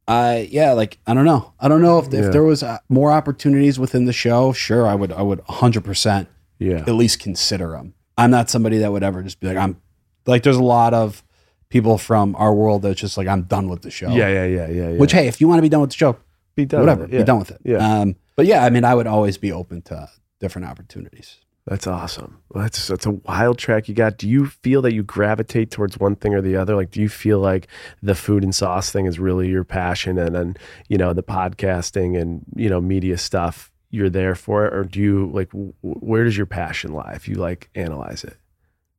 [0.08, 2.26] I yeah, like I don't know, I don't know if Yeah.
[2.26, 4.54] if there was uh, more opportunities within the show.
[4.54, 6.28] Sure, I would I would 100 percent
[6.60, 7.94] yeah at least consider them.
[8.18, 9.78] I'm not somebody that would ever just be like I'm
[10.26, 10.44] like.
[10.44, 11.24] There's a lot of
[11.70, 14.10] people from our world that's just like I'm done with the show.
[14.10, 14.98] yeah yeah yeah yeah, yeah.
[14.98, 16.18] Which hey, if you want to be done with the show,
[16.56, 17.22] be done whatever, with it, yeah.
[17.22, 17.60] be done with it.
[17.64, 17.78] Yeah.
[17.78, 20.08] Um, but yeah, I mean, I would always be open to
[20.40, 21.38] different opportunities.
[21.66, 22.38] That's awesome.
[22.50, 24.18] Well, That's that's a wild track you got.
[24.18, 26.76] Do you feel that you gravitate towards one thing or the other?
[26.76, 27.68] Like, do you feel like
[28.02, 30.56] the food and sauce thing is really your passion, and then
[30.88, 35.02] you know the podcasting and you know media stuff you're there for it, or do
[35.02, 38.38] you like w- where does your passion lie if you like analyze it?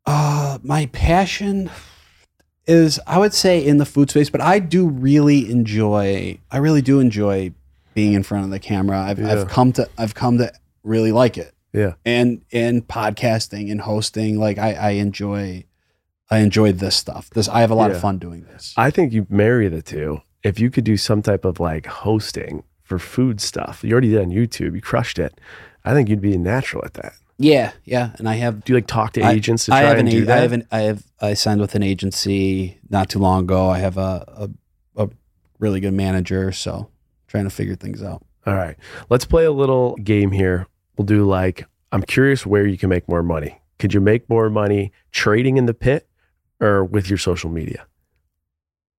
[0.04, 1.70] Uh, my passion
[2.66, 6.38] is, I would say, in the food space, but I do really enjoy.
[6.50, 7.52] I really do enjoy
[7.94, 8.98] being in front of the camera.
[9.00, 9.32] I've, Yeah.
[9.32, 10.52] I've come to, I've come to
[10.88, 11.52] really like it.
[11.72, 11.94] Yeah.
[12.04, 15.64] and and podcasting and hosting like i i enjoy
[16.30, 17.96] i enjoy this stuff this i have a lot Yeah.
[17.96, 20.22] of fun doing this I think you marry the two.
[20.42, 24.20] If you could do some type of like hosting for food stuff, you already did
[24.22, 24.74] on YouTube.
[24.74, 25.38] You crushed it.
[25.84, 27.12] I think you'd be a natural at that.
[27.36, 29.98] yeah yeah and i have Do you like talk to I- agents to I have
[29.98, 30.38] and an do that?
[30.38, 33.68] I have an I have I signed with an agency not too long ago.
[33.68, 34.48] I have a
[34.96, 35.08] a, a
[35.58, 36.88] really good manager, so
[37.26, 38.24] trying to figure things out.
[38.46, 38.76] All right.
[39.10, 40.66] Let's play a little game here.
[40.98, 43.60] We'll do like, I'm curious where you can make more money.
[43.78, 46.08] Could you make more money trading in the pit
[46.60, 47.86] or with your social media?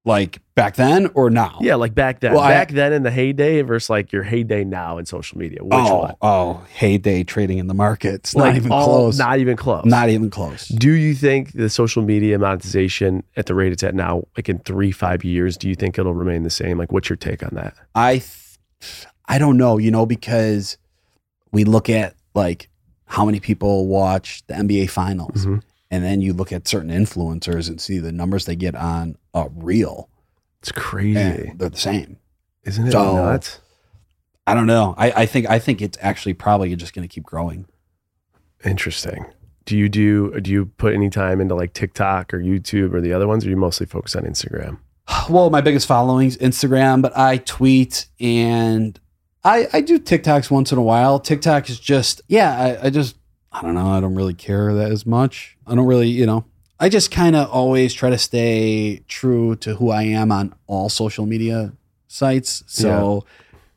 [0.05, 1.57] Like back then or now?
[1.59, 2.31] Yeah, like back then.
[2.31, 5.59] Well, I- back then in the heyday versus like your heyday now in social media.
[5.61, 6.15] Which Oh, one?
[6.21, 8.33] oh, heyday trading in the markets.
[8.33, 9.19] Like not even all- close.
[9.19, 9.83] Not even close.
[9.85, 10.69] Not even close.
[10.69, 14.59] Do you think the social media monetization at the rate it's at now, like in
[14.59, 16.77] three, five years, do you think it'll remain the same?
[16.77, 17.75] Like, what's your take on that?
[17.93, 20.77] I th- I don't know, you know, because
[21.51, 22.69] we look at like
[23.05, 25.45] how many people watch the NBA finals.
[25.45, 25.61] Mhm.
[25.91, 29.47] And then you look at certain influencers and see the numbers they get on a
[29.55, 30.07] reel.
[30.61, 32.17] It's crazy, they're the same.
[32.63, 33.59] isn't it So- nuts?
[34.45, 34.93] I don't know.
[34.97, 37.65] I, I think I think it's actually probably just going to keep growing.
[38.65, 39.25] Interesting.
[39.65, 43.13] Do you do do you put any time into like TikTok or YouTube or the
[43.13, 44.77] other ones, or you mostly focus on Instagram?
[45.29, 48.99] Well, my biggest following is Instagram, but I tweet and
[49.43, 51.19] I I do TikToks once in a while.
[51.19, 53.17] TikTok is just yeah, I, I just
[53.51, 53.87] I don't know.
[53.87, 55.57] I don't really care that as much.
[55.65, 56.45] I don't really, you know.
[56.79, 60.87] I just kind of always try to stay true to who I am on all
[60.87, 61.73] social media
[62.07, 62.63] sites.
[62.67, 63.25] So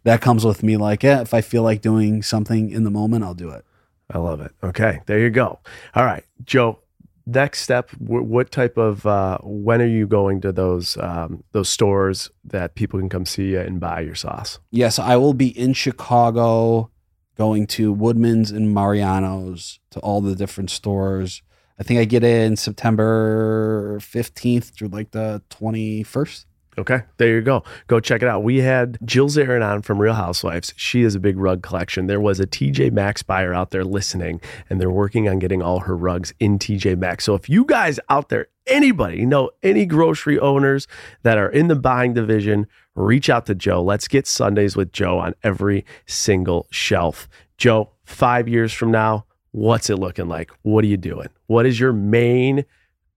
[0.05, 3.25] that comes with me like, yeah, if I feel like doing something in the moment,
[3.25, 3.65] I'll do it.
[4.11, 4.53] I love it.
[4.63, 5.59] Okay, there you go.
[5.95, 6.79] All right, Joe.
[7.27, 7.91] Next step.
[7.91, 9.07] wh- what type of?
[9.07, 13.51] Uh, when are you going to those um, those stores that people can come see
[13.51, 14.59] you and buy your sauce?
[14.71, 16.91] Yes, I will be in Chicago
[17.37, 21.43] going to Woodman's and Mariano's to all the different stores.
[21.79, 26.45] I think I get in September 15th through like the 21st.
[26.79, 27.65] Okay, there you go.
[27.87, 28.43] Go check it out.
[28.43, 30.73] We had Jill Zarin on from Real Housewives.
[30.75, 32.07] She has a big rug collection.
[32.07, 35.81] There was a TJ Maxx buyer out there listening, and they're working on getting all
[35.81, 37.25] her rugs in TJ Maxx.
[37.25, 40.89] So if you guys out there, anybody know any grocery owners
[41.25, 43.83] that are in the buying division, reach out to Joe.
[43.83, 47.29] Let's get Sundays with Joe on every single shelf.
[47.59, 50.51] Joe, five years from now, what's it looking like?
[50.63, 51.29] What are you doing?
[51.49, 52.65] What is your main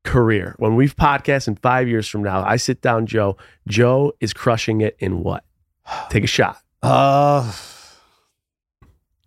[0.06, 0.56] career.
[0.58, 3.38] When we've podcast in five years from now, I sit down, Joe.
[3.68, 5.44] Joe is crushing it in what?
[6.10, 6.62] Take a shot.
[6.82, 7.52] Uh,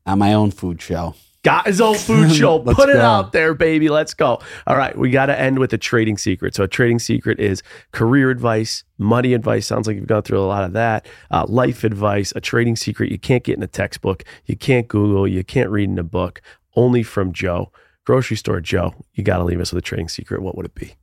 [0.07, 1.15] on my own food show.
[1.45, 2.59] Got his own food show.
[2.59, 3.01] Put it go.
[3.01, 3.89] out there, baby.
[3.89, 4.41] Let's go.
[4.67, 4.97] All right.
[4.97, 6.55] We got to end with a trading secret.
[6.55, 7.63] So, a trading secret is
[7.93, 9.67] career advice, money advice.
[9.67, 11.07] Sounds like you've gone through a lot of that.
[11.31, 15.29] Uh, life advice, a trading secret you can't get in a textbook, you can't Google,
[15.29, 16.41] you can't read in a book,
[16.75, 17.71] only from Joe.
[18.09, 20.41] Grocery store Joe, you got to leave us with a trading secret.
[20.41, 20.95] What would it be?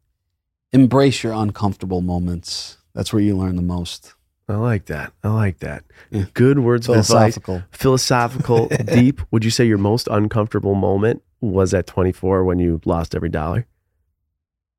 [0.74, 2.80] Embrace your uncomfortable moments.
[2.96, 4.16] That's where you learn the most.
[4.50, 5.14] I like that.
[5.24, 5.84] I like that.
[6.10, 6.26] Yeah.
[6.34, 7.08] Good words of advice.
[7.38, 7.64] Philosophical.
[7.70, 9.22] philosophical, deep.
[9.30, 13.68] Would you say your most uncomfortable moment was at 24 when you lost every dollar?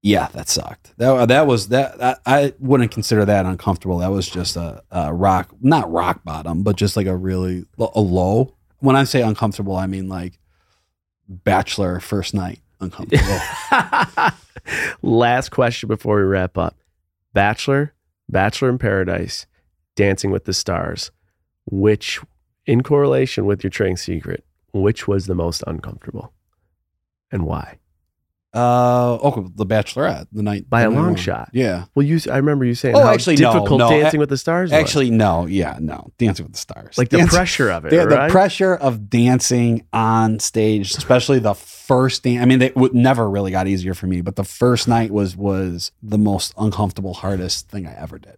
[0.03, 0.99] Yeah, that sucked.
[0.99, 2.03] That uh, that was that.
[2.03, 3.99] I, I wouldn't consider that uncomfortable.
[3.99, 8.01] That was just a, a rock, not rock bottom, but just like a really a
[8.01, 8.57] low.
[8.81, 10.41] When I say uncomfortable, I mean like
[11.29, 13.39] bachelor first night uncomfortable.
[15.03, 16.77] Last question before we wrap up.
[17.33, 17.95] Bachelor,
[18.29, 19.47] Bachelor in Paradise,
[19.95, 21.11] Dancing with the Stars.
[21.67, 22.21] Which,
[22.65, 26.33] in correlation with your trading secret, which was the most uncomfortable,
[27.33, 27.79] and why?
[28.57, 31.17] Uh, oh, the Bachelorette, the night By a the night long one.
[31.17, 31.51] shot.
[31.53, 32.19] Yeah, Well, you.
[32.31, 33.91] I remember you saying Oh, actually, no, difficult no.
[33.91, 34.71] Dancing A- with the Stars.
[34.71, 34.81] was.
[34.81, 38.27] actually, no, yeah, no, Dancing with the Stars, like the pressure of it, the, right?
[38.29, 42.43] the pressure of dancing on stage, especially the first dance.
[42.43, 45.37] I mean, it would never really got easier for me, but the first night was
[45.37, 48.37] was the most uncomfortable, hardest thing I ever did.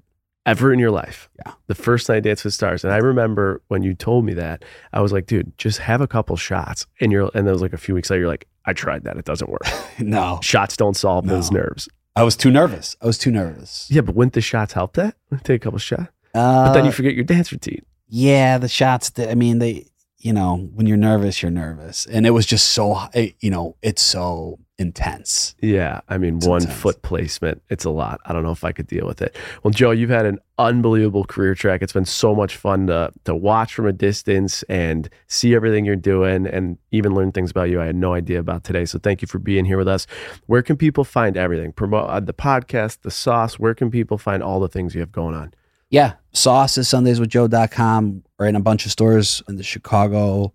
[0.49, 1.29] Ever in your life.
[1.45, 1.53] Yeah.
[1.67, 2.85] The first night Dance with Stars.
[2.85, 6.07] And I remember when you told me that, I was like, dude, just have a
[6.07, 6.87] couple shots.
[7.01, 9.05] And you're and then it was like a few weeks later, you're like, I tried
[9.05, 9.17] that.
[9.17, 9.63] It doesn't work.
[9.99, 11.35] no, shots don't solve No.
[11.35, 11.89] those nerves.
[12.17, 12.97] I was too nervous.
[13.01, 13.87] I was too nervous.
[13.91, 15.15] Yeah, but wouldn't the shots help that?
[15.45, 16.09] Take a couple shots.
[16.35, 17.83] Uh, But then you forget your dance routine.
[18.09, 19.11] yeah, the shots.
[19.11, 19.87] That, I mean, they.
[20.21, 22.99] You know, when you're nervous, you're nervous, and it was just so.
[23.15, 25.57] it- You know, it's so intense.
[25.61, 26.01] Yeah.
[26.09, 26.79] I mean, It's one intense.
[26.81, 27.63] foot placement.
[27.69, 28.21] It's a lot.
[28.25, 29.35] I don't know if I could deal with it.
[29.63, 31.83] Well, Joe, you've had an unbelievable career track.
[31.83, 35.97] It's been so much fun to to watch from a distance and see everything you're
[35.97, 38.85] doing and even learn things about you I had no idea about today.
[38.85, 40.07] So thank you for being here with us.
[40.47, 41.73] Where can people find everything?
[41.73, 43.59] Promote uh, the podcast, the sauce.
[43.59, 45.55] Where can people find all the things you have going on?
[45.91, 48.23] Yeah, sauce is sundayswithjoe.com.
[48.39, 50.53] We're in a bunch of stores in the Chicago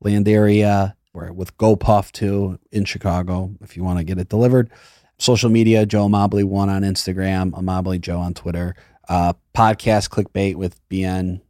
[0.00, 0.94] land area.
[1.16, 4.70] We're with GoPuff too in Chicago if you want to get it delivered.
[5.18, 8.76] Social media, Joe Amabile one on Instagram, Amabile Joe on Twitter.
[9.08, 11.40] Uh, podcast clickbait with BN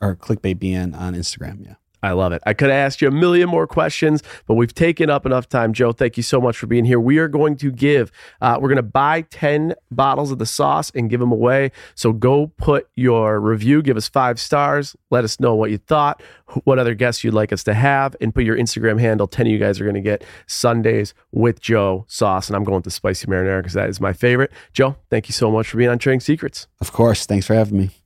[0.00, 1.64] or clickbait BN on Instagram.
[1.64, 1.74] Yeah.
[2.02, 2.42] I love it.
[2.44, 5.72] I could have asked you a million more questions, but we've taken up enough time.
[5.72, 6.98] Joe, thank you so much for being here.
[6.98, 10.90] We are going to give, uh, we're going to buy 10 bottles of the sauce
[10.94, 11.70] and give them away.
[11.94, 16.22] So go put your review, give us five stars, let us know what you thought,
[16.64, 19.28] what other guests you'd like us to have, and put your Instagram handle.
[19.28, 22.48] 10 of you guys are going to get Sundays with Joe sauce.
[22.48, 24.50] And I'm going to spicy marinara because that is my favorite.
[24.72, 26.66] Joe, thank you so much for being on Trading Secrets.
[26.80, 27.26] Of course.
[27.26, 28.01] Thanks for having me.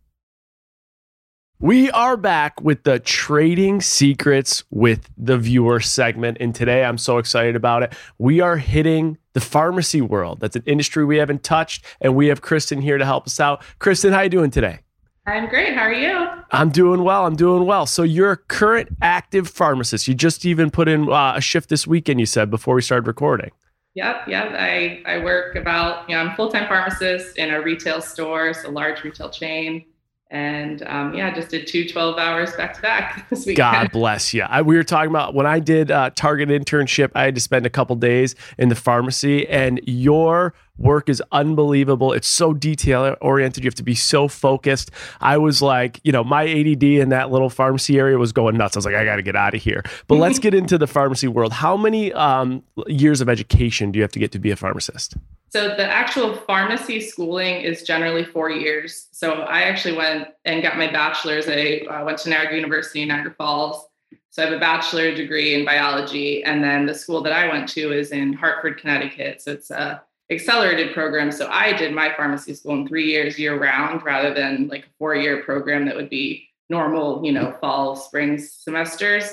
[1.58, 6.36] We are back with the Trading Secrets with the Viewer segment.
[6.38, 7.94] And today I'm so excited about it.
[8.18, 10.40] We are hitting the pharmacy world.
[10.40, 11.82] That's an industry we haven't touched.
[12.02, 13.62] And we have Kristin here to help us out.
[13.80, 14.80] Kristin, how you doing today?
[15.26, 15.74] I'm great.
[15.74, 16.28] How are you?
[16.50, 17.24] I'm doing well.
[17.24, 17.86] I'm doing well.
[17.86, 20.06] So you're a current active pharmacist.
[20.06, 22.20] You just even put in uh, a shift this weekend.
[22.20, 23.50] You said before we started recording.
[23.94, 24.52] Yep, yep.
[24.52, 28.52] I I work about you know I'm a full time pharmacist in a retail store,
[28.52, 29.86] so a large retail chain
[30.30, 33.56] and um, yeah, just did two 12 hours back to back this week.
[33.56, 34.42] God bless you.
[34.42, 37.66] I, we were talking about when I did uh, Target internship, I had to spend
[37.66, 42.12] a couple days in the pharmacy, and your work is unbelievable.
[42.12, 43.64] It's so detail oriented.
[43.64, 44.90] You have to be so focused.
[45.20, 48.76] I was like, you know, my ADD in that little pharmacy area was going nuts.
[48.76, 49.82] I was like, I got to get out of here.
[50.06, 51.52] But let's get into the pharmacy world.
[51.52, 55.16] How many um, years of education do you have to get to be a pharmacist?
[55.48, 59.08] So the actual pharmacy schooling is generally four years.
[59.12, 61.48] So I actually went and got my bachelor's.
[61.48, 63.86] I uh, went to Niagara University in Niagara Falls.
[64.30, 67.70] So I have a bachelor degree in biology, and then the school that I went
[67.70, 69.40] to is in Hartford, Connecticut.
[69.40, 71.30] So it's a accelerated program.
[71.30, 74.90] So I did my pharmacy school in three years year round, rather than like a
[74.98, 79.32] four year program that would be normal, you know, fall, spring semesters.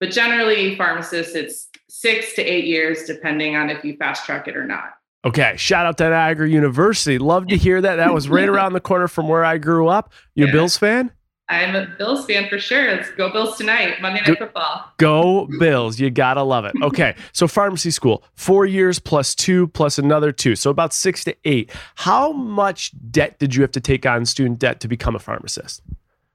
[0.00, 4.56] But generally, pharmacists, it's six to eight years, depending on if you fast track it
[4.56, 4.94] or not.
[5.24, 7.16] Okay, shout out to Niagara University.
[7.16, 7.96] Love to hear that.
[7.96, 10.12] That was right around the corner from where I grew up.
[10.34, 11.10] You a Bills fan?
[11.48, 12.96] I'm a Bills fan for sure.
[12.96, 14.90] Let's go Bills tonight, Monday Night Football.
[14.96, 16.00] Go Bills.
[16.00, 16.72] You got to love it.
[16.82, 20.56] Okay, so pharmacy school, four years plus two plus another two.
[20.56, 21.70] So about six to eight.
[21.96, 25.82] How much debt did you have to take on student debt to become a pharmacist?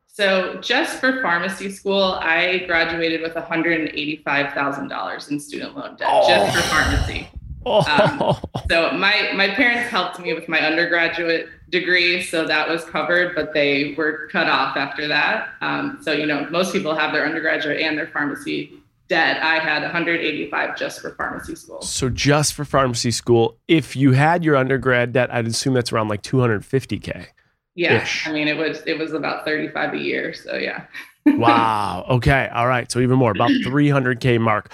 [0.06, 6.28] So just for pharmacy school, I graduated with $185,000 in student loan debt oh.
[6.28, 6.64] just for oh.
[6.64, 7.30] pharmacy.
[7.66, 8.42] Um, oh.
[8.70, 13.54] so my my parents helped me with my undergraduate degree, so that was covered, but
[13.54, 15.50] they were cut off after that.
[15.62, 18.72] Um, so you know, most people have their undergraduate and their pharmacy
[19.10, 19.44] debt.
[19.44, 21.82] I had 185 just for pharmacy school.
[21.82, 26.08] So just for pharmacy school, if you had your undergrad debt, I'd assume that's around
[26.08, 27.28] like 250k.
[27.76, 30.34] Yeah, I mean it was it was about 35 a year.
[30.34, 30.86] So yeah.
[31.26, 32.06] wow.
[32.10, 32.50] Okay.
[32.54, 32.92] All right.
[32.92, 34.72] So even more, about 300k mark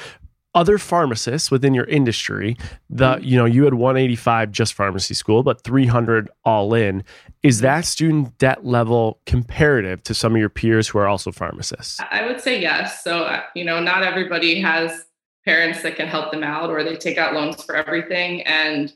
[0.55, 2.57] other pharmacists within your industry
[2.89, 3.23] the mm-hmm.
[3.23, 7.03] you know you had 185 just pharmacy school but 300 all in.
[7.43, 11.99] Is that student debt level comparative to some of your peers who are also pharmacists?
[12.09, 13.03] I would say yes.
[13.03, 15.05] So uh, you know not everybody has
[15.45, 18.41] parents that can help them out or they take out loans for everything.
[18.43, 18.91] And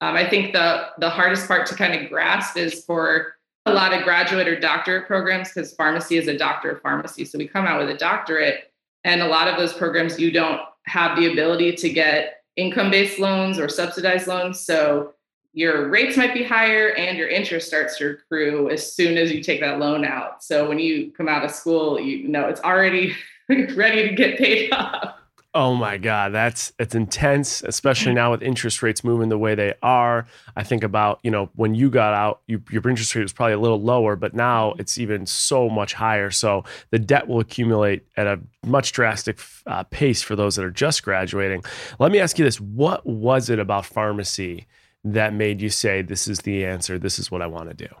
[0.00, 3.34] um, i think the the hardest part to kind of grasp is for
[3.66, 7.24] a lot of graduate or doctorate programs because pharmacy is a doctor of pharmacy.
[7.24, 8.71] So we come out with a doctorate
[9.04, 13.18] and a lot of those programs you don't have the ability to get income based
[13.18, 14.60] loans or subsidized loans.
[14.60, 15.14] So
[15.52, 19.42] your rates might be higher and your interest starts to accrue as soon as you
[19.42, 20.42] take that loan out.
[20.42, 23.14] So when you come out of school, you know it's already
[23.48, 25.16] ready to get paid off.
[25.54, 29.74] Oh my God, that's it's intense, especially now with interest rates moving the way they
[29.82, 30.26] are.
[30.56, 33.52] I think about you know when you got out, you, your interest rate was probably
[33.52, 34.80] a little lower, but now mm-hmm.
[34.80, 36.30] it's even so much higher.
[36.30, 40.70] So the debt will accumulate at a much drastic uh, pace for those that are
[40.70, 41.64] just graduating.
[41.98, 44.66] Let me ask you this: What was it about pharmacy
[45.04, 46.98] that made you say this is the answer?
[46.98, 47.94] This is what I want to do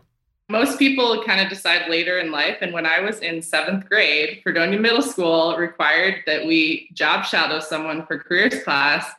[0.52, 2.58] most people kind of decide later in life.
[2.60, 7.58] And when I was in seventh grade, Fredonia Middle School required that we job shadow
[7.58, 9.10] someone for careers class.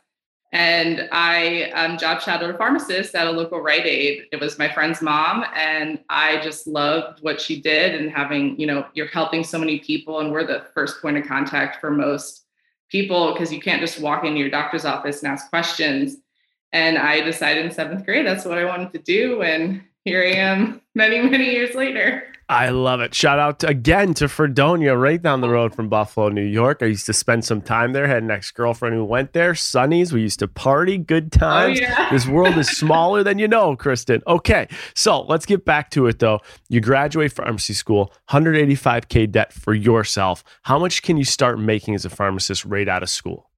[0.52, 4.26] And I um, job shadowed a pharmacist at a local Rite Aid.
[4.30, 8.00] It was my friend's mom, and I just loved what she did.
[8.00, 11.26] And having, you know, you're helping so many people, and we're the first point of
[11.26, 12.46] contact for most
[12.88, 16.18] people because you can't just walk into your doctor's office and ask questions.
[16.70, 19.42] And I decided in seventh grade that's what I wanted to do.
[19.42, 22.24] And here I am many, many years later.
[22.46, 23.14] I love it.
[23.14, 26.82] Shout out to, again to Fredonia, right down the road from Buffalo, New York.
[26.82, 28.06] I used to spend some time there.
[28.06, 29.54] Had an ex girlfriend who went there.
[29.54, 30.12] Sunnies.
[30.12, 30.98] We used to party.
[30.98, 31.80] Good oh, times.
[31.80, 32.10] Oh, yeah.
[32.10, 34.22] this world is smaller than you know, Kristin.
[34.26, 36.40] Okay, so let's get back to it though.
[36.68, 40.44] You graduate pharmacy school, 185k debt for yourself.
[40.62, 43.50] How much can you start making as a pharmacist right out of school?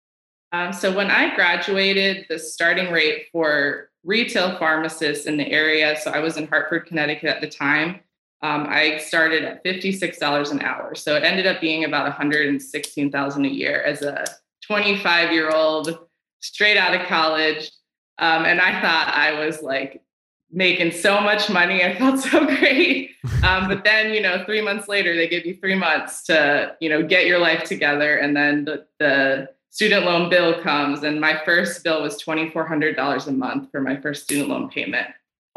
[0.53, 5.97] Um, so when I graduated, the starting rate for retail pharmacist in the area.
[6.01, 8.01] So I was in Hartford, Connecticut at the time.
[8.43, 10.95] Um, I started at $56 an hour.
[10.95, 14.25] So it ended up being about 116,000 a year as a
[14.67, 15.99] 25 year old
[16.41, 17.71] straight out of college.
[18.19, 20.03] Um, and I thought I was like
[20.51, 21.83] making so much money.
[21.83, 23.11] I felt so great.
[23.43, 26.89] Um, but then, you know, three months later, they give you three months to, you
[26.89, 28.19] know, get your life together.
[28.19, 33.31] And then the, the student loan bill comes and my first bill was $2400 a
[33.31, 35.07] month for my first student loan payment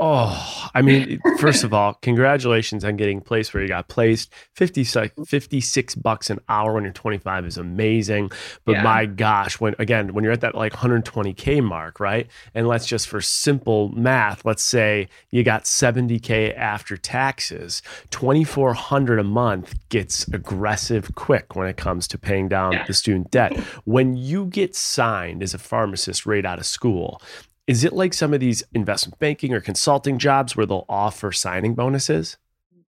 [0.01, 4.33] Oh, I mean, first of all, congratulations on getting placed where you got placed.
[4.53, 5.23] 50, mm-hmm.
[5.23, 8.31] 56 bucks an hour when you're 25 is amazing.
[8.63, 8.83] But yeah.
[8.83, 12.27] my gosh, when again, when you're at that like 120K mark, right?
[12.55, 17.81] And let's just for simple math, let's say you got 70K after taxes,
[18.11, 22.85] 2400 a month gets aggressive quick when it comes to paying down yeah.
[22.85, 23.59] the student debt.
[23.85, 27.21] When you get signed as a pharmacist right out of school,
[27.69, 31.75] is it like some of these investment banking or consulting jobs where they'll offer signing
[31.75, 32.35] bonuses?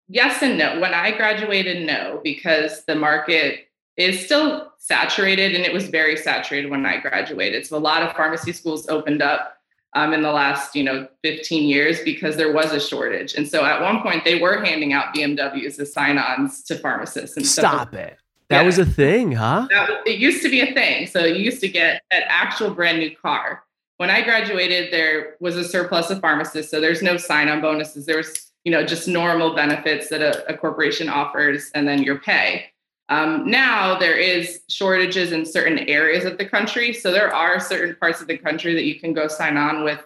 [0.07, 0.79] Yes and no.
[0.79, 6.71] When I graduated, no, because the market is still saturated and it was very saturated
[6.71, 7.67] when I graduated.
[7.67, 9.55] So a lot of pharmacy schools opened up
[9.93, 13.35] um, in the last, you know, 15 years because there was a shortage.
[13.35, 17.37] And so at one point they were handing out BMWs as sign-ons to pharmacists.
[17.37, 18.17] And Stop it.
[18.49, 18.63] That yeah.
[18.63, 19.67] was a thing, huh?
[19.69, 21.05] That, it used to be a thing.
[21.05, 23.61] So you used to get an actual brand new car
[24.01, 28.07] when I graduated, there was a surplus of pharmacists, so there's no sign-on bonuses.
[28.07, 32.65] There's you know just normal benefits that a, a corporation offers, and then your pay.
[33.09, 37.95] Um, now there is shortages in certain areas of the country, so there are certain
[37.97, 39.99] parts of the country that you can go sign on with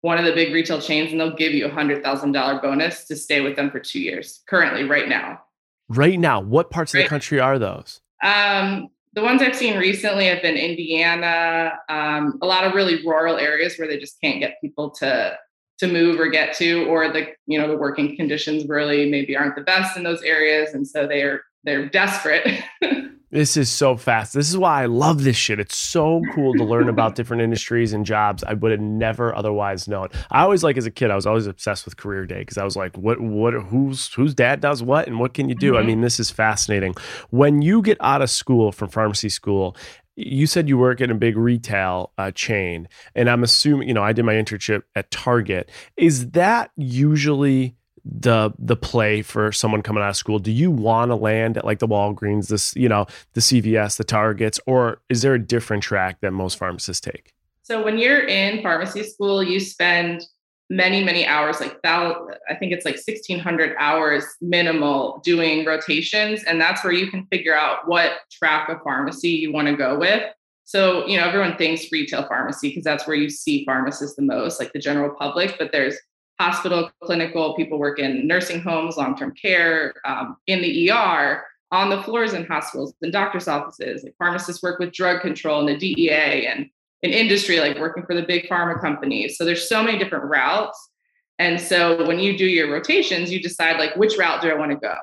[0.00, 3.04] one of the big retail chains, and they'll give you a hundred thousand dollar bonus
[3.04, 4.40] to stay with them for two years.
[4.48, 5.42] Currently, right now.
[5.90, 7.00] Right now, what parts right.
[7.00, 8.00] of the country are those?
[8.22, 13.36] Um, the ones I've seen recently have been Indiana, um, a lot of really rural
[13.36, 15.38] areas where they just can't get people to
[15.78, 19.56] to move or get to, or the you know the working conditions really maybe aren't
[19.56, 22.46] the best in those areas, and so they're they're desperate.
[23.34, 24.32] This is so fast.
[24.32, 25.58] This is why I love this shit.
[25.58, 29.88] It's so cool to learn about different industries and jobs I would have never otherwise
[29.88, 30.10] known.
[30.30, 32.64] I always like as a kid, I was always obsessed with career day because I
[32.64, 35.72] was like, what what who's whose dad does what and what can you do?
[35.72, 35.82] Mm-hmm.
[35.82, 36.94] I mean, this is fascinating.
[37.30, 39.76] When you get out of school from pharmacy school
[40.16, 44.04] you said you work in a big retail uh, chain and i'm assuming you know
[44.04, 47.74] i did my internship at target is that usually
[48.04, 50.38] the the play for someone coming out of school?
[50.38, 54.04] Do you want to land at like the Walgreens, this you know the CVS, the
[54.04, 57.32] Targets, or is there a different track that most pharmacists take?
[57.62, 60.22] So when you're in pharmacy school, you spend
[60.70, 61.78] many many hours, like.
[61.84, 67.56] I think it's like 1,600 hours minimal doing rotations, and that's where you can figure
[67.56, 70.22] out what track of pharmacy you want to go with.
[70.64, 74.58] So, you know, everyone thinks retail pharmacy because that's where you see pharmacists the most,
[74.58, 75.96] like the general public, but there's
[76.40, 81.90] hospital, clinical, people work in nursing homes, long term care, um, in the ER, on
[81.90, 84.04] the floors in hospitals and doctors' offices.
[84.04, 86.70] Like pharmacists work with drug control and the DEA and
[87.02, 89.36] in industry, like working for the big pharma companies.
[89.36, 90.90] So there's so many different routes.
[91.38, 94.70] And so when you do your rotations, you decide like which route do I want
[94.70, 94.94] to go?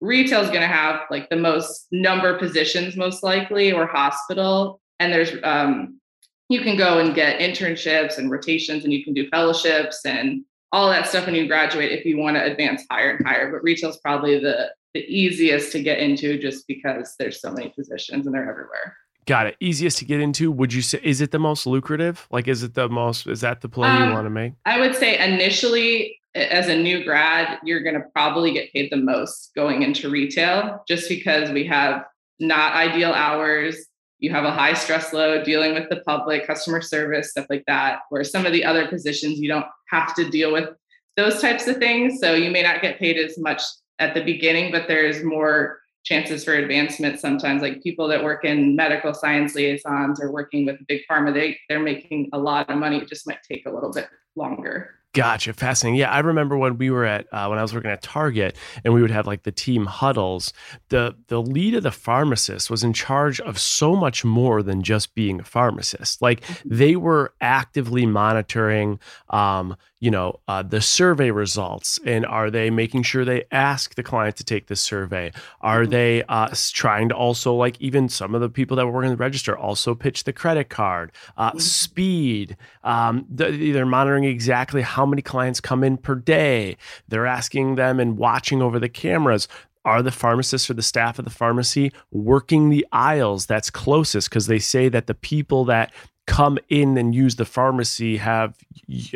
[0.00, 4.80] Retail is going to have like the most number of positions, most likely, or hospital.
[4.98, 6.00] And there's um,
[6.48, 10.90] you can go and get internships and rotations, and you can do fellowships and all
[10.90, 13.50] that stuff when you graduate if you want to advance higher and higher.
[13.50, 17.68] But retail is probably the the easiest to get into just because there's so many
[17.70, 18.96] positions and they're everywhere.
[19.26, 19.56] Got it.
[19.60, 20.50] Easiest to get into.
[20.50, 22.26] Would you say is it the most lucrative?
[22.30, 24.54] Like is it the most is that the play um, you want to make?
[24.64, 28.96] I would say initially as a new grad, you're going to probably get paid the
[28.96, 32.04] most going into retail just because we have
[32.40, 33.87] not ideal hours
[34.18, 38.00] you have a high stress load dealing with the public, customer service, stuff like that.
[38.10, 40.70] Where some of the other positions, you don't have to deal with
[41.16, 42.20] those types of things.
[42.20, 43.62] So you may not get paid as much
[43.98, 47.62] at the beginning, but there's more chances for advancement sometimes.
[47.62, 51.80] Like people that work in medical science liaisons or working with big pharma, they, they're
[51.80, 52.98] making a lot of money.
[52.98, 54.97] It just might take a little bit longer.
[55.14, 55.98] Gotcha, fascinating.
[55.98, 58.92] Yeah, I remember when we were at uh, when I was working at Target, and
[58.92, 60.52] we would have like the team huddles.
[60.90, 65.14] the The lead of the pharmacist was in charge of so much more than just
[65.14, 66.20] being a pharmacist.
[66.20, 66.76] Like mm-hmm.
[66.76, 69.00] they were actively monitoring,
[69.30, 74.02] um, you know, uh, the survey results, and are they making sure they ask the
[74.02, 75.32] client to take the survey?
[75.60, 75.90] Are mm-hmm.
[75.90, 79.16] they uh, trying to also like even some of the people that were working the
[79.16, 81.58] register also pitch the credit card, uh, mm-hmm.
[81.58, 82.56] speed?
[82.84, 86.76] Um, they're monitoring exactly how many clients come in per day.
[87.08, 89.48] They're asking them and watching over the cameras.
[89.84, 94.28] Are the pharmacists or the staff of the pharmacy working the aisles that's closest?
[94.28, 95.92] Because they say that the people that
[96.28, 98.54] come in and use the pharmacy have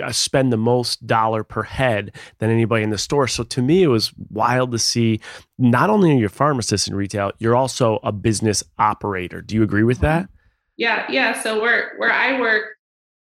[0.03, 3.29] uh, spend the most dollar per head than anybody in the store.
[3.29, 5.21] So to me, it was wild to see.
[5.59, 9.43] Not only are you a pharmacist in retail, you're also a business operator.
[9.43, 10.31] Do you agree with that?
[10.79, 11.41] Yeah, yeah.
[11.43, 12.65] So where where I work,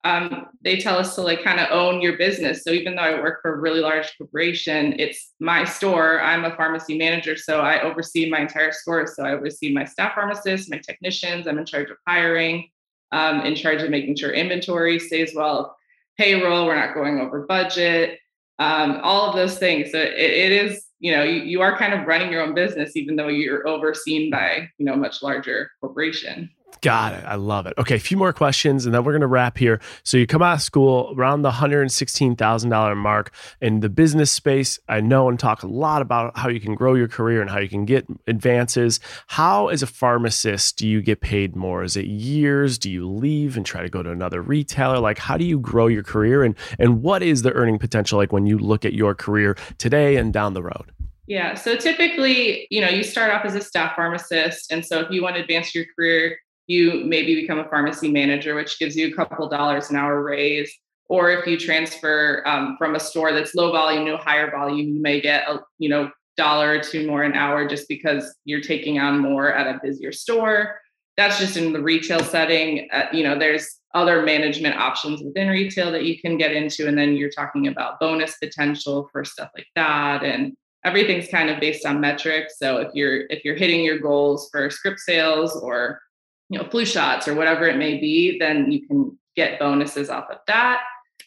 [0.04, 2.64] um, they tell us to like kind of own your business.
[2.64, 6.20] So even though I work for a really large corporation, it's my store.
[6.20, 9.06] I'm a pharmacy manager, so I oversee my entire store.
[9.06, 11.46] So I oversee my staff pharmacists, my technicians.
[11.46, 12.68] I'm in charge of hiring,
[13.12, 15.76] um, in charge of making sure inventory stays well,
[16.16, 16.66] payroll.
[16.66, 18.18] We're not going over budget.
[18.58, 19.92] um, all of those things.
[19.92, 22.96] So it, it is, you know, you, you are kind of running your own business,
[22.96, 26.50] even though you're overseen by, you know, much larger corporation.
[26.80, 27.24] Got it.
[27.24, 27.74] I love it.
[27.78, 29.80] Okay, a few more questions and then we're going to wrap here.
[30.04, 34.78] So you come out of school around the $116,000 mark in the business space.
[34.88, 37.58] I know and talk a lot about how you can grow your career and how
[37.58, 39.00] you can get advances.
[39.26, 41.82] How as a pharmacist do you get paid more?
[41.82, 42.78] Is it years?
[42.78, 44.98] Do you leave and try to go to another retailer?
[44.98, 48.32] Like how do you grow your career and and what is the earning potential like
[48.32, 50.92] when you look at your career today and down the road?
[51.26, 55.10] Yeah, so typically, you know, you start off as a staff pharmacist and so if
[55.10, 56.38] you want to advance your career,
[56.68, 60.72] you maybe become a pharmacy manager, which gives you a couple dollars an hour raise.
[61.08, 65.02] Or if you transfer um, from a store that's low volume to higher volume, you
[65.02, 68.98] may get a you know dollar or two more an hour just because you're taking
[68.98, 70.78] on more at a busier store.
[71.16, 72.88] That's just in the retail setting.
[72.92, 76.96] Uh, you know, there's other management options within retail that you can get into, and
[76.96, 80.52] then you're talking about bonus potential for stuff like that, and
[80.84, 82.58] everything's kind of based on metrics.
[82.58, 86.00] So if you're if you're hitting your goals for script sales or
[86.48, 90.28] you know flu shots or whatever it may be then you can get bonuses off
[90.30, 90.80] of that.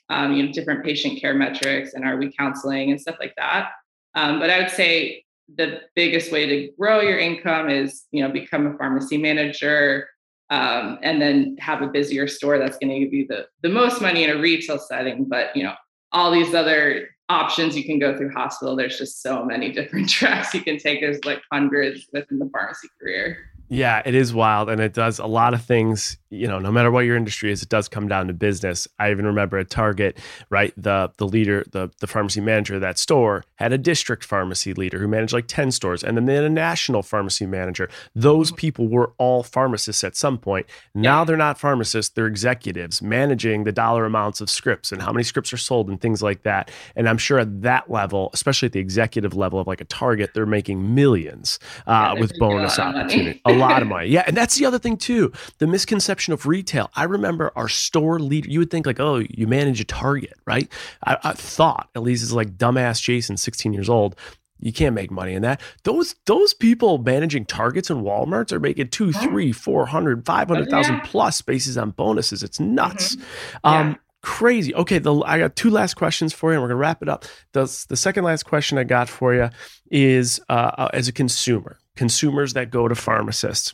[0.10, 3.72] Um, you know different patient care metrics and are we counseling and stuff like that.
[4.14, 5.24] Um, but i would say
[5.58, 10.08] the biggest way to grow your income is you know become a pharmacy manager
[10.50, 14.02] um, and then have a busier store that's going to give you the, the most
[14.02, 15.26] money in a retail setting.
[15.26, 15.74] But you know
[16.12, 20.54] all these other options you can go through hospital there's just so many different tracks
[20.54, 21.00] you can take.
[21.00, 24.70] There's like hundreds within the pharmacy career yeah, it is wild.
[24.70, 27.64] And it does a lot of things, you know, no matter what your industry is,
[27.64, 28.86] it does come down to business.
[29.00, 30.18] I even remember at Target,
[30.50, 30.74] right?
[30.76, 35.00] The the leader, the, the pharmacy manager of that store had a district pharmacy leader
[35.00, 36.04] who managed like 10 stores.
[36.04, 37.90] And then they had a national pharmacy manager.
[38.14, 38.58] Those mm-hmm.
[38.58, 40.66] people were all pharmacists at some point.
[40.94, 41.26] Now yeah.
[41.26, 45.54] they're not pharmacists, they're executives managing the dollar amounts of scripts and how many scripts
[45.54, 46.70] are sold and things like that.
[46.98, 50.32] And I'm sure at that level, especially at the executive level of like a Target,
[50.34, 51.58] they're making millions
[51.88, 54.10] uh, yeah, with bonus opportunity lot of money.
[54.10, 55.32] Yeah, and that's the other thing too.
[55.60, 56.90] The misconception of retail.
[56.96, 58.50] I remember our store leader.
[58.50, 60.72] You would think like, oh, you manage a Target, right?
[61.06, 64.16] I, I thought at least as like dumbass Jason, 16 years old.
[64.62, 65.60] You can't make money in that.
[65.84, 70.70] Those those people managing Targets and WalMarts are making two, three, four hundred, five hundred
[70.70, 71.02] thousand yeah.
[71.04, 72.44] plus spaces on bonuses.
[72.44, 73.16] It's nuts.
[73.16, 73.24] Mm-hmm.
[73.66, 73.80] Yeah.
[73.80, 74.74] Um, crazy.
[74.76, 77.26] Okay, the, I got two last questions for you, and we're gonna wrap it up.
[77.54, 79.50] The, the second last question I got for you
[79.90, 83.74] is uh, uh as a consumer consumers that go to pharmacists.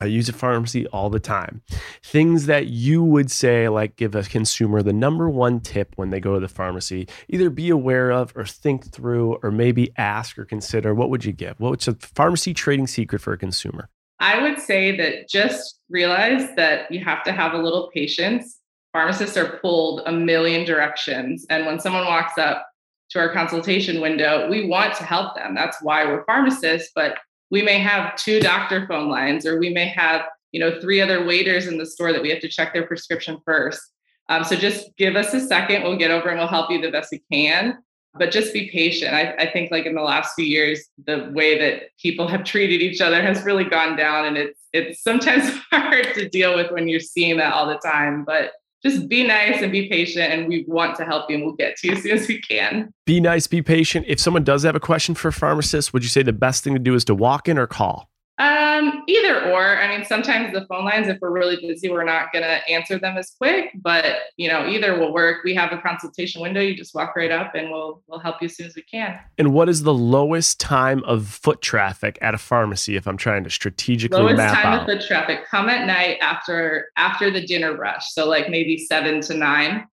[0.00, 1.62] I use a pharmacy all the time.
[2.02, 6.20] Things that you would say, like give a consumer the number one tip when they
[6.20, 10.44] go to the pharmacy, either be aware of or think through or maybe ask or
[10.44, 10.94] consider.
[10.94, 11.58] What would you give?
[11.58, 13.88] What's a pharmacy trading secret for a consumer?
[14.20, 18.58] I would say that just realize that you have to have a little patience.
[18.92, 21.46] Pharmacists are pulled a million directions.
[21.50, 22.66] And when someone walks up
[23.10, 25.54] to our consultation window, we want to help them.
[25.54, 26.90] That's why we're pharmacists.
[26.94, 27.16] But
[27.54, 31.24] we may have two doctor phone lines or we may have you know three other
[31.24, 33.80] waiters in the store that we have to check their prescription first.
[34.28, 36.90] Um, so just give us a second we'll get over and we'll help you the
[36.90, 37.78] best we can.
[38.18, 39.14] But just be patient.
[39.14, 42.82] I, I think like in the last few years the way that people have treated
[42.82, 46.88] each other has really gone down and it's it's sometimes hard to deal with when
[46.88, 48.50] you're seeing that all the time but
[48.84, 51.76] just be nice and be patient and we want to help you and we'll get
[51.78, 52.92] to you as soon as we can.
[53.06, 54.06] Be nice be patient.
[54.08, 56.74] If someone does have a question for a pharmacist would you say the best thing
[56.74, 58.08] to do is to walk in or call
[58.38, 59.78] um, either or.
[59.78, 62.98] I mean, sometimes the phone lines, if we're really busy, we're not going to answer
[62.98, 63.70] them as quick.
[63.76, 65.44] But you know, either will work.
[65.44, 66.60] We have a consultation window.
[66.60, 69.18] You just walk right up, and we'll we'll help you as soon as we can.
[69.38, 72.96] And what is the lowest time of foot traffic at a pharmacy?
[72.96, 74.80] If I'm trying to strategically lowest map time out?
[74.80, 78.12] of foot traffic, come at night after after the dinner rush.
[78.12, 79.86] So like maybe seven to nine.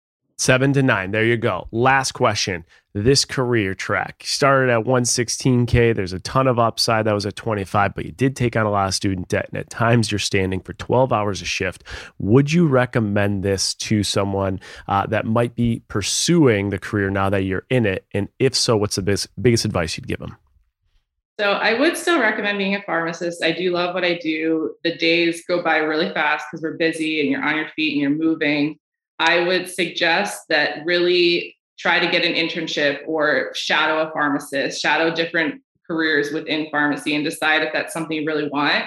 [0.40, 1.10] Seven to nine.
[1.10, 1.66] There you go.
[1.72, 2.64] Last question.
[2.94, 5.96] This career track started at 116K.
[5.96, 7.06] There's a ton of upside.
[7.06, 9.48] That was at 25, but you did take on a lot of student debt.
[9.48, 11.82] And at times you're standing for 12 hours a shift.
[12.20, 17.42] Would you recommend this to someone uh, that might be pursuing the career now that
[17.42, 18.06] you're in it?
[18.12, 20.36] And if so, what's the biggest, biggest advice you'd give them?
[21.40, 23.42] So I would still recommend being a pharmacist.
[23.42, 24.76] I do love what I do.
[24.84, 28.00] The days go by really fast because we're busy and you're on your feet and
[28.00, 28.78] you're moving.
[29.18, 35.14] I would suggest that really try to get an internship or shadow a pharmacist, shadow
[35.14, 38.84] different careers within pharmacy and decide if that's something you really want.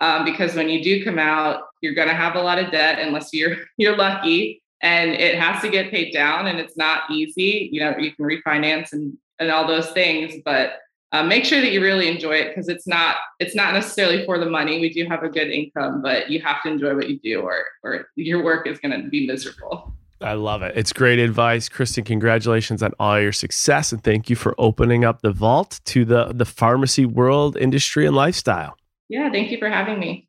[0.00, 2.98] Um, because when you do come out, you're going to have a lot of debt
[2.98, 7.68] unless you're you're lucky, and it has to get paid down, and it's not easy.
[7.72, 10.78] You know, you can refinance and and all those things, but
[11.14, 14.36] uh, make sure that you really enjoy it because it's not it's not necessarily for
[14.36, 14.80] the money.
[14.80, 17.64] We do have a good income, but you have to enjoy what you do, or
[17.84, 19.94] or your work is going to be miserable.
[20.20, 20.76] I love it.
[20.76, 21.68] It's great advice.
[21.68, 26.04] Kristin, congratulations on all your success and thank you for opening up the vault to
[26.04, 28.76] the, the pharmacy world, industry, and lifestyle.
[29.08, 30.28] Yeah, thank you for having me.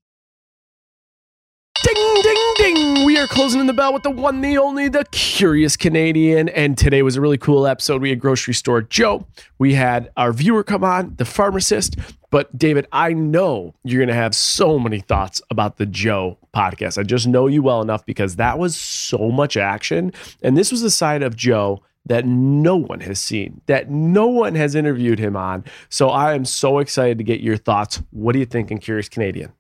[1.85, 3.05] Ding, ding, ding.
[3.05, 6.49] We are closing in the bell with the one, the only, the curious Canadian.
[6.49, 8.01] And today was a really cool episode.
[8.01, 9.27] We had grocery store Joe.
[9.59, 11.95] We had our viewer come on, the pharmacist.
[12.31, 16.97] But David, I know you're going to have so many thoughts about the Joe podcast.
[16.97, 20.11] I just know you well enough because that was so much action.
[20.41, 24.55] And this was a side of Joe that no one has seen, that no one
[24.55, 25.63] has interviewed him on.
[25.89, 28.01] So I am so excited to get your thoughts.
[28.09, 29.53] What do you think in Curious Canadian?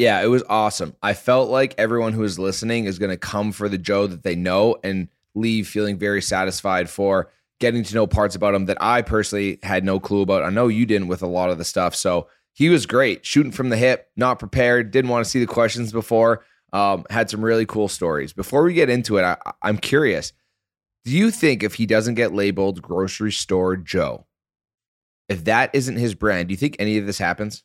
[0.00, 0.96] Yeah, it was awesome.
[1.02, 4.22] I felt like everyone who is listening is going to come for the Joe that
[4.22, 8.78] they know and leave feeling very satisfied for getting to know parts about him that
[8.80, 10.42] I personally had no clue about.
[10.42, 11.94] I know you didn't with a lot of the stuff.
[11.94, 15.46] So he was great, shooting from the hip, not prepared, didn't want to see the
[15.46, 16.46] questions before.
[16.72, 18.32] Um, had some really cool stories.
[18.32, 20.32] Before we get into it, I, I'm curious.
[21.04, 24.24] Do you think if he doesn't get labeled grocery store Joe,
[25.28, 27.62] if that isn't his brand, do you think any of this happens?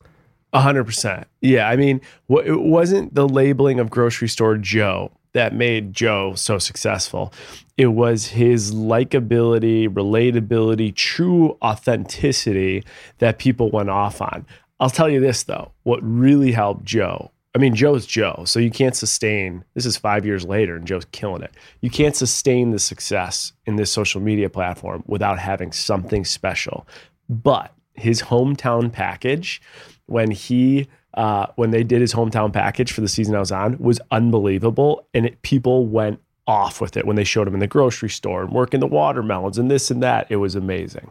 [0.62, 1.28] Hundred percent.
[1.42, 1.70] Yeah.
[1.70, 7.34] I mean, it wasn't the labeling of grocery store Joe that made Joe so successful.
[7.78, 12.84] It was his likability, relatability, true authenticity
[13.18, 14.46] that people went off on.
[14.80, 17.32] I'll tell you this though, what really helped Joe.
[17.54, 19.64] I mean, Joe's Joe, so you can't sustain.
[19.76, 21.52] This is five years later, and Joe's killing it.
[21.80, 26.86] You can't sustain the success in this social media platform without having something special.
[27.30, 29.62] But his hometown package,
[30.08, 33.78] when he uh, when they did his hometown package for the season I was on
[33.78, 37.68] was unbelievable, and it, people went off with it when they showed him in the
[37.68, 40.28] grocery store and working the watermelons and this and that.
[40.30, 41.10] It was amazing.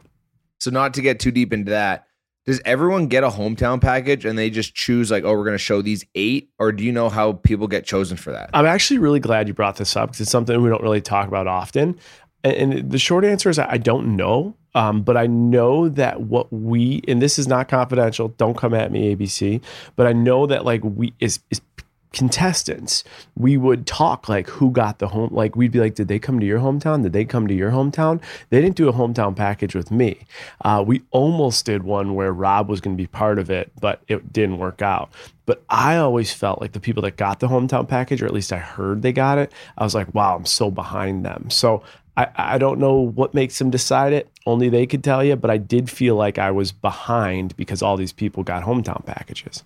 [0.60, 2.06] So not to get too deep into that,
[2.46, 5.58] does everyone get a hometown package and they just choose like, oh, we're going to
[5.58, 8.50] show these eight, or do you know how people get chosen for that?
[8.52, 11.26] I'm actually really glad you brought this up because it's something we don't really talk
[11.26, 11.98] about often.
[12.42, 14.56] And, and the short answer is I don't know.
[14.74, 18.28] Um, but I know that what we and this is not confidential.
[18.28, 19.62] Don't come at me, ABC.
[19.96, 21.60] But I know that like we is, is
[22.14, 23.04] contestants,
[23.36, 25.34] we would talk like who got the home.
[25.34, 27.02] Like we'd be like, did they come to your hometown?
[27.02, 28.22] Did they come to your hometown?
[28.48, 30.20] They didn't do a hometown package with me.
[30.64, 34.00] Uh, we almost did one where Rob was going to be part of it, but
[34.08, 35.10] it didn't work out.
[35.44, 38.52] But I always felt like the people that got the hometown package, or at least
[38.52, 41.50] I heard they got it, I was like, wow, I'm so behind them.
[41.50, 41.82] So
[42.16, 44.30] I, I don't know what makes them decide it.
[44.46, 45.36] Only they could tell you.
[45.36, 49.64] But I did feel like I was behind because all these people got hometown packages.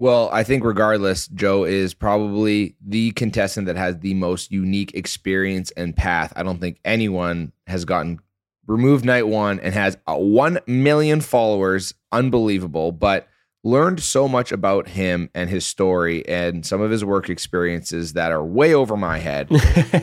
[0.00, 5.70] Well, I think regardless, Joe is probably the contestant that has the most unique experience
[5.72, 6.32] and path.
[6.34, 8.18] I don't think anyone has gotten
[8.66, 11.94] removed night one and has a 1 million followers.
[12.10, 12.92] Unbelievable.
[12.92, 13.28] But
[13.64, 18.30] learned so much about him and his story and some of his work experiences that
[18.30, 19.48] are way over my head.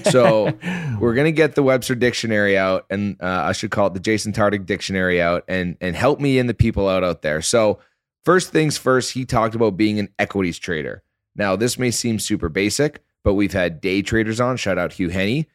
[0.10, 0.52] so
[1.00, 4.34] we're gonna get the Webster Dictionary out, and uh, I should call it the Jason
[4.34, 7.42] Tartick Dictionary out, and and help me and the people out out there.
[7.42, 7.80] So
[8.26, 11.04] first things first, he talked about being an equities trader.
[11.36, 14.58] Now this may seem super basic, but we've had day traders on.
[14.58, 15.48] Shout out Hugh Henney.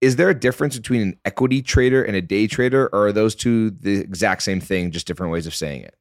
[0.00, 3.34] Is there a difference between an equity trader and a day trader, or are those
[3.34, 5.94] two the exact same thing, just different ways of saying it?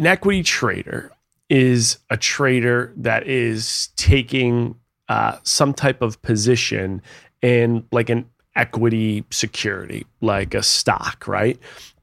[0.00, 1.12] An equity trader
[1.50, 4.74] is a trader that is taking
[5.10, 7.02] uh, some type of position
[7.42, 8.24] in like an
[8.56, 11.58] equity security, like a stock, right?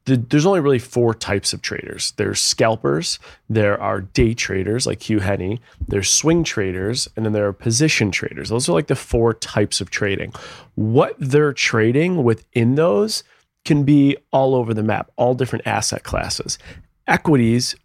[0.06, 2.12] The, there's only really four types of traders.
[2.18, 3.18] There's scalpers,
[3.50, 8.12] there are day traders like Hugh Henney, there's swing traders, and then there are position
[8.12, 8.50] traders.
[8.50, 10.34] Those are like the four types of trading.
[10.76, 13.24] What they're trading within those
[13.66, 16.60] can be all over the map, all different asset classes.
[17.08, 17.76] Equities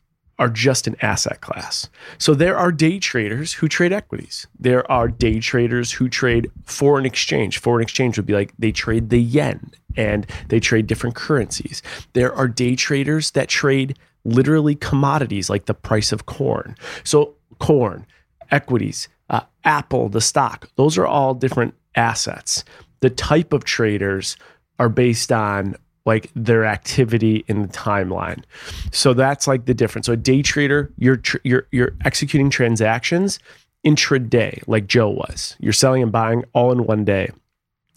[0.43, 1.89] are just an asset class.
[2.19, 4.49] So there are day traders who trade equities.
[4.59, 7.59] There are day traders who trade foreign exchange.
[7.59, 11.81] Foreign exchange would be like they trade the yen and they trade different currencies.
[12.15, 16.75] There are day traders that trade literally commodities like the price of corn.
[17.05, 18.05] So corn,
[18.51, 22.65] equities, uh, Apple, the stock, those are all different assets.
[22.99, 24.37] The type of traders
[24.81, 28.43] are based on like their activity in the timeline.
[28.91, 30.07] So that's like the difference.
[30.07, 33.39] So a day trader, you're tr- you're you're executing transactions
[33.85, 35.57] intraday, like Joe was.
[35.61, 37.31] You're selling and buying all in one day.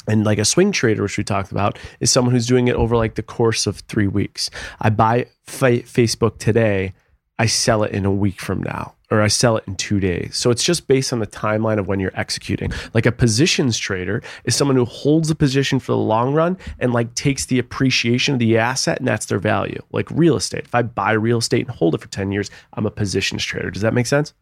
[0.07, 2.95] And like a swing trader, which we talked about, is someone who's doing it over
[2.95, 4.51] like the course of three weeks.
[4.79, 6.93] I buy fa- Facebook today,
[7.39, 10.35] I sell it in a week from now or I sell it in two days.
[10.37, 12.71] So it's just based on the timeline of when you're executing.
[12.93, 16.93] Like a positions trader is someone who holds a position for the long run and
[16.93, 19.81] like takes the appreciation of the asset and that's their value.
[19.91, 20.65] Like real estate.
[20.65, 23.71] If I buy real estate and hold it for 10 years, I'm a positions trader.
[23.71, 24.33] Does that make sense?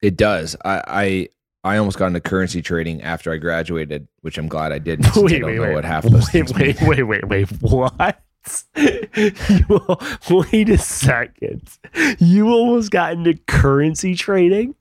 [0.00, 0.56] It does.
[0.64, 1.28] I, I
[1.64, 5.04] I almost got into currency trading after I graduated, which I'm glad I didn't.
[5.04, 5.74] since I Wait, don't wait, know wait.
[5.74, 8.21] what half those wait, things wait, wait, wait, wait, what?
[9.16, 9.96] You-
[10.52, 11.62] wait a second.
[12.18, 14.74] You almost got into currency trading?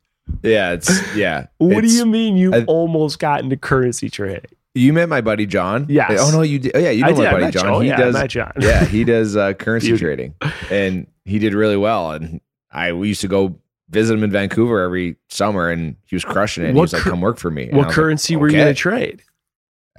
[0.44, 1.48] Yeah, it's yeah.
[1.58, 4.46] What do you mean you I- almost got into currency trading?
[4.74, 5.86] You met my buddy John.
[5.90, 6.18] Yes.
[6.22, 6.72] Oh no, you did.
[6.76, 7.82] Oh yeah, you know I my did, buddy John.
[7.82, 8.28] He yeah, does.
[8.32, 8.54] John.
[8.60, 10.34] yeah, he does uh, currency trading,
[10.70, 12.12] and he did really well.
[12.12, 12.40] And
[12.72, 13.58] I we used to go
[13.90, 16.68] visit him in Vancouver every summer, and he was crushing it.
[16.68, 18.48] And he What was like, "Come work for me." And What was like, currency were
[18.48, 19.22] you going to trade?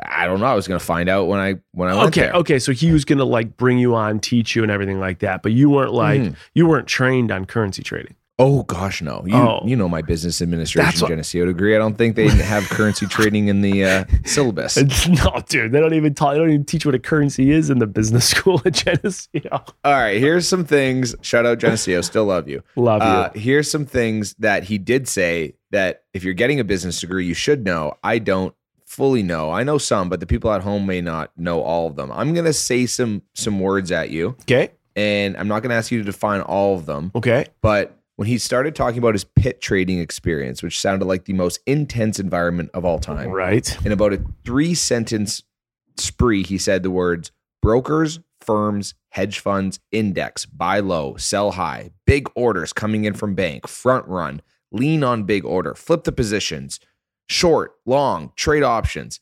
[0.04, 0.46] I don't know.
[0.46, 2.32] I was going to find out when I when I went Okay, there.
[2.34, 2.58] okay.
[2.58, 5.42] So he was going to like bring you on, teach you, and everything like that.
[5.42, 6.36] But you weren't like Mhm.
[6.54, 8.14] you weren't trained on currency trading.
[8.38, 9.22] Oh gosh, no.
[9.26, 9.60] You Oh.
[9.66, 11.76] you know my business administration Geneseo degree.
[11.76, 14.78] I don't think they have currency trading in the uh, syllabus.
[15.08, 16.32] no, dude, they don't even talk.
[16.32, 19.50] They don't even teach what a currency is in the business school at Geneseo.
[19.84, 21.14] All right, here's some things.
[21.20, 22.00] Shout out Geneseo.
[22.00, 22.62] Still love you.
[22.76, 23.08] Love you.
[23.08, 27.26] Uh, here's some things that he did say that if you're getting a business degree,
[27.26, 27.92] you should know.
[28.02, 28.54] I don't
[28.92, 29.50] fully know.
[29.50, 32.12] I know some, but the people at home may not know all of them.
[32.12, 35.98] I'm gonna say some some words at you, okay, and I'm not gonna ask you
[35.98, 37.10] to define all of them.
[37.14, 37.46] okay.
[37.62, 41.60] But when he started talking about his pit trading experience, which sounded like the most
[41.66, 43.74] intense environment of all time, Right.
[43.86, 45.42] in about a three sentence
[45.96, 47.32] spree, he said the words
[47.62, 53.66] brokers, firms, hedge funds, index, buy low, sell high, big orders coming in from bank,
[53.68, 54.42] front run,
[54.72, 56.80] lean on big order, flip the positions,
[57.32, 59.20] short, long, trade options.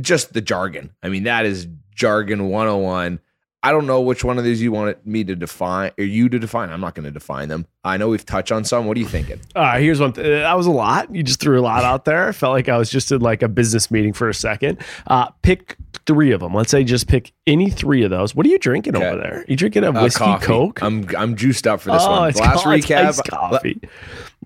[0.00, 0.90] Just the jargon.
[1.02, 3.20] I mean, that is jargon 101.
[3.64, 6.36] I don't know which one of these you wanted me to define or you to
[6.40, 6.70] define.
[6.70, 7.64] I'm not going to define them.
[7.84, 8.86] I know we've touched on some.
[8.86, 9.38] What are you thinking?
[9.54, 10.12] Uh, here's one.
[10.14, 11.14] Th- that was a lot.
[11.14, 12.26] You just threw a lot out there.
[12.26, 14.78] I felt like I was just in like a business meeting for a second.
[15.06, 15.76] Uh, pick
[16.06, 16.54] three of them.
[16.54, 18.34] Let's say just pick any three of those.
[18.34, 19.06] What are you drinking Okay.
[19.06, 19.44] over there?
[19.46, 20.44] You drinking a Uh, whiskey coffee.
[20.46, 20.82] Coke?
[20.82, 22.28] I'm I'm juiced up for this oh, one.
[22.30, 23.04] it's Last co- it's recap.
[23.06, 23.80] iced coffee.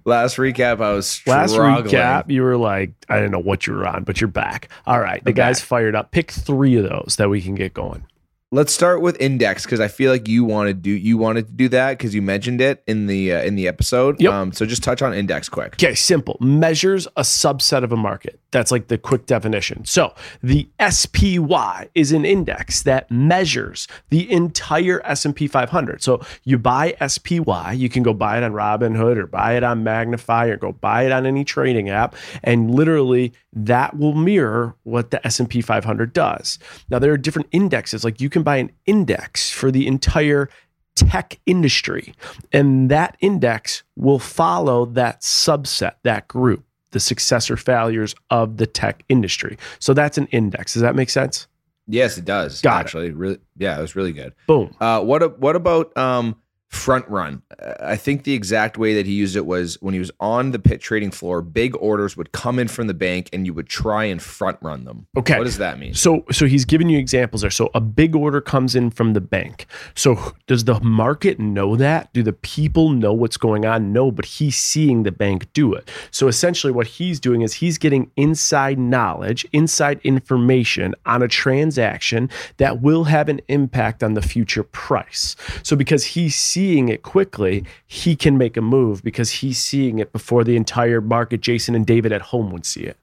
[0.06, 1.58] Last recap, I was struggling.
[1.58, 4.68] Last recap, you were like, I didn't know what you were on, but you're back.
[4.86, 5.66] All right, the I'm guy's back.
[5.66, 6.12] fired up.
[6.12, 8.06] Pick three of those that we can get going.
[8.52, 11.52] Let's start with index because I feel like you wanted to do you wanted to
[11.52, 14.20] do that because you mentioned it in the uh, in the episode.
[14.20, 14.32] Yep.
[14.32, 15.74] Um, so just touch on index quick.
[15.74, 16.36] Okay, simple.
[16.40, 18.38] Measures a subset of a market.
[18.52, 19.84] That's like the quick definition.
[19.84, 20.14] So
[20.44, 26.00] the SPY is an index that measures the entire S&P 500.
[26.00, 29.82] So you buy SPY, you can go buy it on Robinhood or buy it on
[29.82, 32.14] Magnify or go buy it on any trading app,
[32.44, 36.58] and literally that will mirror what the S&P 500 does.
[36.90, 38.04] Now there are different indexes.
[38.04, 40.48] Like you can buy an index for the entire
[40.94, 42.14] tech industry.
[42.52, 48.66] And that index will follow that subset, that group, the success or failures of the
[48.66, 49.58] tech industry.
[49.78, 50.72] So that's an index.
[50.72, 51.46] Does that make sense?
[51.86, 52.62] Yes, it does.
[52.62, 52.80] Got it.
[52.80, 54.34] actually, really, yeah, it was really good.
[54.46, 54.74] Boom.
[54.80, 56.34] Uh, what what about um,
[56.68, 57.42] front run?
[57.80, 60.58] I think the exact way that he used it was when he was on the
[60.58, 61.40] pit trading floor.
[61.40, 64.84] Big orders would come in from the bank, and you would try and front run
[64.84, 65.06] them.
[65.16, 65.38] Okay.
[65.38, 65.94] What does that mean?
[65.94, 67.50] So so he's giving you examples there.
[67.50, 69.66] So a big order comes in from the bank.
[69.94, 72.12] So does the market know that?
[72.12, 73.92] Do the people know what's going on?
[73.92, 75.90] No, but he's seeing the bank do it.
[76.10, 82.28] So essentially what he's doing is he's getting inside knowledge, inside information on a transaction
[82.56, 85.36] that will have an impact on the future price.
[85.62, 90.10] So because he's seeing it quickly, he can make a move because he's seeing it
[90.10, 92.96] before the entire market Jason and David at home would see it.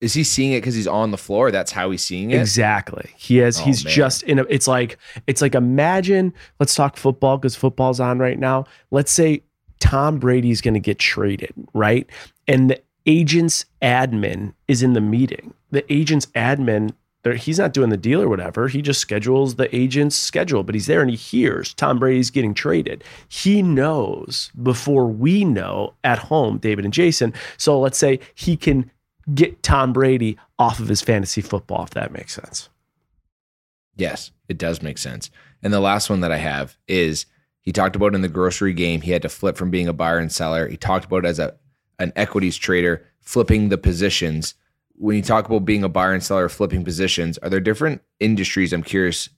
[0.00, 1.52] Is he seeing it because he's on the floor?
[1.52, 2.40] That's how he's seeing it.
[2.40, 3.08] Exactly.
[3.16, 3.60] He has.
[3.60, 3.94] Oh, he's man.
[3.94, 4.42] just in a.
[4.48, 4.98] It's like.
[5.28, 6.34] It's like imagine.
[6.58, 8.64] Let's talk football because football's on right now.
[8.90, 9.44] Let's say
[9.78, 12.10] Tom Brady's going to get traded, right?
[12.48, 15.54] And the agent's admin is in the meeting.
[15.70, 16.92] The agent's admin.
[17.34, 18.68] He's not doing the deal or whatever.
[18.68, 22.54] He just schedules the agent's schedule, but he's there and he hears Tom Brady's getting
[22.54, 23.04] traded.
[23.28, 27.32] He knows before we know at home, David and Jason.
[27.56, 28.90] So let's say he can
[29.34, 32.68] get Tom Brady off of his fantasy football, if that makes sense.
[33.96, 35.30] Yes, it does make sense.
[35.62, 37.26] And the last one that I have is
[37.62, 40.18] he talked about in the grocery game, he had to flip from being a buyer
[40.18, 40.68] and seller.
[40.68, 41.56] He talked about as a
[41.98, 44.54] an equities trader, flipping the positions.
[44.98, 48.72] When you talk about being a buyer and seller, flipping positions, are there different industries?
[48.72, 49.28] I'm curious.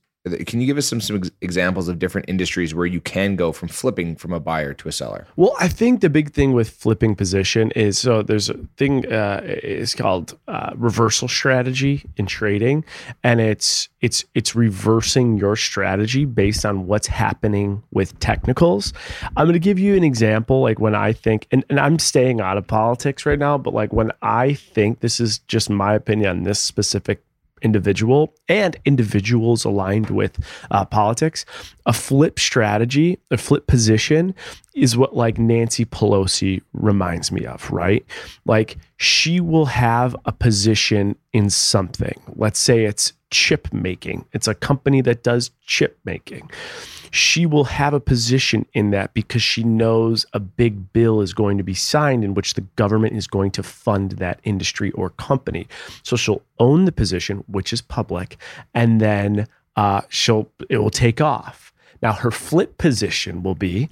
[0.46, 3.68] Can you give us some, some examples of different industries where you can go from
[3.68, 5.26] flipping from a buyer to a seller?
[5.36, 9.40] Well, I think the big thing with flipping position is so there's a thing uh,
[9.44, 12.84] it's called uh, reversal strategy in trading,
[13.22, 18.92] and it's it's it's reversing your strategy based on what's happening with technicals.
[19.36, 22.40] I'm going to give you an example, like when I think, and, and I'm staying
[22.40, 26.30] out of politics right now, but like when I think this is just my opinion
[26.30, 27.22] on this specific
[27.62, 30.38] individual and individuals aligned with
[30.70, 31.44] uh, politics.
[31.86, 34.34] A flip strategy, a flip position
[34.74, 38.04] is what like Nancy Pelosi reminds me of, right?
[38.44, 42.20] Like she will have a position in something.
[42.36, 44.24] Let's say it's chip making.
[44.32, 46.50] It's a company that does chip making.
[47.10, 51.58] She will have a position in that because she knows a big bill is going
[51.58, 55.66] to be signed in which the government is going to fund that industry or company.
[56.02, 58.36] So she'll own the position, which is public,
[58.74, 61.72] and then uh, she'll it will take off.
[62.02, 63.88] Now her flip position will be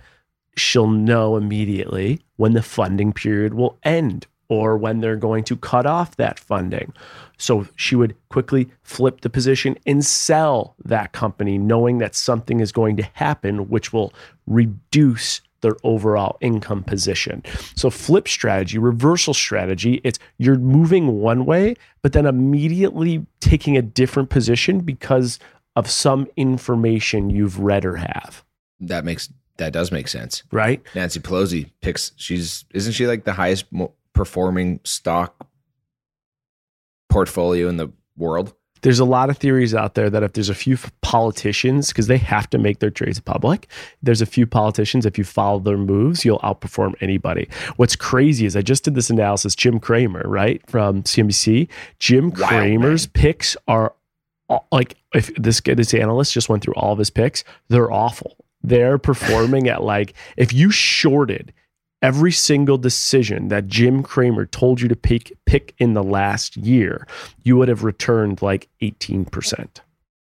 [0.56, 5.86] she'll know immediately when the funding period will end or when they're going to cut
[5.86, 6.92] off that funding.
[7.38, 12.72] So she would quickly flip the position and sell that company, knowing that something is
[12.72, 14.12] going to happen, which will
[14.46, 17.42] reduce their overall income position.
[17.74, 23.82] So flip strategy, reversal strategy, it's you're moving one way, but then immediately taking a
[23.82, 25.38] different position because
[25.74, 28.44] of some information you've read or have.
[28.80, 30.82] That makes that does make sense, right?
[30.94, 32.12] Nancy Pelosi picks.
[32.16, 33.66] She's isn't she like the highest
[34.16, 35.46] performing stock
[37.08, 38.54] portfolio in the world?
[38.82, 42.18] There's a lot of theories out there that if there's a few politicians, because they
[42.18, 43.68] have to make their trades public,
[44.02, 47.48] there's a few politicians, if you follow their moves, you'll outperform anybody.
[47.76, 51.68] What's crazy is I just did this analysis, Jim Cramer, right, from CNBC.
[51.98, 53.12] Jim wow, Cramer's man.
[53.12, 53.94] picks are
[54.70, 58.98] like, if this, this analyst just went through all of his picks, they're awful they're
[58.98, 61.52] performing at like if you shorted
[62.02, 67.06] every single decision that Jim Cramer told you to pick pick in the last year,
[67.42, 69.80] you would have returned like 18%.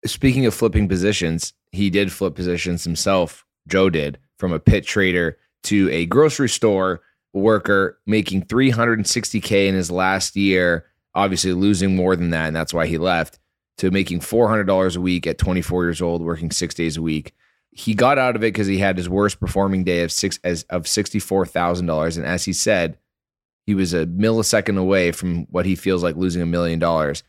[0.05, 3.45] Speaking of flipping positions, he did flip positions himself.
[3.67, 7.01] Joe did from a pit trader to a grocery store
[7.33, 10.85] worker making 360k in his last year,
[11.15, 13.39] obviously losing more than that and that's why he left
[13.77, 17.33] to making $400 a week at 24 years old working 6 days a week
[17.77, 20.63] he got out of it because he had his worst performing day of six as
[20.69, 22.97] of sixty four thousand dollars, and as he said,
[23.65, 27.23] he was a millisecond away from what he feels like losing a million dollars.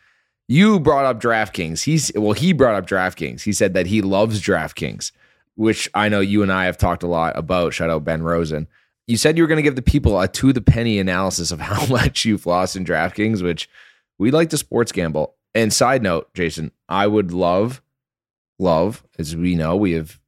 [0.46, 1.82] You brought up DraftKings.
[1.82, 3.42] He's well, he brought up DraftKings.
[3.42, 5.10] He said that he loves DraftKings,
[5.56, 7.74] which I know you and I have talked a lot about.
[7.74, 8.68] Shout out Ben Rosen.
[9.08, 11.58] You said you were going to give the people a to the penny analysis of
[11.60, 13.68] how much you've lost in DraftKings, which
[14.16, 15.34] we like to sports gamble.
[15.56, 17.82] And side note, Jason, I would love,
[18.60, 20.20] love, as we know, we have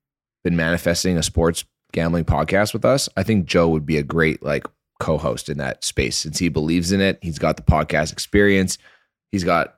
[0.49, 4.43] been manifesting a sports gambling podcast with us, I think Joe would be a great
[4.43, 4.67] like
[4.99, 7.19] co-host in that space since he believes in it.
[7.21, 8.79] He's got the podcast experience.
[9.31, 9.77] He's got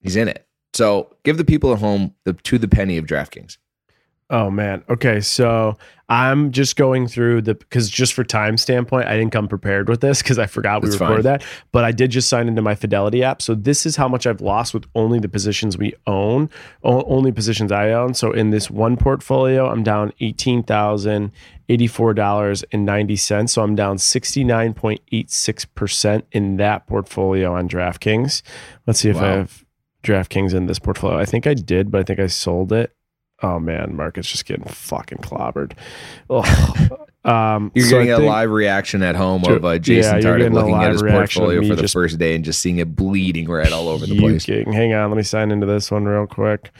[0.00, 0.46] he's in it.
[0.74, 3.58] So give the people at home the to the penny of DraftKings.
[4.32, 4.82] Oh man.
[4.88, 5.76] Okay, so
[6.08, 10.00] I'm just going through the because just for time standpoint, I didn't come prepared with
[10.00, 11.32] this because I forgot we That's recorded fine.
[11.34, 11.44] that.
[11.70, 13.42] But I did just sign into my Fidelity app.
[13.42, 16.48] So this is how much I've lost with only the positions we own,
[16.82, 18.14] only positions I own.
[18.14, 21.30] So in this one portfolio, I'm down eighteen thousand
[21.68, 23.52] eighty-four dollars and ninety cents.
[23.52, 28.40] So I'm down sixty-nine point eight six percent in that portfolio on DraftKings.
[28.86, 29.24] Let's see if wow.
[29.24, 29.64] I have
[30.02, 31.18] DraftKings in this portfolio.
[31.18, 32.96] I think I did, but I think I sold it.
[33.42, 35.72] Oh man, Market's just getting fucking clobbered.
[37.24, 40.90] Um, you're so getting a live reaction at home of uh, Jason yeah, looking at
[40.90, 44.18] his portfolio for the first day and just seeing it bleeding red all over the
[44.18, 44.44] place.
[44.44, 46.72] Hang on, let me sign into this one real quick.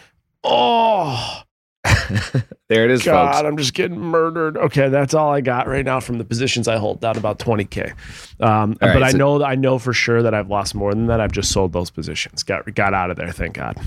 [0.42, 1.42] Oh,
[2.68, 3.44] there it is, God, folks.
[3.44, 4.56] I'm just getting murdered.
[4.56, 7.00] Okay, that's all I got right now from the positions I hold.
[7.00, 7.92] Down about 20k.
[8.40, 11.06] Um, but right, I so know I know for sure that I've lost more than
[11.06, 11.20] that.
[11.20, 12.42] I've just sold those positions.
[12.42, 13.30] Got got out of there.
[13.32, 13.78] Thank God.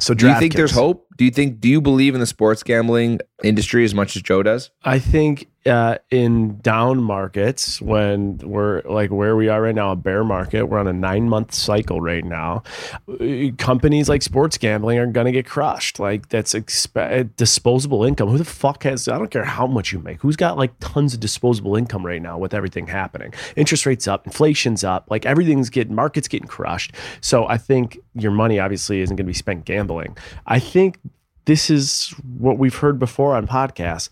[0.00, 1.06] So do you think there's hope?
[1.16, 4.42] Do you think do you believe in the sports gambling industry as much as Joe
[4.42, 4.70] does?
[4.82, 9.96] I think uh, in down markets when we're like where we are right now, a
[9.96, 12.62] bear market, we're on a nine month cycle right now.
[13.58, 16.00] Companies like sports gambling are going to get crushed.
[16.00, 18.28] Like that's exp- disposable income.
[18.28, 19.06] Who the fuck has?
[19.06, 20.20] I don't care how much you make.
[20.22, 23.34] Who's got like tons of disposable income right now with everything happening?
[23.54, 25.10] Interest rates up, inflation's up.
[25.10, 26.94] Like everything's getting markets getting crushed.
[27.20, 30.16] So I think your money obviously isn't going to be spent gambling.
[30.46, 30.98] I think
[31.44, 34.08] this is what we've heard before on podcasts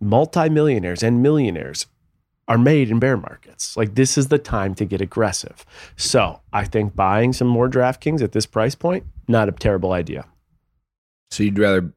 [0.00, 1.86] multimillionaires and millionaires
[2.46, 3.76] are made in bear markets.
[3.76, 5.64] Like this is the time to get aggressive.
[5.96, 10.26] So I think buying some more DraftKings at this price point, not a terrible idea.
[11.30, 11.92] So you'd rather,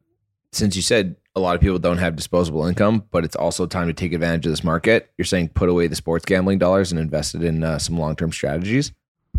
[0.51, 3.87] since you said a lot of people don't have disposable income, but it's also time
[3.87, 5.11] to take advantage of this market.
[5.17, 8.15] You're saying put away the sports gambling dollars and invest it in uh, some long
[8.15, 8.91] term strategies.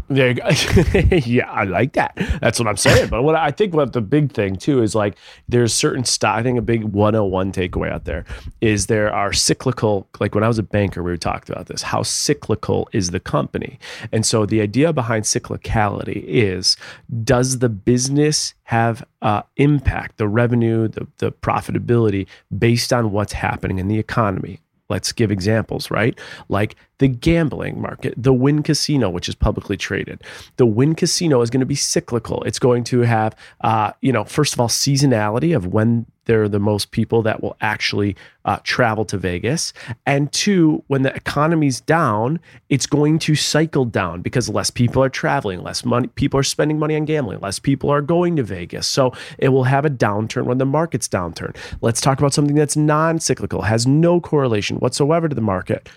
[0.08, 0.48] There you go.
[1.26, 2.16] yeah, I like that.
[2.40, 3.10] That's what I'm saying.
[3.10, 5.16] But what I think what the big thing too is like
[5.48, 6.36] there's certain stock.
[6.36, 8.24] I think a big 101 takeaway out there
[8.62, 10.08] is there are cyclical.
[10.18, 11.82] Like when I was a banker, we talked about this.
[11.82, 13.78] How cyclical is the company?
[14.10, 16.76] And so the idea behind cyclicality is
[17.22, 22.26] does the business have uh, impact, the revenue, the, the profitability
[22.56, 24.60] based on what's happening in the economy?
[24.88, 26.18] Let's give examples, right?
[26.48, 30.22] Like the gambling market, the Wynn Casino, which is publicly traded.
[30.56, 32.42] The Wynn Casino is going to be cyclical.
[32.44, 36.48] It's going to have, uh, you know, first of all, seasonality of when there are
[36.48, 38.14] the most people that will actually
[38.44, 39.72] uh, travel to Vegas.
[40.06, 42.38] And two, when the economy's down,
[42.68, 46.78] it's going to cycle down because less people are traveling, less money, people are spending
[46.78, 48.86] money on gambling, less people are going to Vegas.
[48.86, 51.56] So it will have a downturn when the market's downturn.
[51.80, 55.88] Let's talk about something that's non cyclical, has no correlation whatsoever to the market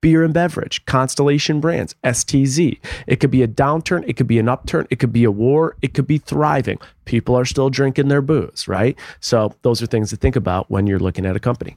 [0.00, 2.78] beer and beverage, Constellation Brands, STZ.
[3.06, 5.76] It could be a downturn, it could be an upturn, it could be a war,
[5.82, 6.78] it could be thriving.
[7.04, 8.98] People are still drinking their booze, right?
[9.20, 11.76] So those are things to think about when you're looking at a company.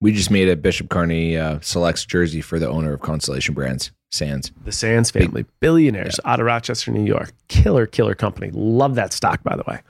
[0.00, 3.90] We just made a Bishop Kearney uh, selects jersey for the owner of Constellation Brands,
[4.10, 4.52] Sands.
[4.64, 6.32] The Sands family, billionaires yeah.
[6.32, 7.32] out of Rochester, New York.
[7.48, 8.50] Killer, killer company.
[8.52, 9.80] Love that stock, by the way.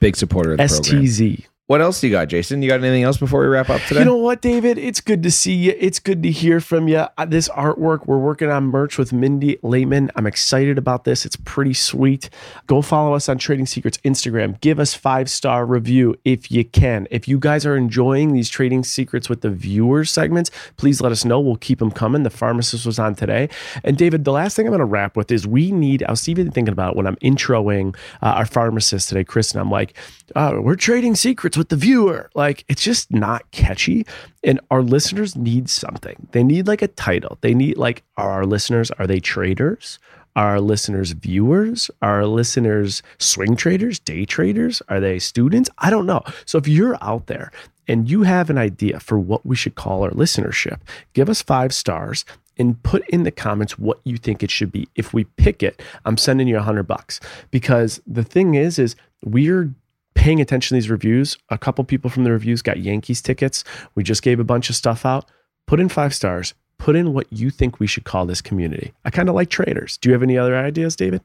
[0.00, 1.18] Big supporter of the STZ.
[1.18, 1.47] Program.
[1.68, 2.62] What else you got, Jason?
[2.62, 4.00] You got anything else before we wrap up today?
[4.00, 4.78] You know what, David?
[4.78, 5.76] It's good to see you.
[5.78, 7.04] It's good to hear from you.
[7.18, 10.10] Uh, this artwork, we're working on merch with Mindy Lehman.
[10.16, 11.26] I'm excited about this.
[11.26, 12.30] It's pretty sweet.
[12.68, 14.58] Go follow us on Trading Secrets Instagram.
[14.62, 17.06] Give us five star review if you can.
[17.10, 21.26] If you guys are enjoying these Trading Secrets with the viewers segments, please let us
[21.26, 21.38] know.
[21.38, 22.22] We'll keep them coming.
[22.22, 23.50] The pharmacist was on today.
[23.84, 26.02] And David, the last thing I'm going to wrap with is we need.
[26.04, 29.70] I was even thinking about when I'm introing uh, our pharmacist today, Chris, and I'm
[29.70, 29.92] like,
[30.34, 32.30] oh, we're trading secrets with the viewer.
[32.34, 34.06] Like it's just not catchy.
[34.42, 36.28] And our listeners need something.
[36.32, 37.36] They need like a title.
[37.40, 39.98] They need like, are our listeners, are they traders?
[40.36, 41.90] Are our listeners viewers?
[42.00, 44.80] Are our listeners swing traders, day traders?
[44.88, 45.68] Are they students?
[45.78, 46.22] I don't know.
[46.46, 47.50] So if you're out there
[47.88, 50.78] and you have an idea for what we should call our listenership,
[51.12, 52.24] give us five stars
[52.56, 54.88] and put in the comments what you think it should be.
[54.94, 57.20] If we pick it, I'm sending you a hundred bucks
[57.50, 58.94] because the thing is, is
[59.24, 59.74] we're
[60.18, 61.38] paying attention to these reviews.
[61.48, 63.62] A couple people from the reviews got Yankees tickets.
[63.94, 65.30] We just gave a bunch of stuff out.
[65.66, 66.54] Put in five stars.
[66.76, 68.92] Put in what you think we should call this community.
[69.04, 69.96] I kind of like traders.
[69.96, 71.22] Do you have any other ideas, David?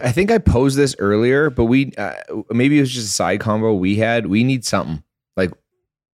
[0.00, 2.14] I think I posed this earlier, but we uh,
[2.50, 4.28] maybe it was just a side combo we had.
[4.28, 5.02] We need something
[5.36, 5.50] like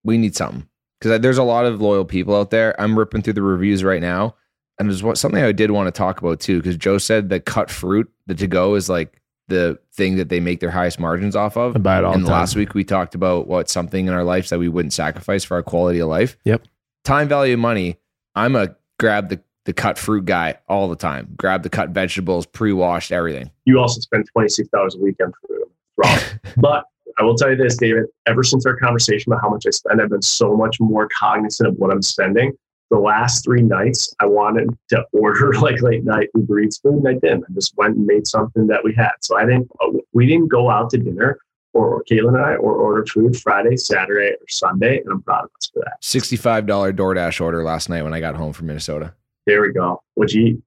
[0.06, 0.66] we need something
[1.00, 2.80] because there's a lot of loyal people out there.
[2.80, 4.36] I'm ripping through the reviews right now,
[4.80, 7.70] and there's something I did want to talk about too because Joe said that cut
[7.70, 11.58] fruit, the to go is like the thing that they make their highest margins off
[11.58, 11.76] of.
[11.76, 14.50] I buy it all and last week we talked about what something in our lives
[14.50, 16.38] that we wouldn't sacrifice for our quality of life.
[16.46, 16.64] Yep.
[17.04, 17.98] Time value of money.
[18.36, 21.34] I'm a grab the the cut fruit guy all the time.
[21.38, 23.50] Grab the cut vegetables, pre-washed, everything.
[23.66, 25.64] You also spend twenty six dollars a week on food.
[25.98, 26.20] Wrong.
[26.58, 26.86] but
[27.20, 28.06] I will tell you this, David.
[28.26, 31.70] Ever since our conversation about how much I spend, I've been so much more cognizant
[31.70, 32.54] of what I'm spending
[32.94, 37.08] the last three nights I wanted to order like late night Uber Eats food and
[37.08, 37.46] I didn't.
[37.50, 39.14] I just went and made something that we had.
[39.22, 41.40] So I didn't uh, we didn't go out to dinner
[41.74, 45.50] or Caitlin and I or order food Friday, Saturday, or Sunday, and I'm proud of
[45.60, 46.00] us for that.
[46.04, 49.16] $65 DoorDash order last night when I got home from Minnesota.
[49.48, 50.04] There we go.
[50.14, 50.62] What'd you eat?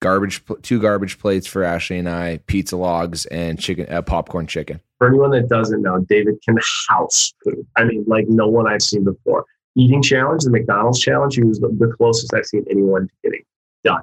[0.00, 4.80] Garbage, two garbage plates for Ashley and I, pizza logs, and chicken, uh, popcorn chicken.
[4.96, 6.58] For anyone that doesn't know, David can
[6.88, 7.66] house food.
[7.76, 9.44] I mean, like no one I've seen before
[9.76, 13.42] eating challenge, the McDonald's challenge, he was the, closest I've seen anyone to getting
[13.84, 14.02] done.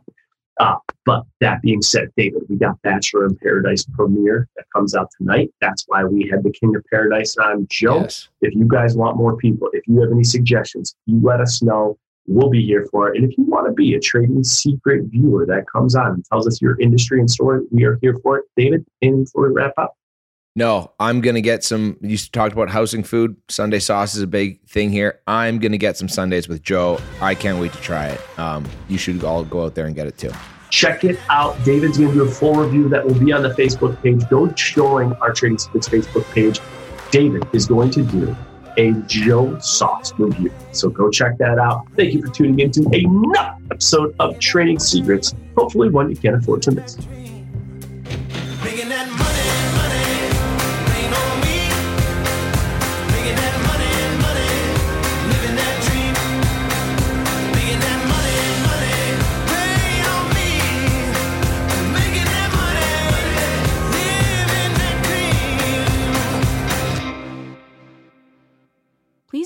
[0.59, 0.75] Uh,
[1.05, 5.51] but that being said, David, we got Bachelor in Paradise premiere that comes out tonight.
[5.61, 7.67] That's why we had the King of Paradise on.
[7.69, 8.29] Joe, yes.
[8.41, 11.97] if you guys want more people, if you have any suggestions, you let us know.
[12.27, 13.17] We'll be here for it.
[13.17, 16.47] And if you want to be a trading secret viewer that comes on and tells
[16.47, 18.45] us your industry and story, we are here for it.
[18.55, 19.97] David, in for a wrap up.
[20.55, 21.97] No, I'm gonna get some.
[22.01, 23.35] You talked about housing food.
[23.49, 25.19] Sunday sauce is a big thing here.
[25.25, 26.99] I'm gonna get some Sundays with Joe.
[27.21, 28.39] I can't wait to try it.
[28.39, 30.31] Um, you should all go out there and get it too.
[30.69, 31.55] Check it out.
[31.63, 34.29] David's gonna do a full review that will be on the Facebook page.
[34.29, 36.59] Go join our Trading Secrets Facebook page.
[37.09, 38.35] David is going to do
[38.77, 40.51] a Joe Sauce review.
[40.71, 41.87] So go check that out.
[41.95, 45.33] Thank you for tuning in to another episode of Trading Secrets.
[45.57, 46.97] Hopefully, one you can't afford to miss.